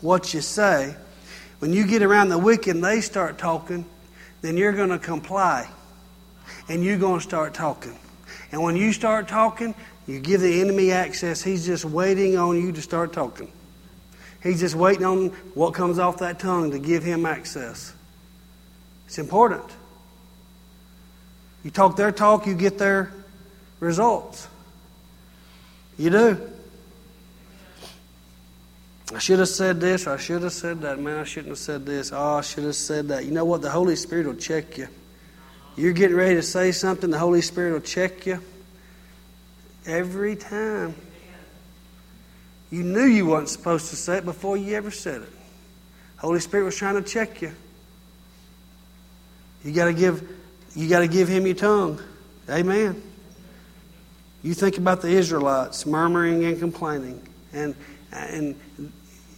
what 0.00 0.34
you 0.34 0.40
say, 0.40 0.96
when 1.60 1.72
you 1.72 1.86
get 1.86 2.02
around 2.02 2.30
the 2.30 2.38
wicked 2.38 2.74
and 2.74 2.84
they 2.84 3.00
start 3.00 3.38
talking, 3.38 3.84
then 4.42 4.56
you're 4.56 4.72
going 4.72 4.90
to 4.90 4.98
comply. 4.98 5.70
And 6.68 6.82
you're 6.82 6.98
going 6.98 7.20
to 7.20 7.24
start 7.24 7.54
talking. 7.54 7.96
And 8.50 8.64
when 8.64 8.74
you 8.74 8.92
start 8.92 9.28
talking, 9.28 9.76
you 10.08 10.18
give 10.18 10.40
the 10.40 10.60
enemy 10.60 10.90
access. 10.90 11.40
He's 11.40 11.64
just 11.64 11.84
waiting 11.84 12.36
on 12.36 12.60
you 12.60 12.72
to 12.72 12.82
start 12.82 13.12
talking. 13.12 13.52
He's 14.42 14.60
just 14.60 14.74
waiting 14.74 15.04
on 15.04 15.28
what 15.54 15.74
comes 15.74 15.98
off 15.98 16.18
that 16.18 16.38
tongue 16.38 16.70
to 16.70 16.78
give 16.78 17.02
him 17.02 17.26
access. 17.26 17.92
It's 19.06 19.18
important. 19.18 19.64
You 21.62 21.70
talk 21.70 21.96
their 21.96 22.12
talk, 22.12 22.46
you 22.46 22.54
get 22.54 22.78
their 22.78 23.12
results. 23.80 24.48
You 25.98 26.10
do. 26.10 26.50
I 29.14 29.18
should 29.18 29.40
have 29.40 29.48
said 29.48 29.80
this, 29.80 30.06
I 30.06 30.16
should 30.16 30.42
have 30.42 30.52
said 30.52 30.82
that. 30.82 30.98
Man, 30.98 31.18
I 31.18 31.24
shouldn't 31.24 31.50
have 31.50 31.58
said 31.58 31.84
this. 31.84 32.12
Oh, 32.12 32.36
I 32.36 32.40
should 32.42 32.64
have 32.64 32.76
said 32.76 33.08
that. 33.08 33.24
You 33.24 33.32
know 33.32 33.44
what? 33.44 33.60
The 33.60 33.70
Holy 33.70 33.96
Spirit 33.96 34.26
will 34.26 34.36
check 34.36 34.78
you. 34.78 34.88
You're 35.76 35.92
getting 35.92 36.16
ready 36.16 36.36
to 36.36 36.42
say 36.42 36.72
something, 36.72 37.10
the 37.10 37.18
Holy 37.18 37.42
Spirit 37.42 37.72
will 37.72 37.80
check 37.80 38.24
you. 38.26 38.40
Every 39.86 40.36
time. 40.36 40.94
You 42.70 42.84
knew 42.84 43.04
you 43.04 43.26
weren't 43.26 43.48
supposed 43.48 43.90
to 43.90 43.96
say 43.96 44.18
it 44.18 44.24
before 44.24 44.56
you 44.56 44.76
ever 44.76 44.90
said 44.90 45.22
it. 45.22 45.28
Holy 46.18 46.40
Spirit 46.40 46.64
was 46.64 46.76
trying 46.76 47.02
to 47.02 47.08
check 47.08 47.42
you. 47.42 47.52
You 49.64 49.72
got 49.72 49.86
to 49.86 49.92
give 49.92 50.28
you 50.74 50.88
got 50.88 51.00
to 51.00 51.08
give 51.08 51.28
him 51.28 51.46
your 51.46 51.56
tongue. 51.56 52.00
Amen. 52.48 53.02
You 54.42 54.54
think 54.54 54.78
about 54.78 55.02
the 55.02 55.08
Israelites 55.08 55.84
murmuring 55.84 56.44
and 56.44 56.58
complaining. 56.58 57.26
And 57.52 57.74
and 58.12 58.54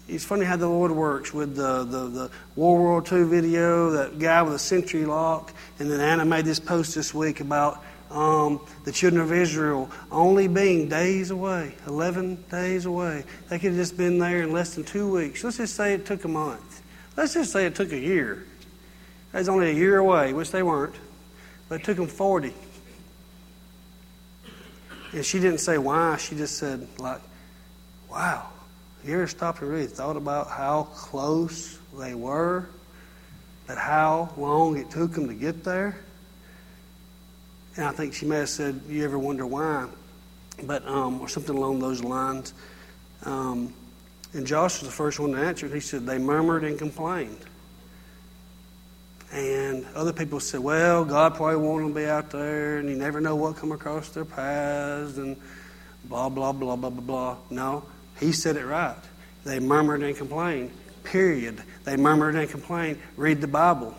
it's 0.09 0.25
funny 0.25 0.45
how 0.45 0.57
the 0.57 0.69
Lord 0.69 0.93
works 0.93 1.33
with 1.33 1.57
the, 1.57 1.85
the, 1.85 2.09
the 2.09 2.31
World 2.57 2.81
War 2.81 3.21
II 3.21 3.29
video, 3.29 3.91
that 3.93 4.19
guy 4.19 4.43
with 4.43 4.55
a 4.55 4.59
century 4.59 5.07
lock, 5.07 5.53
and 5.79 5.91
then 5.91 6.01
Anna 6.01 6.25
made 6.25 6.45
this 6.45 6.61
post 6.61 6.95
this 6.95 7.15
week 7.15 7.41
about 7.41 7.83
um, 8.13 8.61
the 8.85 8.93
children 8.93 9.23
of 9.23 9.33
Israel 9.33 9.91
only 10.11 10.47
being 10.47 10.89
days 10.89 11.31
away, 11.31 11.75
11 11.87 12.45
days 12.51 12.85
away. 12.85 13.25
They 13.49 13.59
could 13.59 13.71
have 13.71 13.77
just 13.77 13.97
been 13.97 14.19
there 14.19 14.43
in 14.43 14.53
less 14.53 14.75
than 14.75 14.85
two 14.85 15.11
weeks. 15.11 15.43
Let's 15.43 15.57
just 15.57 15.75
say 15.75 15.95
it 15.95 16.05
took 16.05 16.25
a 16.25 16.29
month. 16.29 16.83
Let's 17.17 17.35
just 17.35 17.53
say 17.53 17.67
it 17.67 17.75
took 17.75 17.93
a 17.93 17.99
year. 17.99 18.45
They 19.33 19.39
was 19.39 19.49
only 19.49 19.71
a 19.71 19.75
year 19.75 19.97
away, 19.97 20.33
which 20.33 20.51
they 20.51 20.63
weren't, 20.63 20.95
but 21.69 21.81
it 21.81 21.85
took 21.85 21.97
them 21.97 22.07
40. 22.07 22.53
And 25.13 25.25
she 25.25 25.41
didn't 25.41 25.61
say 25.61 25.79
why. 25.79 26.17
She 26.17 26.37
just 26.37 26.59
said, 26.59 26.87
like, 26.99 27.21
wow. 28.11 28.49
You 29.05 29.15
ever 29.15 29.27
stopped 29.27 29.61
and 29.61 29.71
really 29.71 29.87
thought 29.87 30.17
about 30.17 30.49
how 30.49 30.85
close 30.95 31.79
they 31.99 32.15
were? 32.15 32.69
But 33.67 33.79
how 33.79 34.33
long 34.37 34.77
it 34.77 34.91
took 34.91 35.13
them 35.13 35.29
to 35.29 35.35
get 35.35 35.65
there? 35.65 35.99
And 37.77 37.87
I 37.87 37.93
think 37.93 38.15
she 38.15 38.27
may 38.27 38.39
have 38.39 38.49
said, 38.49 38.81
You 38.89 39.05
ever 39.05 39.19
wonder 39.19 39.47
why? 39.47 39.89
But, 40.63 40.87
um, 40.87 41.21
or 41.21 41.29
something 41.29 41.57
along 41.57 41.81
those 41.81 42.03
lines. 42.03 42.53
Um, 43.25 43.73
and 44.35 44.47
Josh 44.47 44.81
was 44.81 44.89
the 44.89 44.95
first 44.95 45.19
one 45.19 45.33
to 45.33 45.39
answer. 45.39 45.69
He 45.69 45.81
said, 45.81 46.07
They 46.07 46.19
murmured 46.19 46.65
and 46.65 46.79
complained. 46.79 47.45
And 49.33 49.87
other 49.95 50.13
people 50.13 50.41
said, 50.41 50.61
well, 50.61 51.07
God 51.07 51.35
probably 51.35 51.57
wanted 51.57 51.85
them 51.85 51.95
to 51.95 52.01
be 52.01 52.07
out 52.07 52.31
there, 52.31 52.77
and 52.77 52.89
you 52.89 52.97
never 52.97 53.19
know 53.19 53.35
what 53.35 53.57
come 53.57 53.73
across 53.73 54.11
their 54.11 54.27
paths, 54.27 55.17
and 55.17 55.39
blah, 56.05 56.29
blah, 56.29 56.53
blah, 56.53 56.77
blah, 56.77 56.91
blah, 56.91 57.01
blah. 57.01 57.37
No, 57.49 57.83
he 58.21 58.33
said 58.33 58.57
it 58.57 58.67
right. 58.67 58.97
They 59.45 59.59
murmured 59.59 60.03
and 60.03 60.15
complained. 60.15 60.71
Period. 61.03 61.63
They 61.85 61.97
murmured 61.97 62.35
and 62.35 62.49
complained. 62.49 62.99
Read 63.17 63.41
the 63.41 63.49
Bible. 63.49 63.95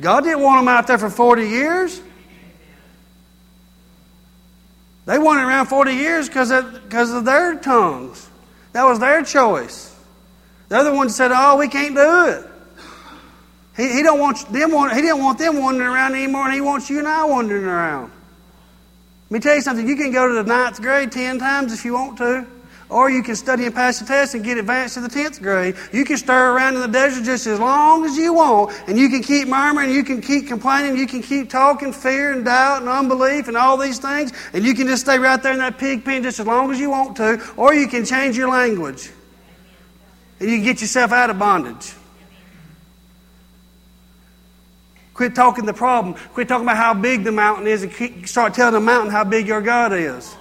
God 0.00 0.22
didn't 0.22 0.42
want 0.42 0.60
them 0.60 0.68
out 0.68 0.86
there 0.86 0.98
for 0.98 1.10
40 1.10 1.48
years. 1.48 2.00
They 5.06 5.18
wanted 5.18 5.44
around 5.44 5.66
40 5.66 5.92
years 5.92 6.28
because 6.28 6.50
of, 6.50 6.92
of 6.92 7.24
their 7.24 7.54
tongues. 7.54 8.28
That 8.72 8.84
was 8.84 8.98
their 8.98 9.22
choice. 9.22 9.94
The 10.68 10.76
other 10.76 10.92
one 10.92 11.08
said, 11.08 11.30
oh, 11.32 11.56
we 11.56 11.68
can't 11.68 11.94
do 11.94 12.26
it. 12.26 12.46
He, 13.76 13.92
he, 13.94 14.02
don't 14.02 14.18
want 14.18 14.52
them, 14.52 14.70
he 14.70 15.02
didn't 15.02 15.22
want 15.22 15.38
them 15.38 15.58
wandering 15.58 15.88
around 15.88 16.14
anymore, 16.14 16.46
and 16.46 16.54
he 16.54 16.60
wants 16.60 16.90
you 16.90 16.98
and 16.98 17.06
I 17.06 17.24
wandering 17.24 17.64
around. 17.64 18.10
Let 19.30 19.30
me 19.30 19.40
tell 19.40 19.54
you 19.54 19.62
something. 19.62 19.86
You 19.88 19.96
can 19.96 20.12
go 20.12 20.28
to 20.28 20.34
the 20.34 20.44
ninth 20.44 20.80
grade 20.80 21.12
ten 21.12 21.38
times 21.38 21.72
if 21.72 21.84
you 21.84 21.94
want 21.94 22.18
to. 22.18 22.46
Or 22.88 23.10
you 23.10 23.22
can 23.22 23.34
study 23.34 23.64
and 23.66 23.74
pass 23.74 23.98
the 23.98 24.06
test 24.06 24.34
and 24.34 24.44
get 24.44 24.58
advanced 24.58 24.94
to 24.94 25.00
the 25.00 25.08
10th 25.08 25.42
grade. 25.42 25.74
You 25.92 26.04
can 26.04 26.16
stir 26.16 26.54
around 26.54 26.76
in 26.76 26.82
the 26.82 26.88
desert 26.88 27.24
just 27.24 27.46
as 27.48 27.58
long 27.58 28.04
as 28.04 28.16
you 28.16 28.34
want, 28.34 28.72
and 28.86 28.96
you 28.96 29.08
can 29.08 29.22
keep 29.22 29.48
murmuring, 29.48 29.90
you 29.90 30.04
can 30.04 30.20
keep 30.20 30.46
complaining, 30.46 30.96
you 30.96 31.08
can 31.08 31.20
keep 31.20 31.50
talking 31.50 31.92
fear 31.92 32.32
and 32.32 32.44
doubt 32.44 32.82
and 32.82 32.88
unbelief 32.88 33.48
and 33.48 33.56
all 33.56 33.76
these 33.76 33.98
things, 33.98 34.32
and 34.52 34.64
you 34.64 34.72
can 34.72 34.86
just 34.86 35.02
stay 35.02 35.18
right 35.18 35.42
there 35.42 35.52
in 35.52 35.58
that 35.58 35.78
pig 35.78 36.04
pen 36.04 36.22
just 36.22 36.38
as 36.38 36.46
long 36.46 36.70
as 36.70 36.78
you 36.78 36.90
want 36.90 37.16
to, 37.16 37.44
or 37.56 37.74
you 37.74 37.88
can 37.88 38.04
change 38.04 38.36
your 38.36 38.48
language. 38.48 39.10
And 40.38 40.48
you 40.48 40.58
can 40.58 40.64
get 40.64 40.80
yourself 40.80 41.10
out 41.10 41.30
of 41.30 41.38
bondage. 41.38 41.92
Quit 45.12 45.34
talking 45.34 45.64
the 45.64 45.72
problem. 45.72 46.14
Quit 46.34 46.46
talking 46.46 46.66
about 46.66 46.76
how 46.76 46.92
big 46.92 47.24
the 47.24 47.32
mountain 47.32 47.66
is 47.66 47.82
and 47.82 48.28
start 48.28 48.52
telling 48.52 48.74
the 48.74 48.80
mountain 48.80 49.10
how 49.10 49.24
big 49.24 49.48
your 49.48 49.62
God 49.62 49.92
is. 49.94 50.36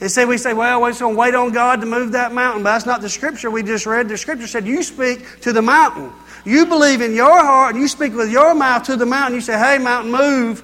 Instead, 0.00 0.28
we 0.28 0.36
say, 0.36 0.52
well, 0.52 0.82
we're 0.82 0.90
just 0.90 1.00
going 1.00 1.14
to 1.14 1.18
wait 1.18 1.34
on 1.34 1.52
God 1.52 1.80
to 1.80 1.86
move 1.86 2.12
that 2.12 2.32
mountain. 2.32 2.62
But 2.62 2.74
that's 2.74 2.86
not 2.86 3.00
the 3.00 3.08
scripture 3.08 3.50
we 3.50 3.62
just 3.62 3.86
read. 3.86 4.08
The 4.08 4.18
scripture 4.18 4.46
said, 4.46 4.66
you 4.66 4.82
speak 4.82 5.40
to 5.40 5.52
the 5.52 5.62
mountain. 5.62 6.12
You 6.44 6.66
believe 6.66 7.00
in 7.00 7.14
your 7.14 7.38
heart 7.44 7.74
and 7.74 7.82
you 7.82 7.88
speak 7.88 8.14
with 8.14 8.30
your 8.30 8.54
mouth 8.54 8.84
to 8.84 8.96
the 8.96 9.06
mountain. 9.06 9.34
You 9.34 9.40
say, 9.40 9.58
hey, 9.58 9.78
mountain, 9.78 10.12
move. 10.12 10.62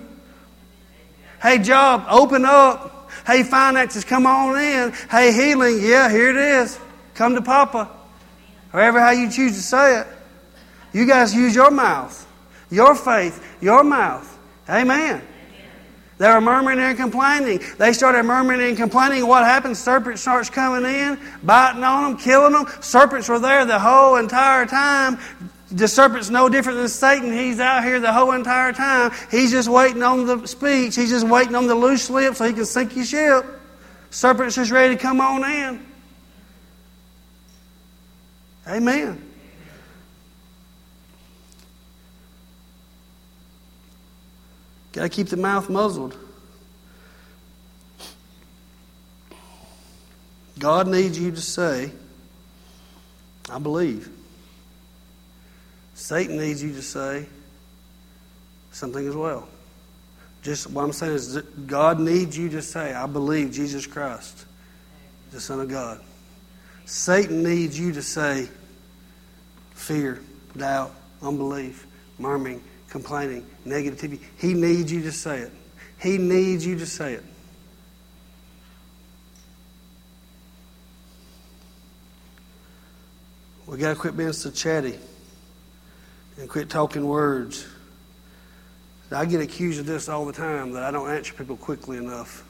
Hey, 1.40 1.58
job, 1.58 2.04
open 2.08 2.44
up. 2.44 3.10
Hey, 3.26 3.42
finances, 3.42 4.04
come 4.04 4.26
on 4.26 4.58
in. 4.58 4.92
Hey, 5.10 5.32
healing, 5.32 5.78
yeah, 5.80 6.10
here 6.10 6.30
it 6.30 6.36
is. 6.36 6.78
Come 7.14 7.34
to 7.34 7.42
Papa. 7.42 7.90
However, 8.70 9.00
how 9.00 9.10
you 9.10 9.30
choose 9.30 9.54
to 9.56 9.62
say 9.62 10.00
it. 10.00 10.06
You 10.92 11.06
guys 11.06 11.34
use 11.34 11.54
your 11.54 11.70
mouth, 11.70 12.26
your 12.70 12.94
faith, 12.94 13.42
your 13.60 13.82
mouth. 13.82 14.28
Amen. 14.68 15.22
They 16.22 16.28
were 16.28 16.40
murmuring 16.40 16.78
and 16.78 16.96
complaining. 16.96 17.58
They 17.78 17.92
started 17.92 18.22
murmuring 18.22 18.60
and 18.60 18.76
complaining. 18.76 19.26
What 19.26 19.42
happens? 19.42 19.80
Serpent 19.80 20.20
starts 20.20 20.48
coming 20.48 20.88
in, 20.88 21.18
biting 21.42 21.82
on 21.82 22.12
them, 22.12 22.16
killing 22.16 22.52
them. 22.52 22.64
Serpents 22.80 23.28
were 23.28 23.40
there 23.40 23.64
the 23.64 23.80
whole 23.80 24.14
entire 24.14 24.64
time. 24.64 25.18
The 25.72 25.88
serpent's 25.88 26.30
no 26.30 26.48
different 26.48 26.78
than 26.78 26.86
Satan. 26.86 27.32
He's 27.32 27.58
out 27.58 27.82
here 27.82 27.98
the 27.98 28.12
whole 28.12 28.30
entire 28.30 28.72
time. 28.72 29.10
He's 29.32 29.50
just 29.50 29.68
waiting 29.68 30.04
on 30.04 30.24
the 30.24 30.46
speech. 30.46 30.94
He's 30.94 31.10
just 31.10 31.26
waiting 31.26 31.56
on 31.56 31.66
the 31.66 31.74
loose 31.74 32.04
slip 32.04 32.36
so 32.36 32.44
he 32.46 32.52
can 32.52 32.66
sink 32.66 32.94
your 32.94 33.04
ship. 33.04 33.44
Serpent's 34.10 34.54
just 34.54 34.70
ready 34.70 34.94
to 34.94 35.02
come 35.02 35.20
on 35.20 35.42
in. 35.42 35.84
Amen. 38.68 39.31
Got 44.92 45.02
to 45.02 45.08
keep 45.08 45.28
the 45.28 45.36
mouth 45.36 45.68
muzzled. 45.70 46.16
God 50.58 50.86
needs 50.86 51.18
you 51.18 51.30
to 51.30 51.40
say, 51.40 51.90
I 53.50 53.58
believe. 53.58 54.08
Satan 55.94 56.36
needs 56.36 56.62
you 56.62 56.72
to 56.72 56.82
say 56.82 57.26
something 58.70 59.06
as 59.06 59.14
well. 59.14 59.48
Just 60.42 60.68
what 60.70 60.82
I'm 60.82 60.92
saying 60.92 61.14
is 61.14 61.36
God 61.66 62.00
needs 62.00 62.36
you 62.36 62.48
to 62.50 62.62
say, 62.62 62.92
I 62.92 63.06
believe 63.06 63.52
Jesus 63.52 63.86
Christ, 63.86 64.44
the 65.30 65.40
Son 65.40 65.60
of 65.60 65.68
God. 65.68 66.00
Satan 66.84 67.42
needs 67.42 67.78
you 67.78 67.92
to 67.92 68.02
say 68.02 68.48
fear, 69.74 70.20
doubt, 70.56 70.94
unbelief, 71.22 71.86
murmuring, 72.18 72.62
complaining, 72.92 73.46
negativity. 73.66 74.20
He 74.36 74.52
needs 74.52 74.92
you 74.92 75.00
to 75.02 75.12
say 75.12 75.38
it. 75.38 75.50
He 75.98 76.18
needs 76.18 76.66
you 76.66 76.78
to 76.78 76.84
say 76.84 77.14
it. 77.14 77.24
We 83.66 83.78
got 83.78 83.94
to 83.94 83.98
quit 83.98 84.14
being 84.14 84.34
so 84.34 84.50
chatty 84.50 84.98
and 86.38 86.50
quit 86.50 86.68
talking 86.68 87.06
words. 87.06 87.66
I 89.10 89.24
get 89.24 89.40
accused 89.40 89.80
of 89.80 89.86
this 89.86 90.10
all 90.10 90.26
the 90.26 90.32
time 90.32 90.72
that 90.72 90.82
I 90.82 90.90
don't 90.90 91.08
answer 91.08 91.32
people 91.32 91.56
quickly 91.56 91.96
enough. 91.96 92.44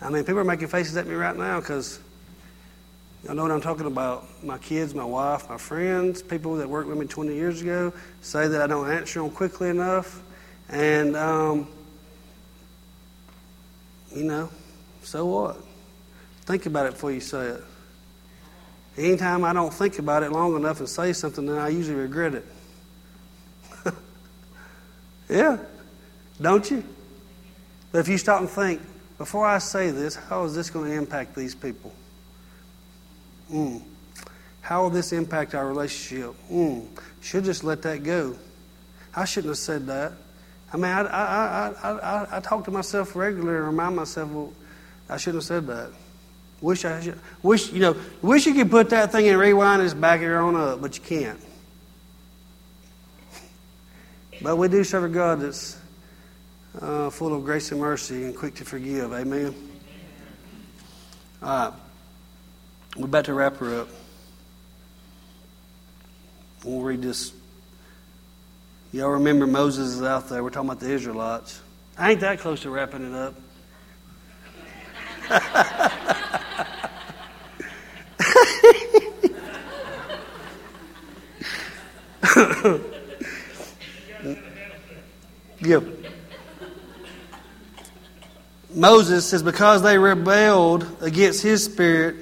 I 0.00 0.08
mean, 0.08 0.24
people 0.24 0.38
are 0.38 0.44
making 0.44 0.68
faces 0.68 0.96
at 0.96 1.06
me 1.06 1.14
right 1.14 1.36
now 1.36 1.60
because 1.60 1.98
I 3.26 3.34
know 3.34 3.42
what 3.42 3.50
I'm 3.50 3.60
talking 3.60 3.86
about. 3.86 4.26
My 4.44 4.58
kids, 4.58 4.94
my 4.94 5.04
wife, 5.04 5.48
my 5.48 5.58
friends, 5.58 6.22
people 6.22 6.56
that 6.56 6.68
worked 6.68 6.88
with 6.88 6.98
me 6.98 7.06
20 7.06 7.34
years 7.34 7.60
ago 7.60 7.92
say 8.20 8.46
that 8.46 8.62
I 8.62 8.66
don't 8.66 8.90
answer 8.90 9.20
them 9.20 9.30
quickly 9.30 9.70
enough. 9.70 10.22
And, 10.68 11.16
um, 11.16 11.68
you 14.14 14.24
know, 14.24 14.50
so 15.02 15.26
what? 15.26 15.56
Think 16.42 16.66
about 16.66 16.86
it 16.86 16.92
before 16.92 17.10
you 17.10 17.20
say 17.20 17.48
it. 17.48 17.64
Anytime 18.96 19.44
I 19.44 19.52
don't 19.52 19.72
think 19.72 19.98
about 19.98 20.22
it 20.22 20.32
long 20.32 20.54
enough 20.56 20.78
and 20.78 20.88
say 20.88 21.12
something, 21.12 21.46
then 21.46 21.58
I 21.58 21.68
usually 21.68 21.96
regret 21.96 22.34
it. 22.34 22.46
yeah, 25.28 25.58
don't 26.40 26.70
you? 26.70 26.84
But 27.90 27.98
if 27.98 28.08
you 28.08 28.18
stop 28.18 28.40
and 28.40 28.50
think, 28.50 28.80
before 29.18 29.46
I 29.46 29.58
say 29.58 29.90
this, 29.90 30.14
how 30.14 30.44
is 30.44 30.54
this 30.54 30.70
going 30.70 30.90
to 30.90 30.96
impact 30.96 31.34
these 31.34 31.54
people? 31.54 31.92
Mm. 33.52 33.82
How 34.60 34.82
will 34.82 34.90
this 34.90 35.12
impact 35.12 35.54
our 35.54 35.66
relationship? 35.66 36.34
Mm. 36.50 36.86
Should 37.20 37.44
just 37.44 37.64
let 37.64 37.82
that 37.82 38.02
go. 38.02 38.36
I 39.14 39.24
shouldn't 39.24 39.50
have 39.50 39.58
said 39.58 39.86
that. 39.86 40.12
I 40.72 40.76
mean, 40.76 40.84
I, 40.84 41.00
I, 41.00 41.74
I, 41.82 41.90
I, 41.92 42.36
I 42.36 42.40
talk 42.40 42.64
to 42.66 42.70
myself 42.70 43.16
regularly 43.16 43.56
and 43.56 43.66
remind 43.66 43.96
myself, 43.96 44.30
well, 44.30 44.52
I 45.08 45.16
shouldn't 45.16 45.42
have 45.42 45.46
said 45.46 45.66
that. 45.68 45.90
Wish 46.60 46.84
I 46.84 47.00
should, 47.00 47.18
wish 47.42 47.72
you 47.72 47.80
know, 47.80 47.96
wish 48.20 48.46
you 48.46 48.52
could 48.52 48.70
put 48.70 48.90
that 48.90 49.12
thing 49.12 49.28
and 49.28 49.38
rewind 49.38 49.80
and 49.80 50.00
back 50.00 50.20
it 50.20 50.30
on 50.30 50.56
up, 50.56 50.80
but 50.80 50.96
you 50.96 51.02
can't. 51.02 51.40
But 54.42 54.56
we 54.56 54.68
do 54.68 54.84
serve 54.84 55.04
a 55.04 55.08
God 55.08 55.40
that's 55.40 55.78
uh, 56.80 57.10
full 57.10 57.34
of 57.34 57.44
grace 57.44 57.72
and 57.72 57.80
mercy 57.80 58.24
and 58.24 58.36
quick 58.36 58.54
to 58.56 58.64
forgive. 58.64 59.12
Amen. 59.12 59.54
All 61.42 61.70
right. 61.70 61.87
We're 62.96 63.04
about 63.04 63.26
to 63.26 63.34
wrap 63.34 63.58
her 63.58 63.82
up. 63.82 63.88
We'll 66.64 66.80
read 66.80 67.02
this. 67.02 67.32
Y'all 68.92 69.10
remember 69.10 69.46
Moses 69.46 69.94
is 69.94 70.02
out 70.02 70.28
there. 70.28 70.42
We're 70.42 70.50
talking 70.50 70.70
about 70.70 70.80
the 70.80 70.90
Israelites. 70.90 71.60
I 71.96 72.10
ain't 72.12 72.20
that 72.20 72.40
close 72.40 72.62
to 72.62 72.70
wrapping 72.70 73.04
it 73.04 73.14
up. 73.14 73.34
yep. 85.60 85.84
Moses 88.70 89.26
says, 89.26 89.42
Because 89.42 89.82
they 89.82 89.98
rebelled 89.98 90.86
against 91.00 91.42
his 91.42 91.64
spirit, 91.64 92.16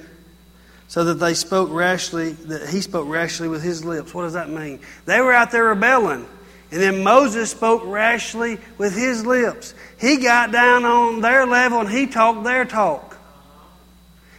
so 0.87 1.03
that 1.03 1.15
they 1.15 1.33
spoke 1.33 1.69
rashly, 1.71 2.31
that 2.31 2.69
he 2.69 2.81
spoke 2.81 3.07
rashly 3.07 3.47
with 3.47 3.61
his 3.61 3.83
lips. 3.83 4.13
What 4.13 4.23
does 4.23 4.33
that 4.33 4.49
mean? 4.49 4.79
They 5.05 5.19
were 5.21 5.33
out 5.33 5.51
there 5.51 5.65
rebelling. 5.65 6.25
And 6.71 6.81
then 6.81 7.03
Moses 7.03 7.51
spoke 7.51 7.83
rashly 7.85 8.57
with 8.77 8.95
his 8.95 9.25
lips. 9.25 9.73
He 9.99 10.17
got 10.17 10.51
down 10.51 10.85
on 10.85 11.21
their 11.21 11.45
level 11.45 11.79
and 11.79 11.89
he 11.89 12.07
talked 12.07 12.43
their 12.43 12.65
talk. 12.65 13.17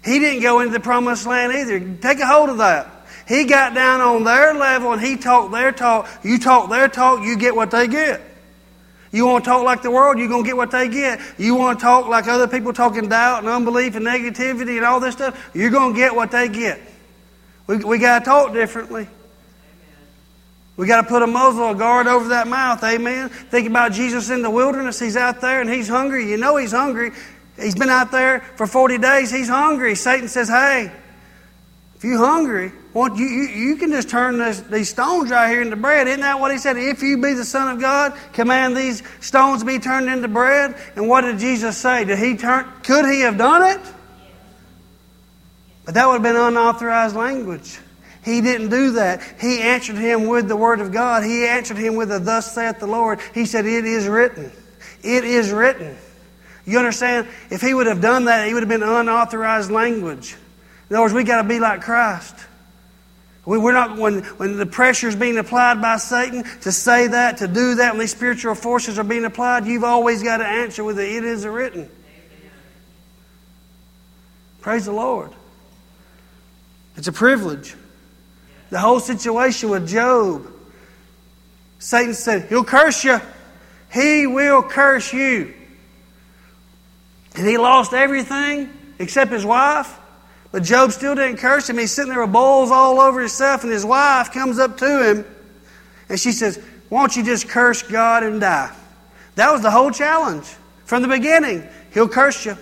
He 0.04 0.18
didn't 0.18 0.42
go 0.42 0.60
into 0.60 0.72
the 0.72 0.80
promised 0.80 1.26
land 1.26 1.52
either. 1.52 1.80
Take 2.00 2.20
a 2.20 2.26
hold 2.26 2.50
of 2.50 2.58
that. 2.58 2.90
He 3.26 3.44
got 3.44 3.74
down 3.74 4.00
on 4.00 4.24
their 4.24 4.54
level 4.54 4.92
and 4.92 5.02
he 5.02 5.16
talked 5.16 5.52
their 5.52 5.72
talk. 5.72 6.08
You 6.22 6.38
talk 6.38 6.70
their 6.70 6.88
talk, 6.88 7.24
you 7.24 7.36
get 7.36 7.54
what 7.54 7.70
they 7.70 7.86
get. 7.86 8.22
You 9.12 9.26
want 9.26 9.44
to 9.44 9.50
talk 9.50 9.64
like 9.64 9.82
the 9.82 9.90
world, 9.90 10.18
you're 10.18 10.28
going 10.28 10.44
to 10.44 10.46
get 10.48 10.56
what 10.56 10.70
they 10.70 10.88
get. 10.88 11.20
You 11.38 11.54
want 11.54 11.78
to 11.78 11.82
talk 11.82 12.08
like 12.08 12.26
other 12.28 12.46
people 12.46 12.72
talking 12.72 13.08
doubt 13.08 13.38
and 13.38 13.48
unbelief 13.48 13.96
and 13.96 14.06
negativity 14.06 14.76
and 14.76 14.84
all 14.84 15.00
this 15.00 15.14
stuff, 15.14 15.50
you're 15.54 15.70
going 15.70 15.94
to 15.94 15.98
get 15.98 16.14
what 16.14 16.30
they 16.30 16.48
get. 16.48 16.80
We, 17.66 17.76
we 17.78 17.98
got 17.98 18.20
to 18.20 18.24
talk 18.24 18.52
differently. 18.52 19.08
We 20.76 20.86
got 20.86 21.02
to 21.02 21.08
put 21.08 21.22
a 21.22 21.26
muzzle, 21.26 21.70
a 21.70 21.74
guard 21.74 22.06
over 22.06 22.28
that 22.28 22.46
mouth. 22.46 22.84
Amen. 22.84 23.30
Think 23.30 23.66
about 23.66 23.92
Jesus 23.92 24.30
in 24.30 24.42
the 24.42 24.50
wilderness. 24.50 25.00
He's 25.00 25.16
out 25.16 25.40
there 25.40 25.60
and 25.60 25.68
he's 25.68 25.88
hungry. 25.88 26.30
You 26.30 26.36
know 26.36 26.56
he's 26.56 26.70
hungry. 26.70 27.10
He's 27.60 27.74
been 27.74 27.88
out 27.88 28.12
there 28.12 28.40
for 28.56 28.66
40 28.66 28.98
days. 28.98 29.30
He's 29.30 29.48
hungry. 29.48 29.96
Satan 29.96 30.28
says, 30.28 30.48
Hey, 30.48 30.92
if 31.98 32.04
you're 32.04 32.16
hungry, 32.16 32.70
well, 32.94 33.18
you, 33.18 33.26
you, 33.26 33.48
you 33.48 33.76
can 33.76 33.90
just 33.90 34.08
turn 34.08 34.38
this, 34.38 34.60
these 34.60 34.88
stones 34.88 35.32
right 35.32 35.50
here 35.50 35.62
into 35.62 35.74
bread. 35.74 36.06
Isn't 36.06 36.20
that 36.20 36.38
what 36.38 36.52
he 36.52 36.58
said? 36.58 36.76
If 36.76 37.02
you 37.02 37.20
be 37.20 37.34
the 37.34 37.44
Son 37.44 37.74
of 37.74 37.80
God, 37.80 38.16
command 38.32 38.76
these 38.76 39.02
stones 39.18 39.64
be 39.64 39.80
turned 39.80 40.08
into 40.08 40.28
bread. 40.28 40.76
And 40.94 41.08
what 41.08 41.22
did 41.22 41.40
Jesus 41.40 41.76
say? 41.76 42.04
Did 42.04 42.20
he 42.20 42.36
turn, 42.36 42.70
could 42.84 43.04
he 43.04 43.22
have 43.22 43.36
done 43.36 43.76
it? 43.76 43.80
But 45.84 45.94
that 45.94 46.06
would 46.06 46.14
have 46.14 46.22
been 46.22 46.36
unauthorized 46.36 47.16
language. 47.16 47.80
He 48.24 48.42
didn't 48.42 48.68
do 48.68 48.92
that. 48.92 49.20
He 49.40 49.60
answered 49.60 49.96
him 49.96 50.28
with 50.28 50.46
the 50.46 50.56
Word 50.56 50.80
of 50.80 50.92
God. 50.92 51.24
He 51.24 51.46
answered 51.46 51.78
him 51.78 51.96
with 51.96 52.12
a 52.12 52.20
thus 52.20 52.54
saith 52.54 52.78
the 52.78 52.86
Lord. 52.86 53.18
He 53.34 53.44
said, 53.44 53.66
It 53.66 53.84
is 53.84 54.06
written. 54.06 54.52
It 55.02 55.24
is 55.24 55.50
written. 55.50 55.96
You 56.64 56.78
understand? 56.78 57.26
If 57.50 57.60
he 57.60 57.74
would 57.74 57.88
have 57.88 58.00
done 58.00 58.26
that, 58.26 58.46
it 58.46 58.54
would 58.54 58.62
have 58.62 58.68
been 58.68 58.84
unauthorized 58.84 59.72
language. 59.72 60.36
In 60.88 60.96
other 60.96 61.02
words, 61.02 61.14
we 61.14 61.24
got 61.24 61.42
to 61.42 61.48
be 61.48 61.60
like 61.60 61.82
Christ. 61.82 62.34
We, 63.44 63.56
are 63.58 63.72
not 63.72 63.96
when 63.96 64.24
when 64.36 64.56
the 64.58 64.66
pressure 64.66 65.08
is 65.08 65.16
being 65.16 65.38
applied 65.38 65.80
by 65.80 65.96
Satan 65.96 66.44
to 66.62 66.72
say 66.72 67.06
that, 67.06 67.38
to 67.38 67.48
do 67.48 67.76
that, 67.76 67.92
when 67.92 68.00
these 68.00 68.10
spiritual 68.10 68.54
forces 68.54 68.98
are 68.98 69.04
being 69.04 69.24
applied, 69.24 69.66
you've 69.66 69.84
always 69.84 70.22
got 70.22 70.38
to 70.38 70.46
answer 70.46 70.84
with 70.84 70.96
the 70.96 71.16
"It 71.16 71.24
is 71.24 71.46
written." 71.46 71.90
Praise 74.60 74.84
the 74.84 74.92
Lord. 74.92 75.30
It's 76.96 77.08
a 77.08 77.12
privilege. 77.12 77.74
The 78.70 78.78
whole 78.78 79.00
situation 79.00 79.70
with 79.70 79.88
Job. 79.88 80.46
Satan 81.78 82.12
said, 82.12 82.48
He'll 82.48 82.64
curse 82.64 83.04
you. 83.04 83.20
He 83.92 84.26
will 84.26 84.62
curse 84.62 85.12
you. 85.12 85.54
And 87.34 87.46
he 87.46 87.56
lost 87.56 87.92
everything 87.92 88.68
except 88.98 89.30
his 89.30 89.46
wife. 89.46 89.96
But 90.50 90.62
Job 90.62 90.92
still 90.92 91.14
didn't 91.14 91.38
curse 91.38 91.68
him. 91.68 91.78
He's 91.78 91.92
sitting 91.92 92.10
there 92.10 92.22
with 92.22 92.32
bowls 92.32 92.70
all 92.70 93.00
over 93.00 93.20
himself, 93.20 93.64
and 93.64 93.72
his 93.72 93.84
wife 93.84 94.32
comes 94.32 94.58
up 94.58 94.78
to 94.78 95.10
him 95.10 95.24
and 96.08 96.18
she 96.18 96.32
says, 96.32 96.58
Why 96.88 97.00
don't 97.00 97.16
you 97.16 97.22
just 97.22 97.48
curse 97.48 97.82
God 97.82 98.22
and 98.22 98.40
die? 98.40 98.74
That 99.34 99.52
was 99.52 99.62
the 99.62 99.70
whole 99.70 99.90
challenge 99.90 100.46
from 100.84 101.02
the 101.02 101.08
beginning. 101.08 101.66
He'll 101.92 102.08
curse 102.08 102.44
you. 102.46 102.56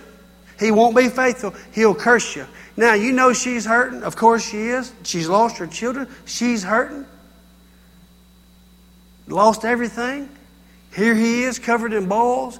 He 0.59 0.71
won't 0.71 0.95
be 0.95 1.09
faithful. 1.09 1.53
He'll 1.71 1.95
curse 1.95 2.35
you. 2.35 2.45
Now, 2.75 2.93
you 2.93 3.11
know 3.11 3.33
she's 3.33 3.65
hurting. 3.65 4.03
Of 4.03 4.15
course 4.15 4.47
she 4.47 4.57
is. 4.57 4.91
She's 5.03 5.27
lost 5.27 5.57
her 5.57 5.67
children. 5.67 6.07
She's 6.25 6.63
hurting. 6.63 7.05
Lost 9.27 9.65
everything. 9.65 10.29
Here 10.95 11.15
he 11.15 11.43
is, 11.43 11.59
covered 11.59 11.93
in 11.93 12.07
boils. 12.07 12.59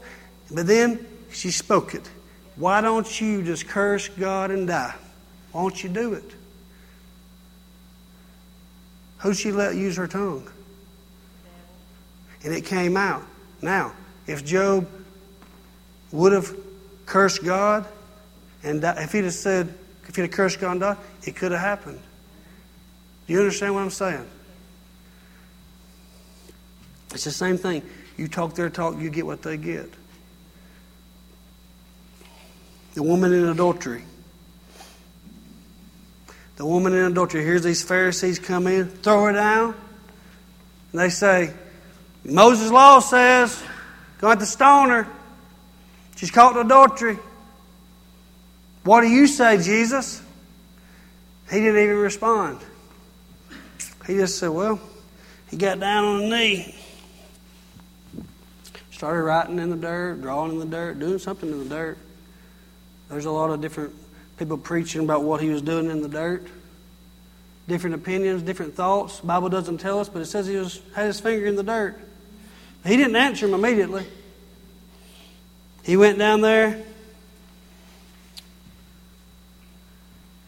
But 0.51 0.67
then 0.67 1.05
she 1.31 1.51
spoke 1.51 1.93
it. 1.93 2.09
Why 2.55 2.81
don't 2.81 3.21
you 3.21 3.43
just 3.43 3.67
curse 3.67 4.07
God 4.07 4.51
and 4.51 4.67
die? 4.67 4.95
Why 5.57 5.63
don't 5.63 5.83
you 5.83 5.89
do 5.89 6.13
it? 6.13 6.35
Who'd 9.17 9.37
she 9.37 9.51
let 9.51 9.73
use 9.73 9.97
her 9.97 10.07
tongue? 10.07 10.47
And 12.43 12.53
it 12.53 12.63
came 12.63 12.95
out. 12.95 13.23
Now, 13.63 13.93
if 14.27 14.45
Job 14.45 14.87
would 16.11 16.31
have 16.31 16.55
cursed 17.07 17.43
God, 17.43 17.87
and 18.61 18.83
if 18.83 19.11
he'd 19.13 19.23
have 19.23 19.33
said, 19.33 19.73
if 20.07 20.15
he'd 20.15 20.21
have 20.21 20.31
cursed 20.31 20.59
God 20.59 20.73
and 20.73 20.79
died, 20.81 20.97
it 21.23 21.35
could 21.35 21.51
have 21.51 21.61
happened. 21.61 22.01
Do 23.25 23.33
you 23.33 23.39
understand 23.39 23.73
what 23.73 23.81
I'm 23.81 23.89
saying? 23.89 24.27
It's 27.15 27.23
the 27.23 27.31
same 27.31 27.57
thing. 27.57 27.81
You 28.15 28.27
talk 28.27 28.53
their 28.53 28.69
talk, 28.69 28.99
you 28.99 29.09
get 29.09 29.25
what 29.25 29.41
they 29.41 29.57
get. 29.57 29.91
The 32.93 33.01
woman 33.01 33.33
in 33.33 33.45
adultery. 33.45 34.03
The 36.57 36.65
woman 36.65 36.93
in 36.93 37.05
adultery 37.05 37.43
hears 37.43 37.63
these 37.63 37.83
Pharisees 37.83 38.39
come 38.39 38.65
in, 38.67 38.87
throw 38.87 39.25
her 39.25 39.33
down. 39.33 39.75
And 40.91 41.01
they 41.01 41.09
say, 41.09 41.53
Moses' 42.25 42.71
law 42.71 42.99
says, 42.99 43.63
going 44.19 44.39
to 44.39 44.45
stone 44.45 44.89
her. 44.89 45.07
She's 46.15 46.31
caught 46.31 46.57
in 46.57 46.65
adultery. 46.65 47.19
What 48.83 49.01
do 49.01 49.07
you 49.07 49.27
say, 49.27 49.61
Jesus? 49.61 50.21
He 51.51 51.59
didn't 51.59 51.81
even 51.81 51.97
respond. 51.97 52.59
He 54.07 54.15
just 54.15 54.39
said, 54.39 54.49
Well, 54.49 54.79
he 55.51 55.57
got 55.57 55.79
down 55.79 56.05
on 56.05 56.23
a 56.23 56.29
knee, 56.29 56.75
started 58.91 59.21
writing 59.21 59.59
in 59.59 59.69
the 59.69 59.75
dirt, 59.75 60.21
drawing 60.21 60.53
in 60.53 60.59
the 60.59 60.65
dirt, 60.65 60.99
doing 60.99 61.19
something 61.19 61.49
in 61.49 61.69
the 61.69 61.75
dirt. 61.75 61.97
There's 63.09 63.25
a 63.25 63.31
lot 63.31 63.51
of 63.51 63.61
different 63.61 63.93
people 64.37 64.57
preaching 64.57 65.03
about 65.03 65.23
what 65.23 65.41
he 65.41 65.49
was 65.49 65.61
doing 65.61 65.89
in 65.89 66.01
the 66.01 66.09
dirt. 66.09 66.47
Different 67.67 67.95
opinions, 67.95 68.43
different 68.43 68.75
thoughts. 68.75 69.19
The 69.19 69.27
Bible 69.27 69.49
doesn't 69.49 69.79
tell 69.79 69.99
us, 69.99 70.07
but 70.07 70.21
it 70.21 70.27
says 70.27 70.47
he 70.47 70.55
was, 70.55 70.81
had 70.95 71.07
his 71.07 71.19
finger 71.19 71.45
in 71.45 71.55
the 71.55 71.63
dirt. 71.63 71.99
He 72.85 72.95
didn't 72.95 73.15
answer 73.15 73.47
him 73.47 73.53
immediately. 73.53 74.05
He 75.83 75.97
went 75.97 76.17
down 76.17 76.41
there 76.41 76.83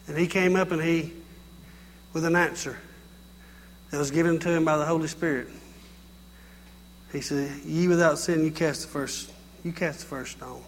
and 0.06 0.18
he 0.18 0.26
came 0.26 0.56
up 0.56 0.70
and 0.70 0.82
he, 0.82 1.12
with 2.12 2.24
an 2.24 2.36
answer 2.36 2.76
that 3.90 3.98
was 3.98 4.10
given 4.10 4.38
to 4.38 4.50
him 4.50 4.64
by 4.64 4.76
the 4.76 4.84
Holy 4.84 5.08
Spirit. 5.08 5.48
He 7.12 7.20
said, 7.20 7.60
Ye 7.64 7.88
without 7.88 8.18
sin, 8.18 8.44
you 8.44 8.50
cast 8.50 8.82
the 8.82 8.88
first, 8.88 9.30
you 9.64 9.72
cast 9.72 10.00
the 10.00 10.06
first 10.06 10.32
stone. 10.32 10.62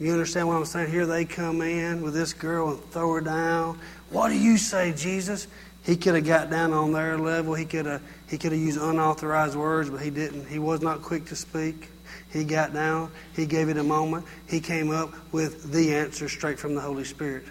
You 0.00 0.12
understand 0.12 0.48
what 0.48 0.56
I'm 0.56 0.64
saying? 0.64 0.90
Here 0.90 1.06
they 1.06 1.24
come 1.24 1.62
in 1.62 2.02
with 2.02 2.14
this 2.14 2.32
girl 2.32 2.70
and 2.70 2.90
throw 2.90 3.14
her 3.14 3.20
down. 3.20 3.78
What 4.10 4.28
do 4.28 4.38
you 4.38 4.58
say, 4.58 4.92
Jesus? 4.92 5.46
He 5.84 5.96
could 5.96 6.14
have 6.14 6.26
got 6.26 6.50
down 6.50 6.72
on 6.72 6.92
their 6.92 7.18
level. 7.18 7.54
He 7.54 7.64
could 7.64 7.86
have 7.86 8.02
he 8.28 8.38
could 8.38 8.52
have 8.52 8.60
used 8.60 8.80
unauthorized 8.80 9.54
words, 9.54 9.90
but 9.90 10.00
he 10.00 10.10
didn't. 10.10 10.48
He 10.48 10.58
was 10.58 10.80
not 10.80 11.02
quick 11.02 11.26
to 11.26 11.36
speak. 11.36 11.90
He 12.32 12.42
got 12.42 12.72
down. 12.72 13.10
He 13.36 13.46
gave 13.46 13.68
it 13.68 13.76
a 13.76 13.82
moment. 13.82 14.24
He 14.48 14.60
came 14.60 14.90
up 14.90 15.12
with 15.30 15.70
the 15.70 15.94
answer 15.94 16.28
straight 16.28 16.58
from 16.58 16.74
the 16.74 16.80
Holy 16.80 17.04
Spirit. 17.04 17.44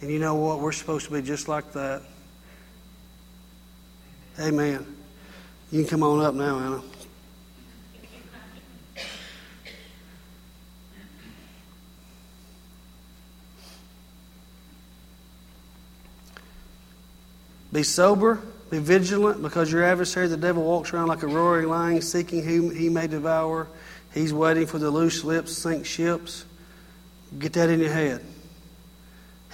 And 0.00 0.10
you 0.10 0.18
know 0.18 0.34
what? 0.34 0.60
We're 0.60 0.72
supposed 0.72 1.06
to 1.06 1.12
be 1.12 1.20
just 1.20 1.48
like 1.48 1.72
that. 1.72 2.02
Amen. 4.40 4.86
You 5.70 5.82
can 5.82 5.90
come 5.90 6.02
on 6.02 6.24
up 6.24 6.34
now, 6.34 6.58
Anna. 6.58 6.82
Be 17.72 17.82
sober, 17.82 18.40
be 18.70 18.78
vigilant, 18.78 19.42
because 19.42 19.72
your 19.72 19.82
adversary, 19.82 20.26
the 20.28 20.36
devil, 20.36 20.62
walks 20.62 20.92
around 20.92 21.08
like 21.08 21.22
a 21.22 21.26
roaring 21.26 21.68
lion, 21.68 22.02
seeking 22.02 22.44
whom 22.44 22.74
he 22.74 22.88
may 22.88 23.06
devour. 23.06 23.66
He's 24.12 24.32
waiting 24.32 24.66
for 24.66 24.78
the 24.78 24.90
loose 24.90 25.24
lips, 25.24 25.56
sink 25.56 25.86
ships. 25.86 26.44
Get 27.38 27.54
that 27.54 27.70
in 27.70 27.80
your 27.80 27.92
head. 27.92 28.22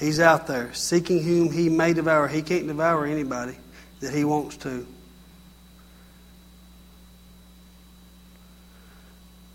He's 0.01 0.21
out 0.21 0.47
there, 0.47 0.73
seeking 0.75 1.23
whom 1.23 1.53
he 1.53 1.69
may 1.69 1.93
devour. 1.93 2.29
He 2.29 2.43
can't 2.43 2.67
devour 2.67 3.07
anybody 3.07 3.57
that 4.01 4.13
he 4.13 4.25
wants 4.25 4.57
to. 4.59 4.87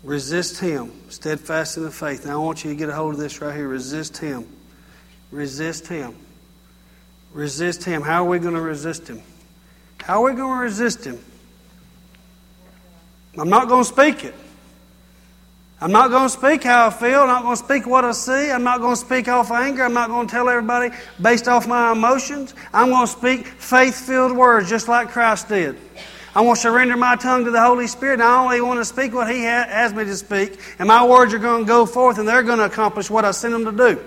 Resist 0.02 0.60
him, 0.60 0.92
steadfast 1.08 1.78
in 1.78 1.82
the 1.82 1.90
faith. 1.90 2.26
Now 2.26 2.42
I 2.42 2.44
want 2.44 2.62
you 2.62 2.70
to 2.70 2.76
get 2.76 2.90
a 2.90 2.94
hold 2.94 3.14
of 3.14 3.20
this 3.20 3.40
right 3.40 3.54
here. 3.56 3.68
Resist 3.68 4.18
him. 4.18 4.46
Resist 5.30 5.86
him. 5.86 6.14
Resist 7.34 7.84
Him. 7.84 8.00
How 8.00 8.24
are 8.24 8.28
we 8.28 8.38
going 8.38 8.54
to 8.54 8.60
resist 8.60 9.08
Him? 9.08 9.20
How 10.00 10.24
are 10.24 10.30
we 10.30 10.36
going 10.36 10.56
to 10.56 10.62
resist 10.62 11.04
Him? 11.04 11.18
I'm 13.36 13.50
not 13.50 13.68
going 13.68 13.84
to 13.84 13.88
speak 13.88 14.24
it. 14.24 14.34
I'm 15.80 15.92
not 15.92 16.10
going 16.10 16.24
to 16.24 16.30
speak 16.30 16.62
how 16.62 16.86
I 16.86 16.90
feel. 16.90 17.20
I'm 17.20 17.26
not 17.26 17.42
going 17.42 17.56
to 17.56 17.62
speak 17.62 17.86
what 17.86 18.04
I 18.04 18.12
see. 18.12 18.50
I'm 18.50 18.62
not 18.62 18.80
going 18.80 18.94
to 18.94 19.00
speak 19.00 19.28
off 19.28 19.50
anger. 19.50 19.84
I'm 19.84 19.92
not 19.92 20.08
going 20.08 20.26
to 20.26 20.30
tell 20.30 20.48
everybody 20.48 20.94
based 21.20 21.48
off 21.48 21.66
my 21.66 21.92
emotions. 21.92 22.54
I'm 22.72 22.88
going 22.88 23.06
to 23.06 23.12
speak 23.12 23.46
faith 23.46 24.06
filled 24.06 24.34
words 24.34 24.70
just 24.70 24.88
like 24.88 25.08
Christ 25.08 25.48
did. 25.48 25.76
I 26.34 26.40
want 26.40 26.56
to 26.56 26.62
surrender 26.62 26.96
my 26.96 27.16
tongue 27.16 27.44
to 27.44 27.50
the 27.50 27.60
Holy 27.60 27.86
Spirit, 27.86 28.14
and 28.14 28.22
I 28.22 28.42
only 28.42 28.60
want 28.60 28.80
to 28.80 28.84
speak 28.84 29.12
what 29.12 29.30
He 29.30 29.44
ha- 29.44 29.66
has 29.68 29.92
me 29.92 30.04
to 30.04 30.16
speak, 30.16 30.58
and 30.78 30.88
my 30.88 31.06
words 31.06 31.32
are 31.34 31.38
going 31.38 31.64
to 31.64 31.68
go 31.68 31.86
forth, 31.86 32.18
and 32.18 32.26
they're 32.26 32.42
going 32.42 32.58
to 32.58 32.64
accomplish 32.64 33.10
what 33.10 33.24
I 33.24 33.30
sent 33.32 33.52
them 33.52 33.64
to 33.64 33.72
do. 33.72 34.04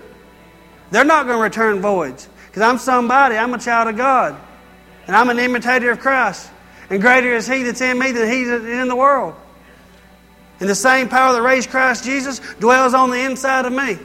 They're 0.90 1.04
not 1.04 1.26
going 1.26 1.38
to 1.38 1.42
return 1.42 1.80
voids, 1.80 2.28
because 2.58 2.72
I'm 2.72 2.78
somebody. 2.78 3.36
I'm 3.36 3.54
a 3.54 3.58
child 3.58 3.88
of 3.88 3.96
God, 3.96 4.36
and 5.06 5.14
I'm 5.14 5.30
an 5.30 5.38
imitator 5.38 5.92
of 5.92 6.00
Christ. 6.00 6.50
And 6.90 7.00
greater 7.00 7.32
is 7.32 7.46
He 7.46 7.62
that's 7.62 7.80
in 7.80 7.96
me 7.96 8.10
than 8.10 8.28
He 8.28 8.42
that's 8.42 8.64
in 8.64 8.88
the 8.88 8.96
world. 8.96 9.36
And 10.58 10.68
the 10.68 10.74
same 10.74 11.08
power 11.08 11.34
that 11.34 11.42
raised 11.42 11.70
Christ 11.70 12.02
Jesus 12.02 12.40
dwells 12.58 12.94
on 12.94 13.10
the 13.10 13.20
inside 13.20 13.64
of 13.64 13.72
me. 13.72 13.96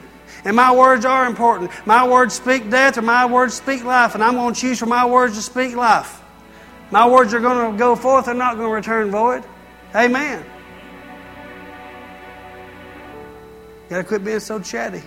And 0.44 0.54
my 0.54 0.72
words 0.72 1.04
are 1.04 1.26
important. 1.26 1.72
My 1.84 2.06
words 2.06 2.34
speak 2.34 2.70
death 2.70 2.96
or 2.96 3.02
my 3.02 3.26
words 3.26 3.54
speak 3.54 3.82
life. 3.82 4.14
And 4.14 4.22
I'm 4.22 4.34
going 4.34 4.54
to 4.54 4.60
choose 4.60 4.78
for 4.78 4.86
my 4.86 5.04
words 5.04 5.34
to 5.34 5.42
speak 5.42 5.74
life. 5.74 6.22
My 6.92 7.08
words 7.08 7.34
are 7.34 7.40
going 7.40 7.72
to 7.72 7.76
go 7.76 7.96
forth, 7.96 8.26
they're 8.26 8.34
not 8.34 8.56
going 8.56 8.68
to 8.68 8.74
return 8.74 9.10
void. 9.10 9.42
Amen. 9.96 10.44
Got 13.88 13.96
to 13.96 14.04
quit 14.04 14.24
being 14.24 14.38
so 14.38 14.60
chatty. 14.60 15.02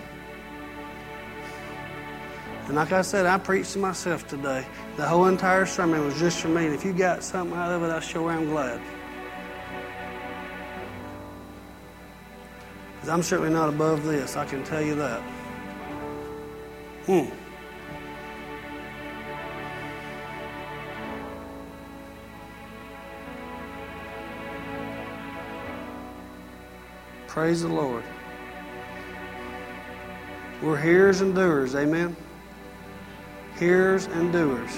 And 2.67 2.75
like 2.75 2.91
I 2.91 3.01
said, 3.01 3.25
I 3.25 3.37
preached 3.37 3.73
to 3.73 3.79
myself 3.79 4.27
today. 4.27 4.67
The 4.97 5.07
whole 5.07 5.27
entire 5.27 5.65
sermon 5.65 6.03
was 6.03 6.19
just 6.19 6.41
for 6.41 6.49
me. 6.49 6.65
And 6.65 6.75
if 6.75 6.83
you 6.83 6.91
got 6.91 7.23
something 7.23 7.57
out 7.57 7.71
of 7.71 7.81
it, 7.81 7.89
I 7.89 8.01
sure 8.01 8.29
am 8.29 8.49
glad. 8.49 8.81
Because 12.95 13.07
I'm 13.07 13.23
certainly 13.23 13.53
not 13.53 13.69
above 13.69 14.03
this, 14.03 14.35
I 14.35 14.43
can 14.43 14.65
tell 14.65 14.81
you 14.81 14.95
that. 14.95 15.21
Hmm. 17.05 17.29
Praise 27.27 27.61
the 27.61 27.69
Lord. 27.69 28.03
We're 30.61 30.81
hearers 30.81 31.21
and 31.21 31.33
doers, 31.33 31.75
amen? 31.75 32.17
Hearers 33.57 34.05
and 34.05 34.31
doers. 34.31 34.69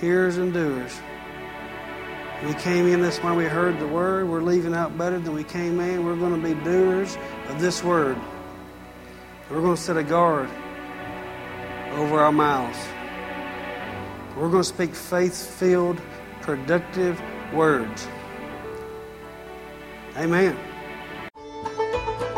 Hearers 0.00 0.38
and 0.38 0.52
doers. 0.52 0.98
We 2.46 2.54
came 2.54 2.86
in 2.86 3.02
this 3.02 3.20
morning, 3.22 3.38
we 3.38 3.44
heard 3.44 3.78
the 3.78 3.86
word. 3.86 4.28
We're 4.28 4.42
leaving 4.42 4.74
out 4.74 4.96
better 4.96 5.18
than 5.18 5.34
we 5.34 5.44
came 5.44 5.78
in. 5.80 6.06
We're 6.06 6.16
going 6.16 6.40
to 6.40 6.54
be 6.54 6.54
doers 6.64 7.18
of 7.48 7.60
this 7.60 7.84
word. 7.84 8.16
We're 9.50 9.60
going 9.60 9.76
to 9.76 9.80
set 9.80 9.98
a 9.98 10.02
guard 10.02 10.48
over 11.92 12.18
our 12.18 12.32
mouths. 12.32 12.78
We're 14.34 14.50
going 14.50 14.62
to 14.62 14.68
speak 14.68 14.94
faith 14.94 15.46
filled, 15.58 16.00
productive 16.40 17.20
words. 17.52 18.08
Amen. 20.16 20.56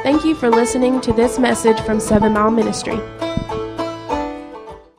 Thank 0.02 0.24
you 0.24 0.34
for 0.34 0.50
listening 0.50 1.00
to 1.02 1.12
this 1.12 1.38
message 1.38 1.78
from 1.80 2.00
Seven 2.00 2.32
Mile 2.32 2.50
Ministry. 2.50 3.00